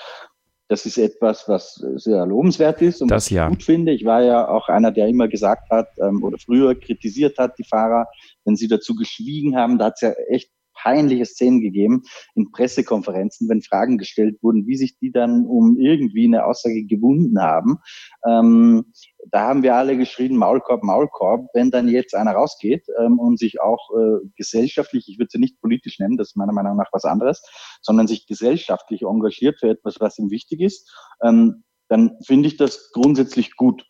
[0.73, 3.45] das ist etwas, was sehr lobenswert ist und das was ja.
[3.45, 3.93] ich gut finde.
[3.93, 7.65] Ich war ja auch einer, der immer gesagt hat ähm, oder früher kritisiert hat, die
[7.65, 8.07] Fahrer,
[8.47, 10.51] wenn sie dazu geschwiegen haben, da hat es ja echt
[10.83, 12.03] peinliche Szenen gegeben
[12.35, 17.41] in Pressekonferenzen, wenn Fragen gestellt wurden, wie sich die dann um irgendwie eine Aussage gewunden
[17.41, 17.79] haben.
[18.27, 18.93] Ähm,
[19.31, 21.47] da haben wir alle geschrien, Maulkorb, Maulkorb.
[21.55, 25.61] Wenn dann jetzt einer rausgeht ähm, und sich auch äh, gesellschaftlich, ich würde sie nicht
[25.61, 27.43] politisch nennen, das ist meiner Meinung nach was anderes,
[27.83, 32.91] sondern sich gesellschaftlich engagiert für etwas, was ihm wichtig ist, ähm, dann finde ich das
[32.93, 33.85] grundsätzlich gut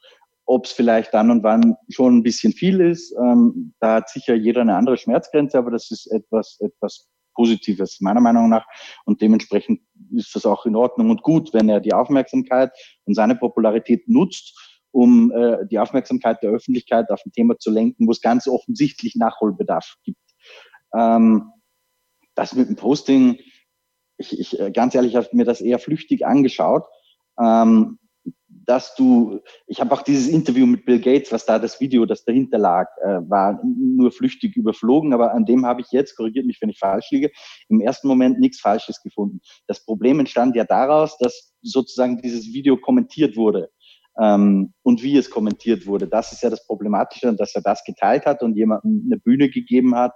[0.45, 3.15] ob es vielleicht dann und wann schon ein bisschen viel ist.
[3.17, 8.21] Ähm, da hat sicher jeder eine andere Schmerzgrenze, aber das ist etwas, etwas Positives meiner
[8.21, 8.67] Meinung nach.
[9.05, 9.81] Und dementsprechend
[10.13, 12.71] ist das auch in Ordnung und gut, wenn er die Aufmerksamkeit
[13.05, 14.59] und seine Popularität nutzt,
[14.91, 19.17] um äh, die Aufmerksamkeit der Öffentlichkeit auf ein Thema zu lenken, wo es ganz offensichtlich
[19.17, 20.21] Nachholbedarf gibt.
[20.95, 21.51] Ähm,
[22.35, 23.39] das mit dem Posting,
[24.19, 26.85] ich, ich äh, ganz ehrlich, habe mir das eher flüchtig angeschaut.
[27.43, 27.99] Ähm,
[28.65, 32.25] dass du, ich habe auch dieses Interview mit Bill Gates, was da das Video, das
[32.25, 36.59] dahinter lag, äh, war nur flüchtig überflogen, aber an dem habe ich jetzt, korrigiert mich,
[36.61, 37.31] wenn ich falsch liege,
[37.69, 39.41] im ersten Moment nichts Falsches gefunden.
[39.67, 43.71] Das Problem entstand ja daraus, dass sozusagen dieses Video kommentiert wurde
[44.21, 46.07] ähm, und wie es kommentiert wurde.
[46.07, 49.95] Das ist ja das Problematische, dass er das geteilt hat und jemandem eine Bühne gegeben
[49.95, 50.13] hat,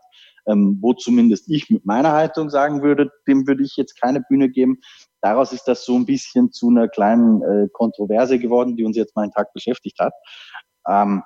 [0.46, 4.48] ähm, wo zumindest ich mit meiner Haltung sagen würde, dem würde ich jetzt keine Bühne
[4.48, 4.78] geben.
[5.20, 9.16] Daraus ist das so ein bisschen zu einer kleinen äh, Kontroverse geworden, die uns jetzt
[9.16, 10.12] mal einen Tag beschäftigt hat.
[10.88, 11.22] Ähm,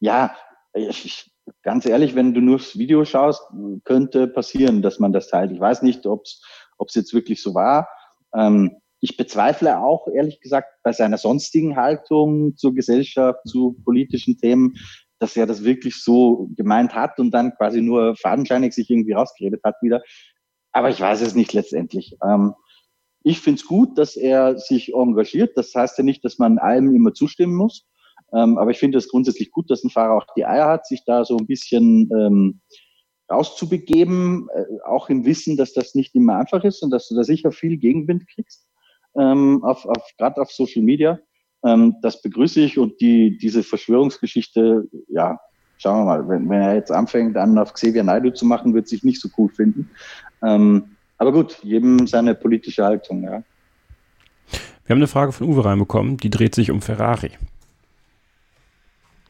[0.00, 0.34] ja,
[0.74, 1.30] ich,
[1.62, 3.42] ganz ehrlich, wenn du nur das Video schaust,
[3.84, 5.52] könnte passieren, dass man das teilt.
[5.52, 7.88] Ich weiß nicht, ob es jetzt wirklich so war.
[8.34, 14.74] Ähm, ich bezweifle auch, ehrlich gesagt, bei seiner sonstigen Haltung zur Gesellschaft, zu politischen Themen,
[15.18, 19.62] dass er das wirklich so gemeint hat und dann quasi nur fadenscheinig sich irgendwie rausgeredet
[19.64, 20.02] hat wieder.
[20.72, 22.16] Aber ich weiß es nicht letztendlich.
[22.22, 22.54] Ähm,
[23.22, 25.56] ich finde es gut, dass er sich engagiert.
[25.56, 27.86] Das heißt ja nicht, dass man allem immer zustimmen muss.
[28.32, 31.04] Ähm, aber ich finde es grundsätzlich gut, dass ein Fahrer auch die Eier hat, sich
[31.04, 32.60] da so ein bisschen ähm,
[33.30, 37.24] rauszubegeben, äh, auch im Wissen, dass das nicht immer einfach ist und dass du da
[37.24, 38.68] sicher viel Gegenwind kriegst,
[39.18, 41.18] ähm, auf, auf, gerade auf Social Media.
[41.64, 45.38] Ähm, das begrüße ich und die, diese Verschwörungsgeschichte, ja,
[45.78, 48.88] schauen wir mal, wenn, wenn er jetzt anfängt, dann auf Xavier Naidu zu machen, wird
[48.88, 49.90] sich nicht so cool finden.
[50.42, 50.84] Ähm,
[51.18, 53.42] aber gut, jedem seine politische Haltung, ja.
[54.84, 57.32] Wir haben eine Frage von Uwe reinbekommen, die dreht sich um Ferrari.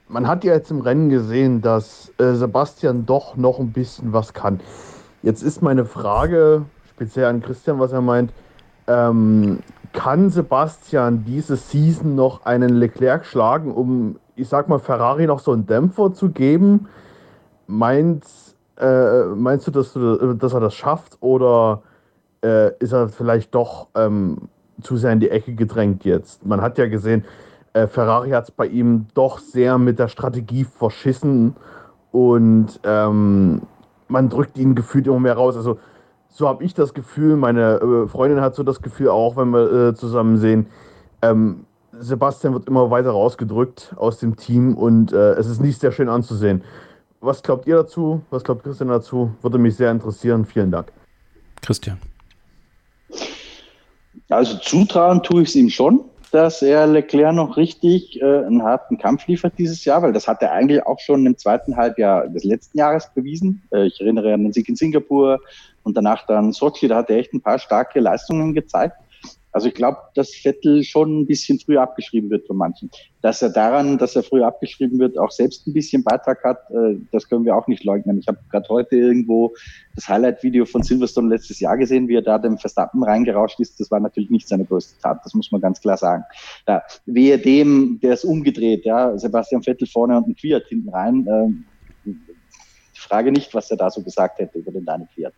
[0.09, 4.35] man hat ja jetzt im Rennen gesehen, dass äh, Sebastian doch noch ein bisschen was
[4.35, 4.61] kann.
[5.23, 8.33] Jetzt ist meine Frage, speziell an Christian, was er meint,
[8.87, 9.61] ähm,
[9.93, 15.53] kann Sebastian diese Season noch einen Leclerc schlagen, um, ich sag mal, Ferrari noch so
[15.53, 16.89] einen Dämpfer zu geben?
[17.67, 21.83] Meinst, äh, meinst du, dass, du, dass er das schafft oder
[22.45, 24.49] äh, ist er vielleicht doch ähm,
[24.83, 26.45] zu sehr in die Ecke gedrängt jetzt?
[26.45, 27.25] Man hat ja gesehen,
[27.73, 31.57] äh, Ferrari hat es bei ihm doch sehr mit der Strategie verschissen
[32.13, 33.63] und ähm,
[34.09, 35.57] man drückt ihn gefühlt immer mehr raus.
[35.57, 35.79] Also
[36.37, 39.73] so habe ich das Gefühl, meine äh, Freundin hat so das Gefühl auch, wenn wir
[39.73, 40.67] äh, zusammen sehen.
[41.23, 41.65] Ähm,
[41.99, 46.11] Sebastian wird immer weiter rausgedrückt aus dem Team und äh, es ist nicht sehr schön
[46.11, 46.63] anzusehen.
[47.23, 48.21] Was glaubt ihr dazu?
[48.29, 49.35] Was glaubt Christian dazu?
[49.41, 50.45] Würde mich sehr interessieren.
[50.45, 50.93] Vielen Dank.
[51.63, 51.97] Christian.
[54.29, 56.05] Also zutrauen tue ich es ihm schon,
[56.37, 60.43] dass er Leclerc noch richtig äh, einen harten Kampf liefert dieses Jahr, weil das hat
[60.43, 63.63] er eigentlich auch schon im zweiten Halbjahr des letzten Jahres bewiesen.
[63.73, 65.41] Äh, ich erinnere an den Sieg in Singapur
[65.83, 68.99] und danach dann Sochi, da hat er echt ein paar starke Leistungen gezeigt.
[69.57, 72.91] Also ich glaube, dass Vettel schon ein bisschen früh abgeschrieben wird von manchen.
[73.23, 76.97] Dass er daran, dass er früh abgeschrieben wird, auch selbst ein bisschen Beitrag hat, äh,
[77.11, 78.19] das können wir auch nicht leugnen.
[78.19, 79.55] Ich habe gerade heute irgendwo
[79.95, 83.81] das Highlight-Video von Silverstone letztes Jahr gesehen, wie er da dem Verstappen reingerauscht ist.
[83.81, 86.25] Das war natürlich nicht seine größte Tat, das muss man ganz klar sagen.
[86.67, 91.27] Da, wehe dem, der ist umgedreht, ja, Sebastian Vettel vorne und ein Quiert hinten rein.
[91.27, 91.76] Äh,
[93.07, 95.33] frage nicht, was er da so gesagt hätte über den Daniel Fiat.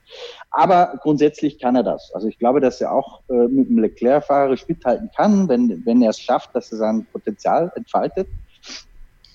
[0.51, 2.13] Aber grundsätzlich kann er das.
[2.15, 6.03] Also ich glaube, dass er auch äh, mit dem Leclerc fahrerisch mithalten kann, wenn, wenn
[6.03, 8.29] er es schafft, dass er sein Potenzial entfaltet.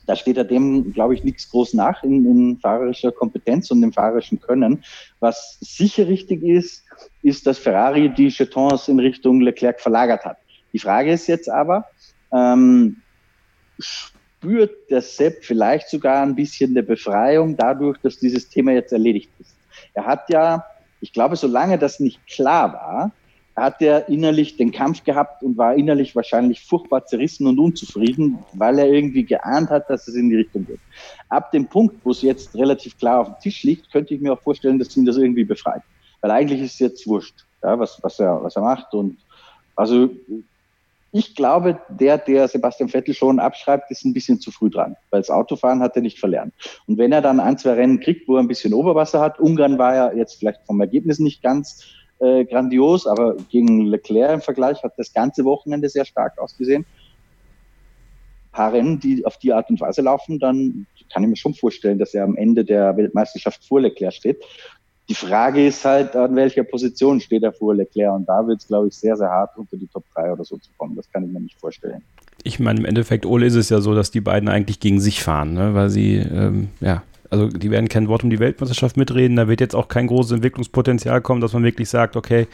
[0.05, 3.93] Da steht er dem, glaube ich, nichts groß nach in, in fahrerischer Kompetenz und im
[3.93, 4.83] fahrerischen Können.
[5.19, 6.83] Was sicher richtig ist,
[7.21, 10.37] ist, dass Ferrari die Jetons in Richtung Leclerc verlagert hat.
[10.73, 11.85] Die Frage ist jetzt aber,
[12.33, 12.97] ähm,
[14.43, 19.29] spürt der Sepp vielleicht sogar ein bisschen der Befreiung dadurch, dass dieses Thema jetzt erledigt
[19.39, 19.55] ist.
[19.93, 20.65] Er hat ja,
[20.99, 23.11] ich glaube, solange das nicht klar war,
[23.55, 28.79] hat er innerlich den Kampf gehabt und war innerlich wahrscheinlich furchtbar zerrissen und unzufrieden, weil
[28.79, 30.79] er irgendwie geahnt hat, dass es in die Richtung geht.
[31.29, 34.33] Ab dem Punkt, wo es jetzt relativ klar auf dem Tisch liegt, könnte ich mir
[34.33, 35.83] auch vorstellen, dass ihn das irgendwie befreit.
[36.19, 38.93] Weil eigentlich ist es jetzt wurscht, ja, was, was, er, was er macht.
[38.93, 39.17] Und
[39.75, 40.09] also
[41.15, 45.21] ich glaube, der, der Sebastian Vettel schon abschreibt, ist ein bisschen zu früh dran, weil
[45.21, 46.55] das Autofahren hat er nicht verlernt.
[46.87, 49.77] Und wenn er dann ein, zwei Rennen kriegt, wo er ein bisschen Oberwasser hat, Ungarn
[49.77, 51.85] war ja jetzt vielleicht vom Ergebnis nicht ganz
[52.19, 56.83] äh, grandios, aber gegen Leclerc im Vergleich hat das ganze Wochenende sehr stark ausgesehen.
[56.83, 61.53] Ein paar Rennen, die auf die Art und Weise laufen, dann kann ich mir schon
[61.53, 64.43] vorstellen, dass er am Ende der Weltmeisterschaft vor Leclerc steht.
[65.09, 68.67] Die Frage ist halt, an welcher Position steht er vor Leclerc und da wird es,
[68.67, 70.95] glaube ich, sehr, sehr hart unter die Top 3 oder so zu kommen.
[70.95, 72.01] Das kann ich mir nicht vorstellen.
[72.43, 75.21] Ich meine, im Endeffekt, Ole, ist es ja so, dass die beiden eigentlich gegen sich
[75.21, 75.73] fahren, ne?
[75.73, 79.35] weil sie, ähm, ja, also die werden kein Wort um die Weltmeisterschaft mitreden.
[79.35, 82.47] Da wird jetzt auch kein großes Entwicklungspotenzial kommen, dass man wirklich sagt, okay,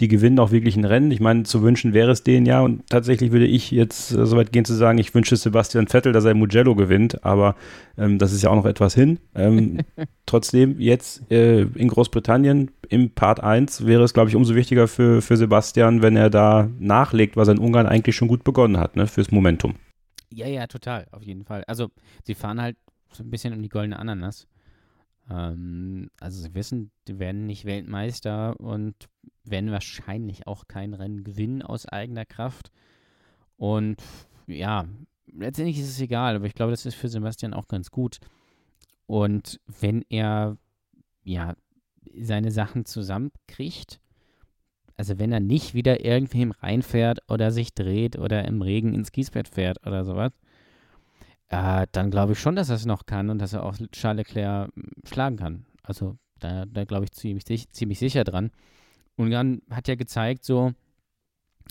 [0.00, 1.10] die gewinnen auch wirklich ein Rennen.
[1.10, 2.60] Ich meine, zu wünschen wäre es denen ja.
[2.60, 6.12] Und tatsächlich würde ich jetzt äh, so weit gehen zu sagen, ich wünsche Sebastian Vettel,
[6.12, 7.24] dass er Mugello gewinnt.
[7.24, 7.56] Aber
[7.98, 9.18] ähm, das ist ja auch noch etwas hin.
[9.34, 9.78] Ähm,
[10.26, 15.22] trotzdem, jetzt äh, in Großbritannien im Part 1 wäre es, glaube ich, umso wichtiger für,
[15.22, 18.96] für Sebastian, wenn er da nachlegt, was er in Ungarn eigentlich schon gut begonnen hat,
[18.96, 19.76] ne, fürs Momentum.
[20.30, 21.62] Ja, ja, total, auf jeden Fall.
[21.66, 21.88] Also,
[22.24, 22.76] sie fahren halt
[23.12, 24.46] so ein bisschen um die goldene Ananas.
[25.30, 28.94] Ähm, also sie wissen, die werden nicht Weltmeister und
[29.44, 32.70] werden wahrscheinlich auch kein Rennen gewinnen aus eigener Kraft.
[33.56, 34.02] Und
[34.46, 34.86] ja,
[35.26, 38.18] letztendlich ist es egal, aber ich glaube, das ist für Sebastian auch ganz gut.
[39.06, 40.56] Und wenn er
[41.24, 41.54] ja
[42.18, 44.00] seine Sachen zusammenkriegt,
[44.96, 49.48] also wenn er nicht wieder irgendwem reinfährt oder sich dreht oder im Regen ins Kiesbett
[49.48, 50.32] fährt oder sowas,
[51.52, 54.26] äh, dann glaube ich schon, dass er es noch kann und dass er auch Charles
[54.26, 55.66] Leclerc hm, schlagen kann.
[55.82, 58.50] Also da, da glaube ich ziemlich, ziemlich sicher dran.
[59.16, 60.72] Ungarn hat ja gezeigt, so,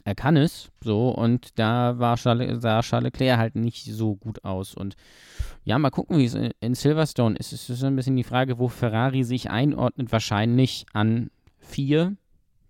[0.06, 4.45] er kann es, so, und da war Charles, sah Charles Leclerc halt nicht so gut
[4.45, 4.76] aus.
[4.76, 4.95] Und
[5.64, 7.52] ja, mal gucken, wie es in Silverstone ist.
[7.52, 10.12] Es ist ein bisschen die Frage, wo Ferrari sich einordnet.
[10.12, 12.16] Wahrscheinlich an vier,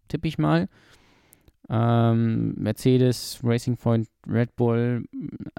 [0.07, 0.69] tippe ich mal
[1.71, 5.05] ähm, Mercedes, Racing Point, Red Bull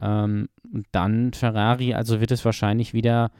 [0.00, 1.94] ähm, und dann Ferrari.
[1.94, 3.30] Also wird es wahrscheinlich wieder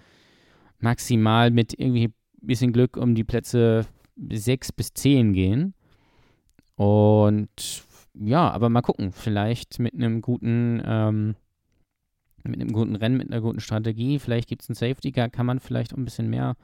[0.81, 3.87] maximal mit irgendwie ein bisschen Glück um die Plätze
[4.17, 5.75] 6 bis 10 gehen.
[6.77, 7.85] Und
[8.15, 11.37] ja, aber mal gucken, vielleicht mit einem guten, ähm,
[12.43, 15.47] mit einem guten Rennen, mit einer guten Strategie, vielleicht gibt es einen Safety Car, kann
[15.47, 16.57] man vielleicht ein bisschen mehr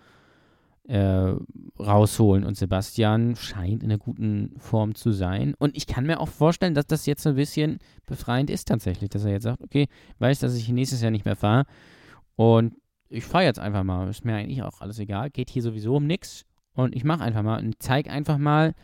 [0.88, 1.34] äh,
[1.78, 2.44] rausholen.
[2.44, 5.54] Und Sebastian scheint in einer guten Form zu sein.
[5.58, 9.24] Und ich kann mir auch vorstellen, dass das jetzt ein bisschen befreiend ist tatsächlich, dass
[9.24, 9.86] er jetzt sagt, okay,
[10.18, 11.64] weiß, dass ich nächstes Jahr nicht mehr fahre.
[12.36, 12.74] Und
[13.10, 14.08] ich fahre jetzt einfach mal.
[14.08, 15.30] Ist mir eigentlich auch alles egal.
[15.30, 16.44] Geht hier sowieso um nichts.
[16.74, 18.74] Und ich mache einfach mal und zeige einfach mal,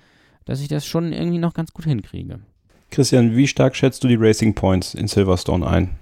[0.44, 2.40] dass ich das schon irgendwie noch ganz gut hinkriege.
[2.90, 5.96] Christian, wie stark schätzt du die Racing Points in Silverstone ein?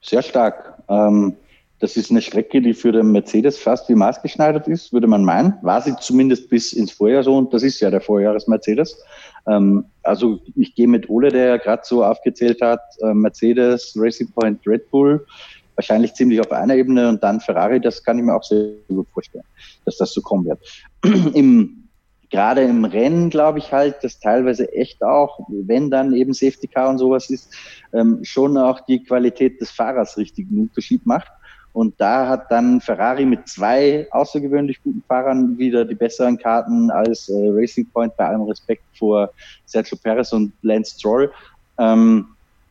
[0.00, 0.82] Sehr stark.
[0.88, 1.34] Ähm,
[1.82, 5.54] das ist eine Strecke, die für den Mercedes fast wie maßgeschneidert ist, würde man meinen.
[5.62, 9.02] War sie zumindest bis ins Vorjahr so und das ist ja der Vorjahres-Mercedes.
[9.48, 14.30] Ähm, also ich gehe mit Ole, der ja gerade so aufgezählt hat, äh, Mercedes, Racing
[14.30, 15.26] Point, Red Bull,
[15.74, 19.08] wahrscheinlich ziemlich auf einer Ebene und dann Ferrari, das kann ich mir auch sehr gut
[19.12, 19.44] vorstellen,
[19.84, 20.60] dass das so kommen wird.
[21.34, 21.82] Im
[22.30, 26.88] gerade im Rennen glaube ich halt, dass teilweise echt auch, wenn dann eben Safety Car
[26.88, 27.54] und sowas ist,
[27.92, 31.30] ähm, schon auch die Qualität des Fahrers richtig einen Unterschied macht.
[31.72, 37.28] Und da hat dann Ferrari mit zwei außergewöhnlich guten Fahrern wieder die besseren Karten als
[37.28, 39.30] äh, Racing Point, bei allem Respekt vor
[39.64, 41.32] Sergio Perez und Lance Stroll.
[41.78, 42.26] Ähm,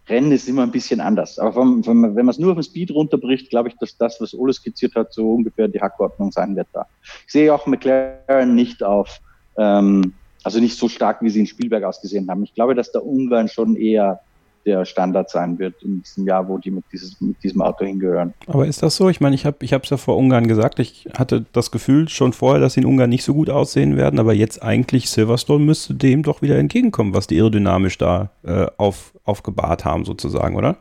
[0.07, 1.39] Rennen ist immer ein bisschen anders.
[1.39, 4.33] Aber wenn, wenn man es nur auf den Speed runterbricht, glaube ich, dass das, was
[4.33, 6.85] Ole skizziert hat, so ungefähr die Hackordnung sein wird da.
[7.25, 9.19] Ich sehe auch McLaren nicht auf,
[9.57, 10.13] ähm,
[10.43, 12.43] also nicht so stark, wie sie in Spielberg ausgesehen haben.
[12.43, 14.19] Ich glaube, dass der Ungarn schon eher
[14.65, 18.33] der Standard sein wird in diesem Jahr, wo die mit, dieses, mit diesem Auto hingehören.
[18.47, 19.09] Aber ist das so?
[19.09, 22.61] Ich meine, ich habe es ja vor Ungarn gesagt, ich hatte das Gefühl schon vorher,
[22.61, 26.23] dass sie in Ungarn nicht so gut aussehen werden, aber jetzt eigentlich Silverstone müsste dem
[26.23, 30.77] doch wieder entgegenkommen, was die aerodynamisch da äh, auf, aufgebahrt haben, sozusagen, oder?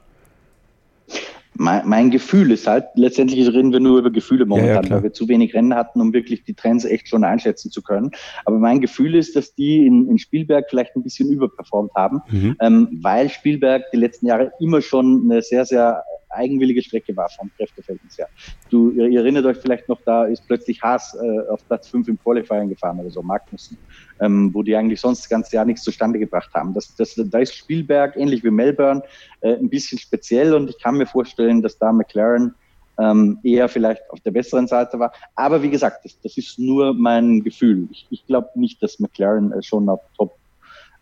[1.55, 5.03] Mein, mein Gefühl ist halt, letztendlich reden wir nur über Gefühle momentan, ja, ja, weil
[5.05, 8.11] wir zu wenig Rennen hatten, um wirklich die Trends echt schon einschätzen zu können.
[8.45, 12.57] Aber mein Gefühl ist, dass die in, in Spielberg vielleicht ein bisschen überperformt haben, mhm.
[12.61, 17.51] ähm, weil Spielberg die letzten Jahre immer schon eine sehr, sehr eigenwillige Strecke war vom
[17.57, 18.29] Kräfteverhältnis her.
[18.71, 22.09] Du, ihr, ihr, erinnert euch vielleicht noch, da ist plötzlich Haas äh, auf Platz 5
[22.09, 23.77] im Qualifying gefahren oder so, Magnussen,
[24.21, 26.75] ähm, wo die eigentlich sonst das ganze Jahr nichts zustande gebracht haben.
[26.75, 29.03] Das, das, da ist Spielberg, ähnlich wie Melbourne,
[29.41, 32.55] äh, ein bisschen speziell und ich kann mir vorstellen, dass da McLaren
[32.99, 35.13] ähm, eher vielleicht auf der besseren Seite war.
[35.35, 37.89] Aber wie gesagt, das, das ist nur mein Gefühl.
[37.91, 40.40] Ich, ich glaube nicht, dass McLaren äh, schon auf Top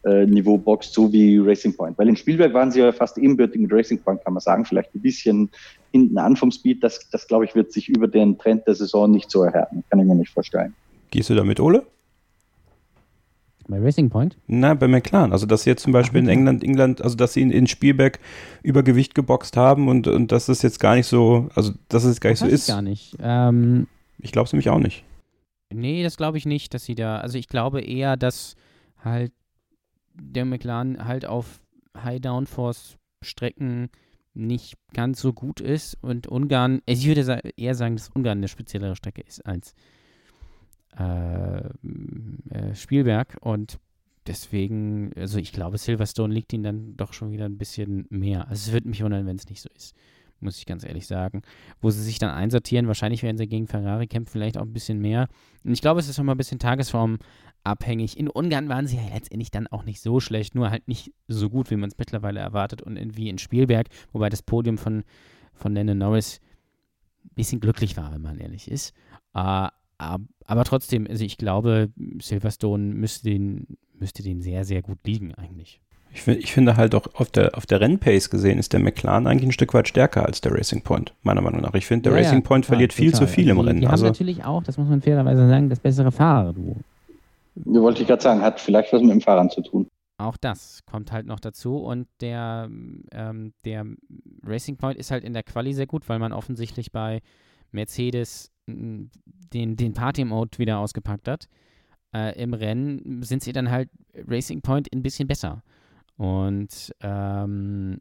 [0.09, 1.99] äh, Niveau boxt, so wie Racing Point.
[1.99, 4.95] Weil in Spielberg waren sie ja fast ebenbürtig mit Racing Point, kann man sagen, vielleicht
[4.95, 5.51] ein bisschen
[5.93, 6.83] hinten an vom Speed.
[6.83, 9.85] Das, das glaube ich, wird sich über den Trend der Saison nicht so erhärten.
[9.91, 10.75] Kann ich mir nicht vorstellen.
[11.11, 11.85] Gehst du damit, Ole?
[13.69, 14.39] Bei Racing Point?
[14.47, 15.33] Nein, bei McLaren.
[15.33, 17.67] Also, dass sie jetzt zum Beispiel Ach, in England, England, also dass sie in, in
[17.67, 18.19] Spielberg
[18.63, 22.31] Übergewicht geboxt haben und, und dass das jetzt gar nicht so, also dass es gar
[22.31, 22.67] nicht das so ist.
[22.67, 23.15] gar nicht.
[23.21, 23.87] Ähm,
[24.19, 25.05] ich glaube es nämlich auch nicht.
[25.71, 28.57] Nee, das glaube ich nicht, dass sie da, also ich glaube eher, dass
[29.05, 29.33] halt
[30.21, 31.61] der McLaren halt auf
[31.97, 33.91] High Downforce Strecken
[34.35, 38.49] nicht ganz so gut ist und Ungarn, also ich würde eher sagen, dass Ungarn eine
[38.49, 39.75] speziellere Strecke ist als
[40.97, 43.79] äh, äh, Spielberg und
[44.27, 48.49] deswegen, also ich glaube, Silverstone liegt ihnen dann doch schon wieder ein bisschen mehr.
[48.49, 49.95] Also es würde mich wundern, wenn es nicht so ist,
[50.41, 51.43] muss ich ganz ehrlich sagen.
[51.81, 55.01] Wo sie sich dann einsortieren, wahrscheinlich werden sie gegen Ferrari kämpfen, vielleicht auch ein bisschen
[55.01, 55.29] mehr.
[55.65, 57.19] Und ich glaube, es ist auch mal ein bisschen Tagesform
[57.65, 58.19] abhängig.
[58.19, 61.51] In Ungarn waren sie ja letztendlich dann auch nicht so schlecht, nur halt nicht so
[61.51, 65.05] gut, wie man es mittlerweile erwartet und in, wie in Spielberg, wobei das Podium von,
[65.55, 66.41] von Lennon Norris
[67.25, 68.95] ein bisschen glücklich war, wenn man ehrlich ist.
[69.37, 75.35] Uh, aber trotzdem, also ich glaube, Silverstone müsste den, müsste den sehr, sehr gut liegen
[75.35, 75.81] eigentlich.
[76.13, 79.49] Ich, ich, finde halt auch auf der, auf der Rennpace gesehen ist der McLaren eigentlich
[79.49, 81.75] ein Stück weit stärker als der Racing Point, meiner Meinung nach.
[81.75, 83.05] Ich finde, der ja, Racing Point ja, verliert total.
[83.05, 83.81] viel zu viel im die, Rennen.
[83.81, 86.77] Die also, haben natürlich auch, das muss man fairerweise sagen, das bessere Fahrer, du.
[87.67, 89.87] Ja, wollte ich gerade sagen, hat vielleicht was mit dem Fahrrad zu tun.
[90.19, 92.69] Auch das kommt halt noch dazu und der,
[93.13, 93.87] ähm, der
[94.45, 97.21] Racing Point ist halt in der Quali sehr gut, weil man offensichtlich bei
[97.71, 99.11] Mercedes den,
[99.77, 101.49] den Party-Mode wieder ausgepackt hat.
[102.15, 103.91] Äh, Im Rennen sind sie dann halt
[104.27, 105.63] Racing Point ein bisschen besser.
[106.19, 107.97] Und ähm,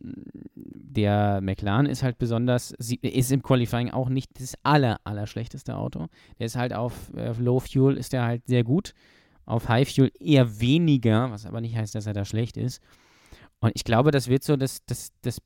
[0.56, 6.08] der McLaren ist halt besonders, ist im Qualifying auch nicht das aller, aller schlechteste Auto.
[6.40, 8.94] Der ist halt auf, auf Low Fuel ist der halt sehr gut
[9.48, 12.82] auf High Fuel eher weniger, was aber nicht heißt, dass er da schlecht ist.
[13.60, 15.42] Und ich glaube, das wird so das, das, das,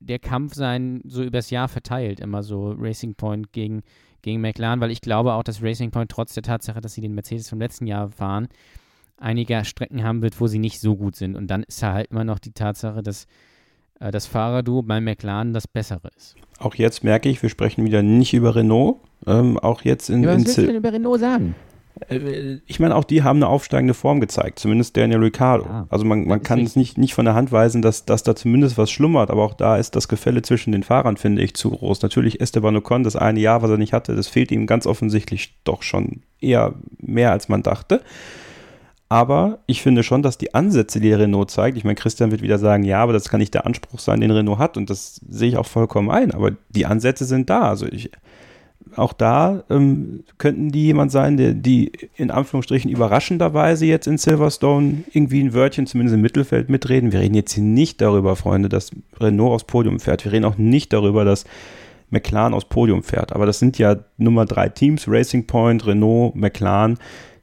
[0.00, 3.82] der Kampf sein, so übers Jahr verteilt, immer so Racing Point gegen,
[4.22, 7.14] gegen McLaren, weil ich glaube auch, dass Racing Point trotz der Tatsache, dass sie den
[7.14, 8.48] Mercedes vom letzten Jahr fahren,
[9.20, 11.36] einige Strecken haben wird, wo sie nicht so gut sind.
[11.36, 13.26] Und dann ist da halt immer noch die Tatsache, dass
[14.00, 16.34] äh, das Fahrerduo bei McLaren das bessere ist.
[16.58, 18.96] Auch jetzt merke ich, wir sprechen wieder nicht über Renault.
[19.26, 20.22] Ähm, auch jetzt in.
[20.22, 21.54] Ja, was in willst du denn über Renault sagen?
[22.08, 25.64] Äh, ich meine, auch die haben eine aufsteigende Form gezeigt, zumindest Daniel Ricciardo.
[25.64, 28.34] Ja, also man, man kann es nicht, nicht von der Hand weisen, dass, dass da
[28.34, 31.70] zumindest was schlummert, aber auch da ist das Gefälle zwischen den Fahrern, finde ich, zu
[31.70, 32.02] groß.
[32.02, 35.56] Natürlich Esteban Ocon, das eine Jahr, was er nicht hatte, das fehlt ihm ganz offensichtlich
[35.64, 38.02] doch schon eher mehr, als man dachte.
[39.12, 42.58] Aber ich finde schon, dass die Ansätze, die Renault zeigt, ich meine, Christian wird wieder
[42.58, 44.76] sagen, ja, aber das kann nicht der Anspruch sein, den Renault hat.
[44.76, 46.30] Und das sehe ich auch vollkommen ein.
[46.30, 47.62] Aber die Ansätze sind da.
[47.62, 48.12] Also ich,
[48.94, 55.02] auch da ähm, könnten die jemand sein, der, die in Anführungsstrichen überraschenderweise jetzt in Silverstone
[55.10, 57.10] irgendwie ein Wörtchen zumindest im Mittelfeld mitreden.
[57.10, 60.24] Wir reden jetzt hier nicht darüber, Freunde, dass Renault aufs Podium fährt.
[60.24, 61.46] Wir reden auch nicht darüber, dass
[62.10, 63.32] McLaren aufs Podium fährt.
[63.32, 66.96] Aber das sind ja Nummer drei Teams, Racing Point, Renault, McLaren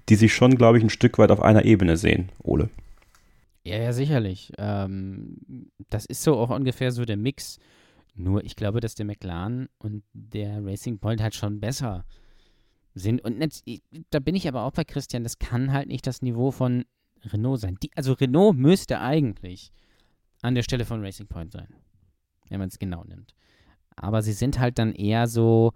[0.09, 2.69] die sich schon, glaube ich, ein Stück weit auf einer Ebene sehen, Ole.
[3.63, 4.53] Ja, ja, sicherlich.
[4.57, 7.59] Ähm, das ist so auch ungefähr so der Mix.
[8.15, 12.05] Nur ich glaube, dass der McLaren und der Racing Point halt schon besser
[12.95, 13.23] sind.
[13.23, 13.63] Und nicht,
[14.09, 16.85] da bin ich aber auch bei Christian, das kann halt nicht das Niveau von
[17.25, 17.77] Renault sein.
[17.83, 19.71] Die, also Renault müsste eigentlich
[20.41, 21.67] an der Stelle von Racing Point sein,
[22.49, 23.35] wenn man es genau nimmt.
[23.95, 25.73] Aber sie sind halt dann eher so,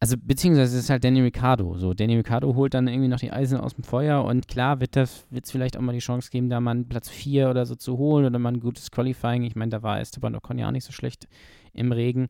[0.00, 1.76] also beziehungsweise es ist halt Danny Ricciardo.
[1.76, 4.96] So, Danny Ricciardo holt dann irgendwie noch die Eisen aus dem Feuer und klar wird
[4.96, 7.98] es vielleicht auch mal die Chance geben, da mal einen Platz 4 oder so zu
[7.98, 9.42] holen oder mal ein gutes Qualifying.
[9.42, 11.26] Ich meine, da war Esteban Ocon ja auch nicht so schlecht
[11.72, 12.28] im Regen.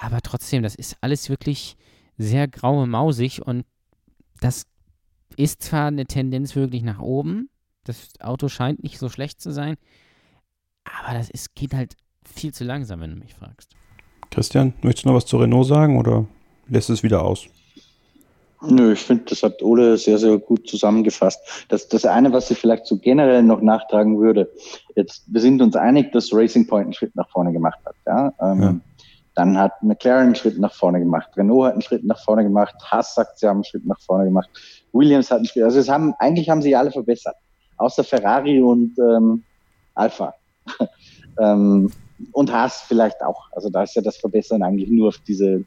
[0.00, 1.76] Aber trotzdem, das ist alles wirklich
[2.18, 3.64] sehr graue mausig und
[4.40, 4.66] das
[5.36, 7.48] ist zwar eine Tendenz wirklich nach oben,
[7.84, 9.76] das Auto scheint nicht so schlecht zu sein,
[10.84, 13.74] aber das ist, geht halt viel zu langsam, wenn du mich fragst.
[14.34, 16.26] Christian, möchtest du noch was zu Renault sagen oder
[16.68, 17.46] lässt es wieder aus?
[18.66, 21.66] Nö, ich finde, das hat Ole sehr, sehr gut zusammengefasst.
[21.68, 24.50] Das, das eine, was ich vielleicht so generell noch nachtragen würde,
[24.96, 27.94] jetzt, wir sind uns einig, dass Racing Point einen Schritt nach vorne gemacht hat.
[28.06, 28.32] Ja?
[28.40, 28.76] Ähm, ja.
[29.36, 32.74] Dann hat McLaren einen Schritt nach vorne gemacht, Renault hat einen Schritt nach vorne gemacht,
[32.90, 34.48] Haas sagt, sie haben einen Schritt nach vorne gemacht,
[34.92, 37.34] Williams hat einen Schritt, also es haben, eigentlich haben sie alle verbessert,
[37.76, 39.42] außer Ferrari und ähm,
[39.94, 40.34] Alpha.
[41.40, 41.90] ähm,
[42.32, 43.50] und Haas vielleicht auch.
[43.52, 45.64] Also da ist ja das Verbessern eigentlich nur auf diese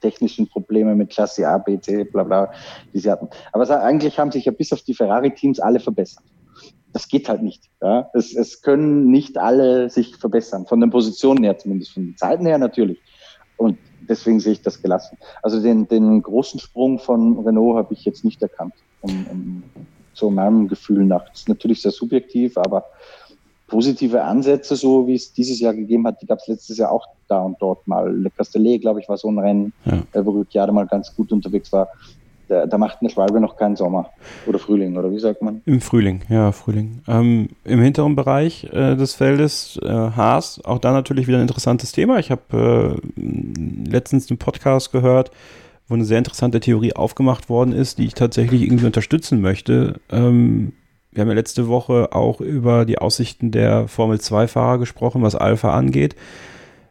[0.00, 2.52] technischen Probleme mit Klasse A, B, C, bla bla,
[2.92, 3.28] die sie hatten.
[3.52, 6.24] Aber eigentlich haben sich ja bis auf die Ferrari-Teams alle verbessert.
[6.92, 7.70] Das geht halt nicht.
[7.80, 8.10] Ja?
[8.12, 12.46] Es, es können nicht alle sich verbessern, von den Positionen her zumindest, von den Zeiten
[12.46, 13.00] her natürlich.
[13.56, 15.16] Und deswegen sehe ich das gelassen.
[15.42, 19.62] Also den, den großen Sprung von Renault habe ich jetzt nicht erkannt, um, um
[20.12, 21.28] so meinem Gefühl nach.
[21.28, 22.84] Das ist natürlich sehr subjektiv, aber
[23.74, 27.08] positive Ansätze, so wie es dieses Jahr gegeben hat, die gab es letztes Jahr auch
[27.26, 28.08] da und dort mal.
[28.08, 30.02] Le Castellet, glaube ich, war so ein Rennen, ja.
[30.12, 31.88] Äh, wo Ricciardo mal ganz gut unterwegs war.
[32.46, 34.10] Da, da macht eine Schwalbe noch keinen Sommer
[34.46, 35.60] oder Frühling, oder wie sagt man?
[35.64, 37.00] Im Frühling, ja, Frühling.
[37.08, 41.90] Ähm, Im hinteren Bereich äh, des Feldes äh, Haas, auch da natürlich wieder ein interessantes
[41.90, 42.20] Thema.
[42.20, 45.32] Ich habe äh, letztens einen Podcast gehört,
[45.88, 49.98] wo eine sehr interessante Theorie aufgemacht worden ist, die ich tatsächlich irgendwie unterstützen möchte.
[50.12, 50.74] Ähm,
[51.14, 56.16] wir haben ja letzte Woche auch über die Aussichten der Formel-2-Fahrer gesprochen, was Alpha angeht.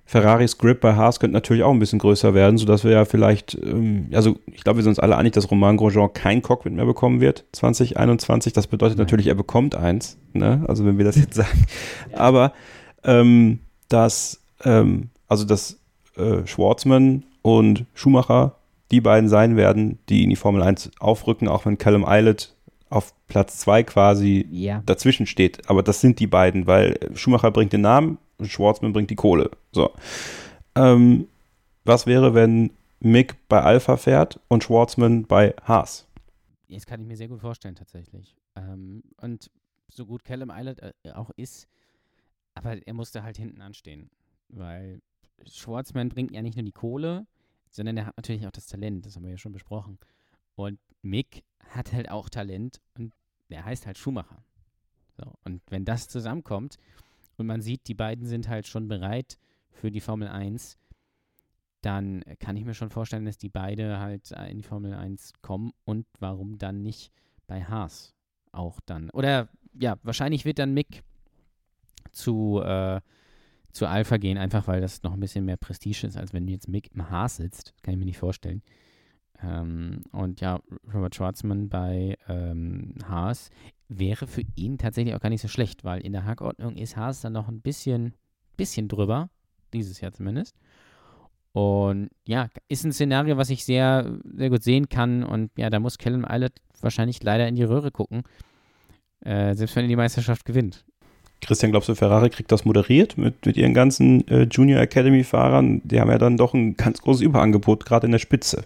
[0.06, 3.56] Ferraris Grip bei Haas könnte natürlich auch ein bisschen größer werden, sodass wir ja vielleicht,
[3.56, 6.86] ähm, also ich glaube, wir sind uns alle einig, dass Romain Grosjean kein Cockpit mehr
[6.86, 8.54] bekommen wird 2021.
[8.54, 10.64] Das bedeutet natürlich, er bekommt eins, ne?
[10.68, 11.66] also wenn wir das jetzt sagen.
[12.14, 12.54] Aber
[13.04, 13.60] ähm,
[13.90, 15.80] dass, ähm, also dass
[16.16, 18.58] äh, Schwarzman und Schumacher
[18.92, 22.54] die beiden sein werden, die in die Formel 1 aufrücken, auch wenn Callum Eilert
[22.94, 24.84] auf Platz zwei quasi ja.
[24.86, 25.70] dazwischen steht.
[25.70, 29.52] Aber das sind die beiden, weil Schumacher bringt den Namen und Schwarzman bringt die Kohle.
[29.72, 29.92] So.
[30.76, 31.28] Ähm,
[31.84, 36.08] was wäre, wenn Mick bei Alpha fährt und Schwarzman bei Haas?
[36.70, 38.36] Das kann ich mir sehr gut vorstellen, tatsächlich.
[38.56, 39.50] Ähm, und
[39.90, 41.68] so gut Callum Eilert äh, auch ist,
[42.54, 44.10] aber er musste halt hinten anstehen,
[44.50, 45.02] weil
[45.46, 47.26] Schwarzman bringt ja nicht nur die Kohle,
[47.70, 49.98] sondern er hat natürlich auch das Talent, das haben wir ja schon besprochen.
[50.56, 51.44] Und Mick
[51.76, 53.14] hat halt auch Talent und
[53.50, 54.44] der heißt halt Schumacher.
[55.18, 56.78] So, und wenn das zusammenkommt
[57.38, 59.38] und man sieht, die beiden sind halt schon bereit
[59.72, 60.78] für die Formel 1,
[61.82, 65.72] dann kann ich mir schon vorstellen, dass die beide halt in die Formel 1 kommen
[65.84, 67.12] und warum dann nicht
[67.46, 68.14] bei Haas
[68.52, 69.10] auch dann.
[69.10, 71.04] Oder ja, wahrscheinlich wird dann Mick
[72.12, 73.02] zu, äh,
[73.72, 76.68] zu Alpha gehen, einfach weil das noch ein bisschen mehr Prestige ist, als wenn jetzt
[76.68, 77.74] Mick im Haas sitzt.
[77.82, 78.62] Kann ich mir nicht vorstellen.
[79.44, 80.60] Ähm, und ja,
[80.94, 83.50] Robert Schwarzman bei ähm, Haas
[83.90, 87.22] wäre für ihn tatsächlich auch gar nicht so schlecht, weil in der Hackordnung ist Haas
[87.22, 88.14] dann noch ein bisschen,
[88.58, 89.30] bisschen drüber,
[89.74, 90.56] dieses Jahr zumindest.
[91.52, 95.24] Und ja, ist ein Szenario, was ich sehr, sehr gut sehen kann.
[95.24, 98.24] Und ja, da muss Callum Eilert wahrscheinlich leider in die Röhre gucken,
[99.22, 100.84] äh, selbst wenn er die Meisterschaft gewinnt.
[101.42, 105.82] Christian, glaubst du, Ferrari kriegt das moderiert mit, mit ihren ganzen äh, Junior Academy-Fahrern?
[105.84, 108.64] Die haben ja dann doch ein ganz großes Überangebot, gerade in der Spitze.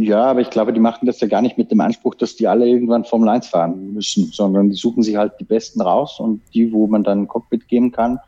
[0.00, 2.48] Ja, aber ich glaube, die machen das ja gar nicht mit dem Anspruch, dass die
[2.48, 6.40] alle irgendwann Formel 1 fahren müssen, sondern die suchen sich halt die Besten raus und
[6.54, 8.18] die, wo man dann ein Cockpit geben kann,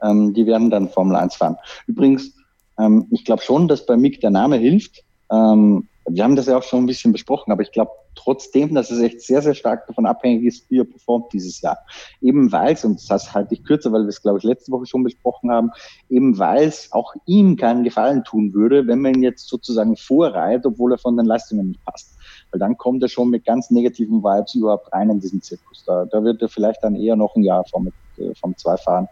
[0.00, 1.56] ähm, die werden dann Formel 1 fahren.
[1.88, 2.32] Übrigens,
[2.78, 5.02] ähm, ich glaube schon, dass bei Mick der Name hilft.
[5.28, 8.90] Ähm, Wir haben das ja auch schon ein bisschen besprochen, aber ich glaube trotzdem, dass
[8.90, 11.78] es echt sehr, sehr stark davon abhängig ist, wie er performt dieses Jahr.
[12.20, 14.86] Eben weil es, und das halte ich kürzer, weil wir es, glaube ich, letzte Woche
[14.86, 15.70] schon besprochen haben,
[16.08, 20.64] eben weil es auch ihm keinen Gefallen tun würde, wenn man ihn jetzt sozusagen vorreiht,
[20.64, 22.16] obwohl er von den Leistungen nicht passt.
[22.50, 25.84] Weil dann kommt er schon mit ganz negativen Vibes überhaupt rein in diesen Zirkus.
[25.86, 27.88] Da, da wird er vielleicht dann eher noch ein Jahr vom,
[28.18, 29.08] äh, vom zwei fahren.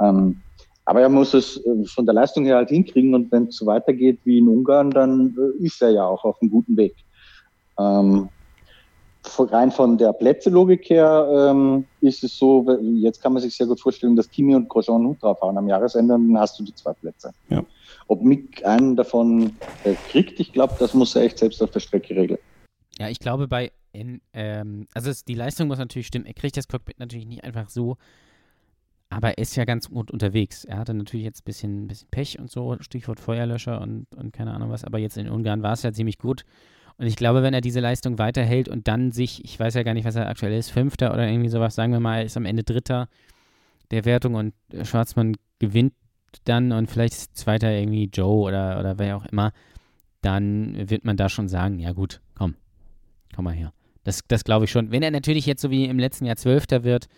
[0.00, 0.40] Ähm,
[0.88, 3.66] aber er muss es äh, von der Leistung her halt hinkriegen und wenn es so
[3.66, 6.96] weitergeht wie in Ungarn, dann äh, ist er ja auch auf einem guten Weg.
[7.78, 8.30] Ähm,
[9.38, 13.78] rein von der Plätzelogik her ähm, ist es so, jetzt kann man sich sehr gut
[13.78, 16.74] vorstellen, dass Kimi und Grosjean Hut drauf fahren am Jahresende und dann hast du die
[16.74, 17.32] zwei Plätze.
[17.50, 17.62] Ja.
[18.06, 21.80] Ob Mick einen davon äh, kriegt, ich glaube, das muss er echt selbst auf der
[21.80, 22.40] Strecke regeln.
[22.98, 26.24] Ja, ich glaube bei, in, ähm, also es, die Leistung muss natürlich stimmen.
[26.24, 27.98] Er kriegt das Cockpit natürlich nicht einfach so
[29.10, 30.64] aber er ist ja ganz gut unterwegs.
[30.64, 34.52] Er hatte natürlich jetzt ein bisschen, bisschen Pech und so, Stichwort Feuerlöscher und, und keine
[34.52, 36.44] Ahnung was, aber jetzt in Ungarn war es ja ziemlich gut.
[36.98, 39.94] Und ich glaube, wenn er diese Leistung weiterhält und dann sich, ich weiß ja gar
[39.94, 42.64] nicht, was er aktuell ist, Fünfter oder irgendwie sowas, sagen wir mal, ist am Ende
[42.64, 43.08] Dritter
[43.90, 45.94] der Wertung und Schwarzmann gewinnt
[46.44, 49.52] dann und vielleicht ist Zweiter irgendwie Joe oder, oder wer auch immer,
[50.20, 52.56] dann wird man da schon sagen, ja gut, komm,
[53.34, 53.72] komm mal her.
[54.04, 54.90] Das, das glaube ich schon.
[54.90, 57.08] Wenn er natürlich jetzt so wie im letzten Jahr Zwölfter wird,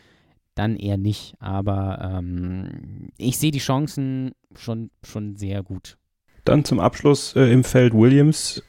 [0.54, 1.34] dann eher nicht.
[1.38, 5.96] Aber ähm, ich sehe die Chancen schon, schon sehr gut.
[6.44, 8.62] Dann zum Abschluss äh, im Feld Williams.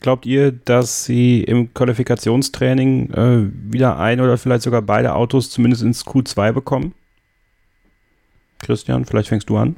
[0.00, 5.82] Glaubt ihr, dass sie im Qualifikationstraining äh, wieder ein oder vielleicht sogar beide Autos zumindest
[5.82, 6.94] ins Q2 bekommen?
[8.58, 9.76] Christian, vielleicht fängst du an.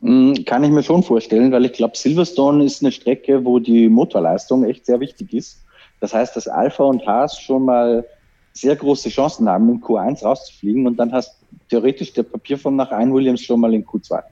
[0.00, 3.88] Mm, kann ich mir schon vorstellen, weil ich glaube, Silverstone ist eine Strecke, wo die
[3.88, 5.64] Motorleistung echt sehr wichtig ist.
[6.00, 8.04] Das heißt, dass Alpha und Haas schon mal
[8.52, 11.36] sehr große Chancen haben, in Q1 rauszufliegen und dann hast
[11.68, 14.22] theoretisch der Papierform nach ein Williams schon mal in Q2.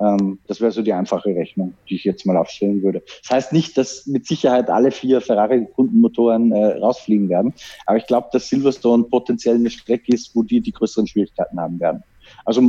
[0.00, 3.02] Ähm, das wäre so die einfache Rechnung, die ich jetzt mal aufstellen würde.
[3.22, 7.54] Das heißt nicht, dass mit Sicherheit alle vier Ferrari-Kundenmotoren äh, rausfliegen werden,
[7.86, 11.78] aber ich glaube, dass Silverstone potenziell eine Strecke ist, wo die die größeren Schwierigkeiten haben
[11.78, 12.02] werden.
[12.44, 12.62] Also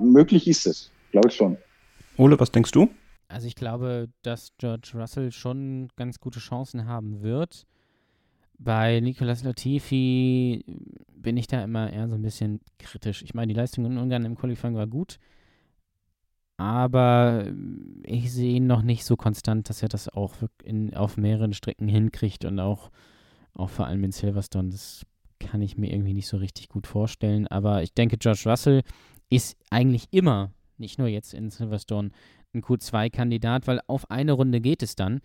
[0.00, 1.56] möglich ist es, glaube ich schon.
[2.18, 2.88] Ole, was denkst du?
[3.28, 7.64] Also ich glaube, dass George Russell schon ganz gute Chancen haben wird.
[8.58, 10.64] Bei Nicolas Latifi
[11.14, 13.22] bin ich da immer eher so ein bisschen kritisch.
[13.22, 15.18] Ich meine, die Leistung in Ungarn im Qualifying war gut,
[16.56, 17.46] aber
[18.02, 21.88] ich sehe ihn noch nicht so konstant, dass er das auch in, auf mehreren Strecken
[21.88, 22.90] hinkriegt und auch,
[23.52, 24.70] auch vor allem in Silverstone.
[24.70, 25.04] Das
[25.38, 27.46] kann ich mir irgendwie nicht so richtig gut vorstellen.
[27.46, 28.82] Aber ich denke, George Russell
[29.28, 32.10] ist eigentlich immer, nicht nur jetzt in Silverstone,
[32.54, 35.20] ein Q2-Kandidat, weil auf eine Runde geht es dann.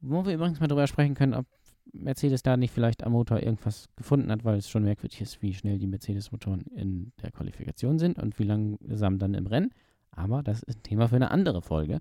[0.00, 1.46] Wo wir übrigens mal drüber sprechen können, ob
[1.92, 5.54] Mercedes da nicht vielleicht am Motor irgendwas gefunden hat, weil es schon merkwürdig ist, wie
[5.54, 9.72] schnell die Mercedes-Motoren in der Qualifikation sind und wie langsam dann im Rennen.
[10.14, 11.98] Aber das ist ein Thema für eine andere Folge.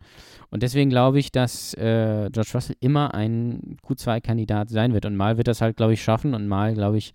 [0.50, 5.06] Und deswegen glaube ich, dass äh, George Russell immer ein Q2-Kandidat sein wird.
[5.06, 7.14] Und mal wird das halt, glaube ich, schaffen und mal, glaube ich,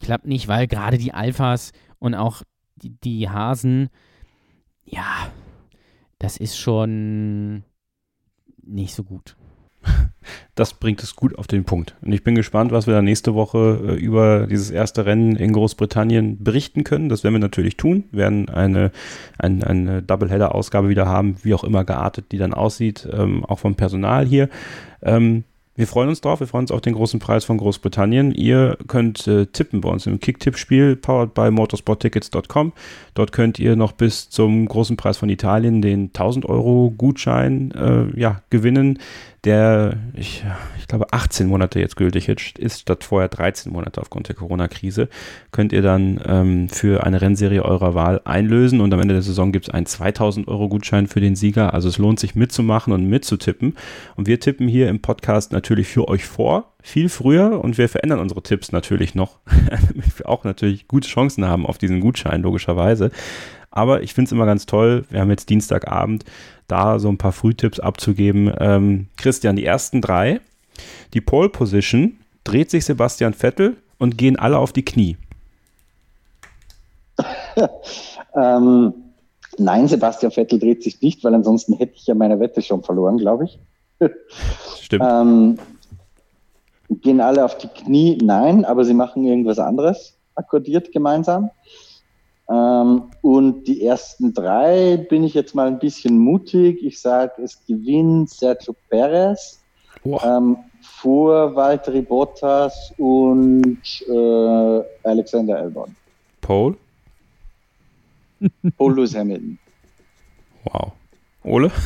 [0.00, 2.42] klappt nicht, weil gerade die Alphas und auch
[2.76, 3.88] die, die Hasen,
[4.84, 5.32] ja,
[6.20, 7.64] das ist schon
[8.62, 9.36] nicht so gut
[10.54, 11.94] das bringt es gut auf den Punkt.
[12.02, 15.52] Und ich bin gespannt, was wir da nächste Woche äh, über dieses erste Rennen in
[15.52, 17.08] Großbritannien berichten können.
[17.08, 18.04] Das werden wir natürlich tun.
[18.10, 18.90] Wir werden eine,
[19.38, 23.74] eine, eine Doubleheader-Ausgabe wieder haben, wie auch immer geartet die dann aussieht, ähm, auch vom
[23.74, 24.48] Personal hier.
[25.02, 25.44] Ähm,
[25.76, 28.30] wir freuen uns drauf, wir freuen uns auf den großen Preis von Großbritannien.
[28.30, 32.72] Ihr könnt äh, tippen bei uns im Kick-Tipp-Spiel, powered by motorsporttickets.com.
[33.14, 38.20] Dort könnt ihr noch bis zum großen Preis von Italien den 1000 Euro Gutschein äh,
[38.20, 39.00] ja, gewinnen
[39.44, 40.44] der, ich,
[40.78, 45.08] ich glaube, 18 Monate jetzt gültig ist, statt vorher 13 Monate aufgrund der Corona-Krise,
[45.52, 49.52] könnt ihr dann ähm, für eine Rennserie eurer Wahl einlösen und am Ende der Saison
[49.52, 51.74] gibt es einen 2000 Euro Gutschein für den Sieger.
[51.74, 53.76] Also es lohnt sich mitzumachen und mitzutippen.
[54.16, 58.20] Und wir tippen hier im Podcast natürlich für euch vor, viel früher und wir verändern
[58.20, 59.38] unsere Tipps natürlich noch,
[59.70, 63.10] damit wir auch natürlich gute Chancen haben auf diesen Gutschein, logischerweise.
[63.76, 65.04] Aber ich finde es immer ganz toll.
[65.10, 66.24] Wir haben jetzt Dienstagabend,
[66.68, 68.52] da so ein paar Frühtipps abzugeben.
[68.58, 70.40] Ähm, Christian, die ersten drei.
[71.12, 75.16] Die Pole Position dreht sich Sebastian Vettel und gehen alle auf die Knie.
[78.34, 78.94] ähm,
[79.58, 83.18] nein, Sebastian Vettel dreht sich nicht, weil ansonsten hätte ich ja meine Wette schon verloren,
[83.18, 83.58] glaube ich.
[84.80, 85.04] Stimmt.
[85.06, 85.58] ähm,
[86.90, 88.18] gehen alle auf die Knie?
[88.22, 91.50] Nein, aber sie machen irgendwas anderes, akkordiert gemeinsam.
[92.48, 96.84] Ähm, und die ersten drei bin ich jetzt mal ein bisschen mutig.
[96.84, 99.60] Ich sage, es gewinnt Sergio Perez
[100.04, 105.96] ähm, vor Valtteri Bottas und äh, Alexander Albon.
[106.40, 106.76] Paul?
[108.76, 109.58] Paul Lewis Hamilton.
[110.64, 110.92] Wow.
[111.44, 111.70] Ole?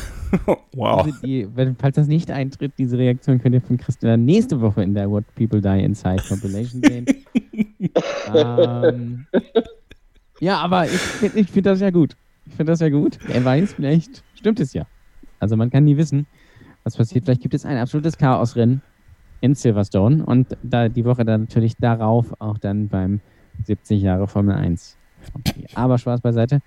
[0.75, 1.05] Wow.
[1.05, 4.83] Diese, die, wenn, falls das nicht eintritt, diese Reaktion könnt ihr von Christian nächste Woche
[4.83, 7.05] in der What People Die Inside Compilation sehen.
[8.35, 9.25] ähm,
[10.39, 12.15] ja, aber ich, find- ich finde das ja gut.
[12.45, 13.19] Ich finde das ja gut.
[13.27, 14.85] Wer weiß, vielleicht stimmt es ja.
[15.39, 16.25] Also man kann nie wissen,
[16.83, 17.25] was passiert.
[17.25, 18.81] Vielleicht gibt es ein absolutes Chaosrennen
[19.41, 23.21] in Silverstone und da die Woche dann natürlich darauf auch dann beim
[23.63, 24.97] 70 Jahre Formel 1.
[25.75, 26.61] Aber Spaß beiseite.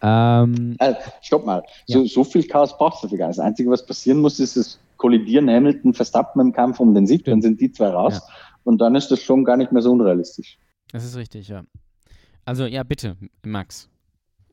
[0.00, 1.62] Ähm, Äh, stopp mal.
[1.86, 3.38] So, so viel Chaos brauchst du dafür gar nicht.
[3.38, 7.24] Das Einzige, was passieren muss, ist das Kollidieren Hamilton, Verstappen im Kampf um den Sieg.
[7.24, 8.14] Dann sind die zwei raus.
[8.64, 10.58] Und dann ist das schon gar nicht mehr so unrealistisch.
[10.92, 11.62] Das ist richtig, ja.
[12.48, 13.90] Also, ja, bitte, Max.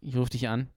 [0.02, 0.68] Ich rufe dich an.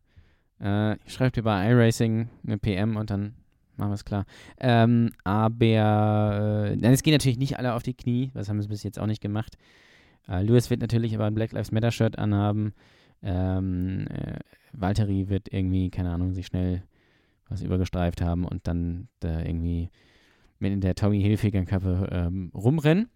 [0.61, 3.35] Äh, ich schreibe dir bei iRacing eine PM und dann
[3.77, 4.25] machen wir es klar.
[4.61, 8.31] Ähm, aber äh, nein, es gehen natürlich nicht alle auf die Knie.
[8.35, 9.59] Das haben sie bis jetzt auch nicht gemacht.
[10.29, 12.73] Äh, Lewis wird natürlich aber ein Black Lives Matter Shirt anhaben.
[13.21, 14.39] Ähm, äh,
[14.73, 16.85] Valtteri wird irgendwie, keine Ahnung, sich schnell
[17.49, 19.91] was übergestreift haben und dann da irgendwie
[20.61, 23.09] mit der Tommy Hilfiger Kappe ähm, rumrennen.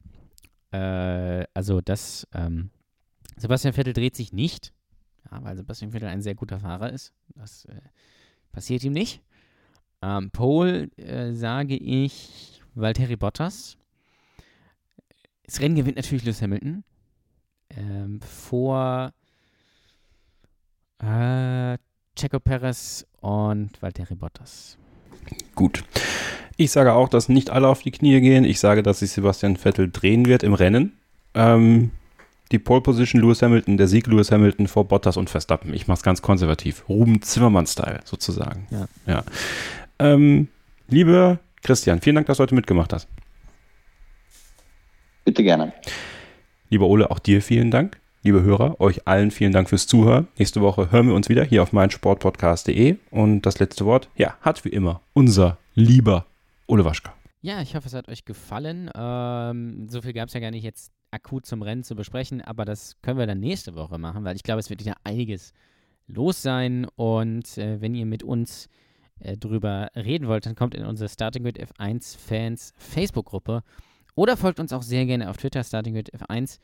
[0.72, 2.70] Äh, also das, ähm,
[3.36, 4.72] Sebastian Vettel dreht sich nicht,
[5.30, 7.12] ja, weil Sebastian Vettel ein sehr guter Fahrer ist.
[7.34, 7.80] Das äh,
[8.52, 9.22] passiert ihm nicht.
[10.02, 13.76] Ähm, Pole äh, sage ich Valtteri Bottas.
[15.44, 16.84] Das Rennen gewinnt natürlich Lewis Hamilton.
[17.70, 19.12] Ähm, vor
[20.98, 21.78] äh,
[22.16, 24.76] Checo Perez und Valtteri Bottas.
[25.54, 25.84] Gut.
[26.56, 28.44] Ich sage auch, dass nicht alle auf die Knie gehen.
[28.44, 30.98] Ich sage, dass sich Sebastian Vettel drehen wird im Rennen.
[31.34, 31.90] Ähm,
[32.52, 35.72] die Pole Position Lewis Hamilton, der Sieg Lewis Hamilton vor Bottas und Verstappen.
[35.74, 36.88] Ich mache es ganz konservativ.
[36.88, 38.66] Ruben Zimmermann-Style sozusagen.
[38.70, 38.86] Ja.
[39.06, 39.24] ja.
[39.98, 40.48] Ähm,
[40.88, 43.08] lieber Christian, vielen Dank, dass du heute mitgemacht hast.
[45.24, 45.72] Bitte gerne.
[46.68, 47.98] Lieber Ole, auch dir vielen Dank.
[48.24, 50.28] Liebe Hörer, euch allen vielen Dank fürs Zuhören.
[50.38, 52.96] Nächste Woche hören wir uns wieder hier auf meinsportpodcast.de.
[53.10, 56.26] Und das letzte Wort, ja, hat wie immer unser lieber
[56.66, 57.12] Ole Waschka.
[57.40, 58.90] Ja, ich hoffe, es hat euch gefallen.
[58.94, 62.64] Ähm, so viel gab es ja gar nicht jetzt akut zum Rennen zu besprechen, aber
[62.64, 65.52] das können wir dann nächste Woche machen, weil ich glaube, es wird wieder einiges
[66.06, 66.86] los sein.
[66.96, 68.68] Und äh, wenn ihr mit uns
[69.20, 73.62] äh, drüber reden wollt, dann kommt in unsere Starting with F1 Fans Facebook-Gruppe
[74.14, 76.58] oder folgt uns auch sehr gerne auf Twitter, Starting with F1.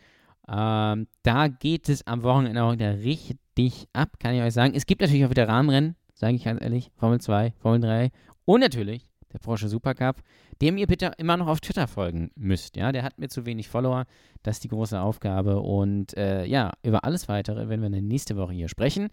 [0.48, 4.74] Ähm, da geht es am Wochenende auch wieder richtig ab, kann ich euch sagen.
[4.74, 6.90] Es gibt natürlich auch wieder Rahmenrennen, sage ich ganz ehrlich.
[6.96, 8.10] Formel 2, Formel 3
[8.44, 10.16] und natürlich der Porsche Supercup,
[10.60, 12.76] dem ihr bitte immer noch auf Twitter folgen müsst.
[12.76, 14.05] Ja, der hat mir zu wenig Follower.
[14.42, 15.60] Das ist die große Aufgabe.
[15.60, 19.09] Und äh, ja, über alles weitere werden wir dann nächste Woche hier sprechen.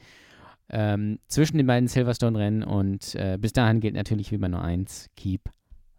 [0.70, 2.64] Ähm, zwischen den beiden Silverstone-Rennen.
[2.64, 5.50] Und äh, bis dahin gilt natürlich wie immer nur eins: Keep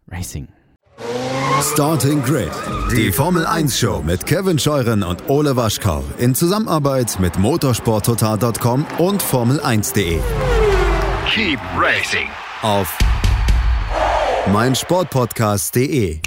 [0.07, 0.47] Racing.
[1.61, 2.51] Starting Grid,
[2.91, 9.23] die Formel 1 Show mit Kevin Scheuren und Ole Waschkau in Zusammenarbeit mit motorsporttotal.com und
[9.23, 10.19] Formel1.de.
[11.27, 12.27] Keep racing.
[12.61, 12.97] Auf
[14.51, 16.19] meinsportpodcast.de.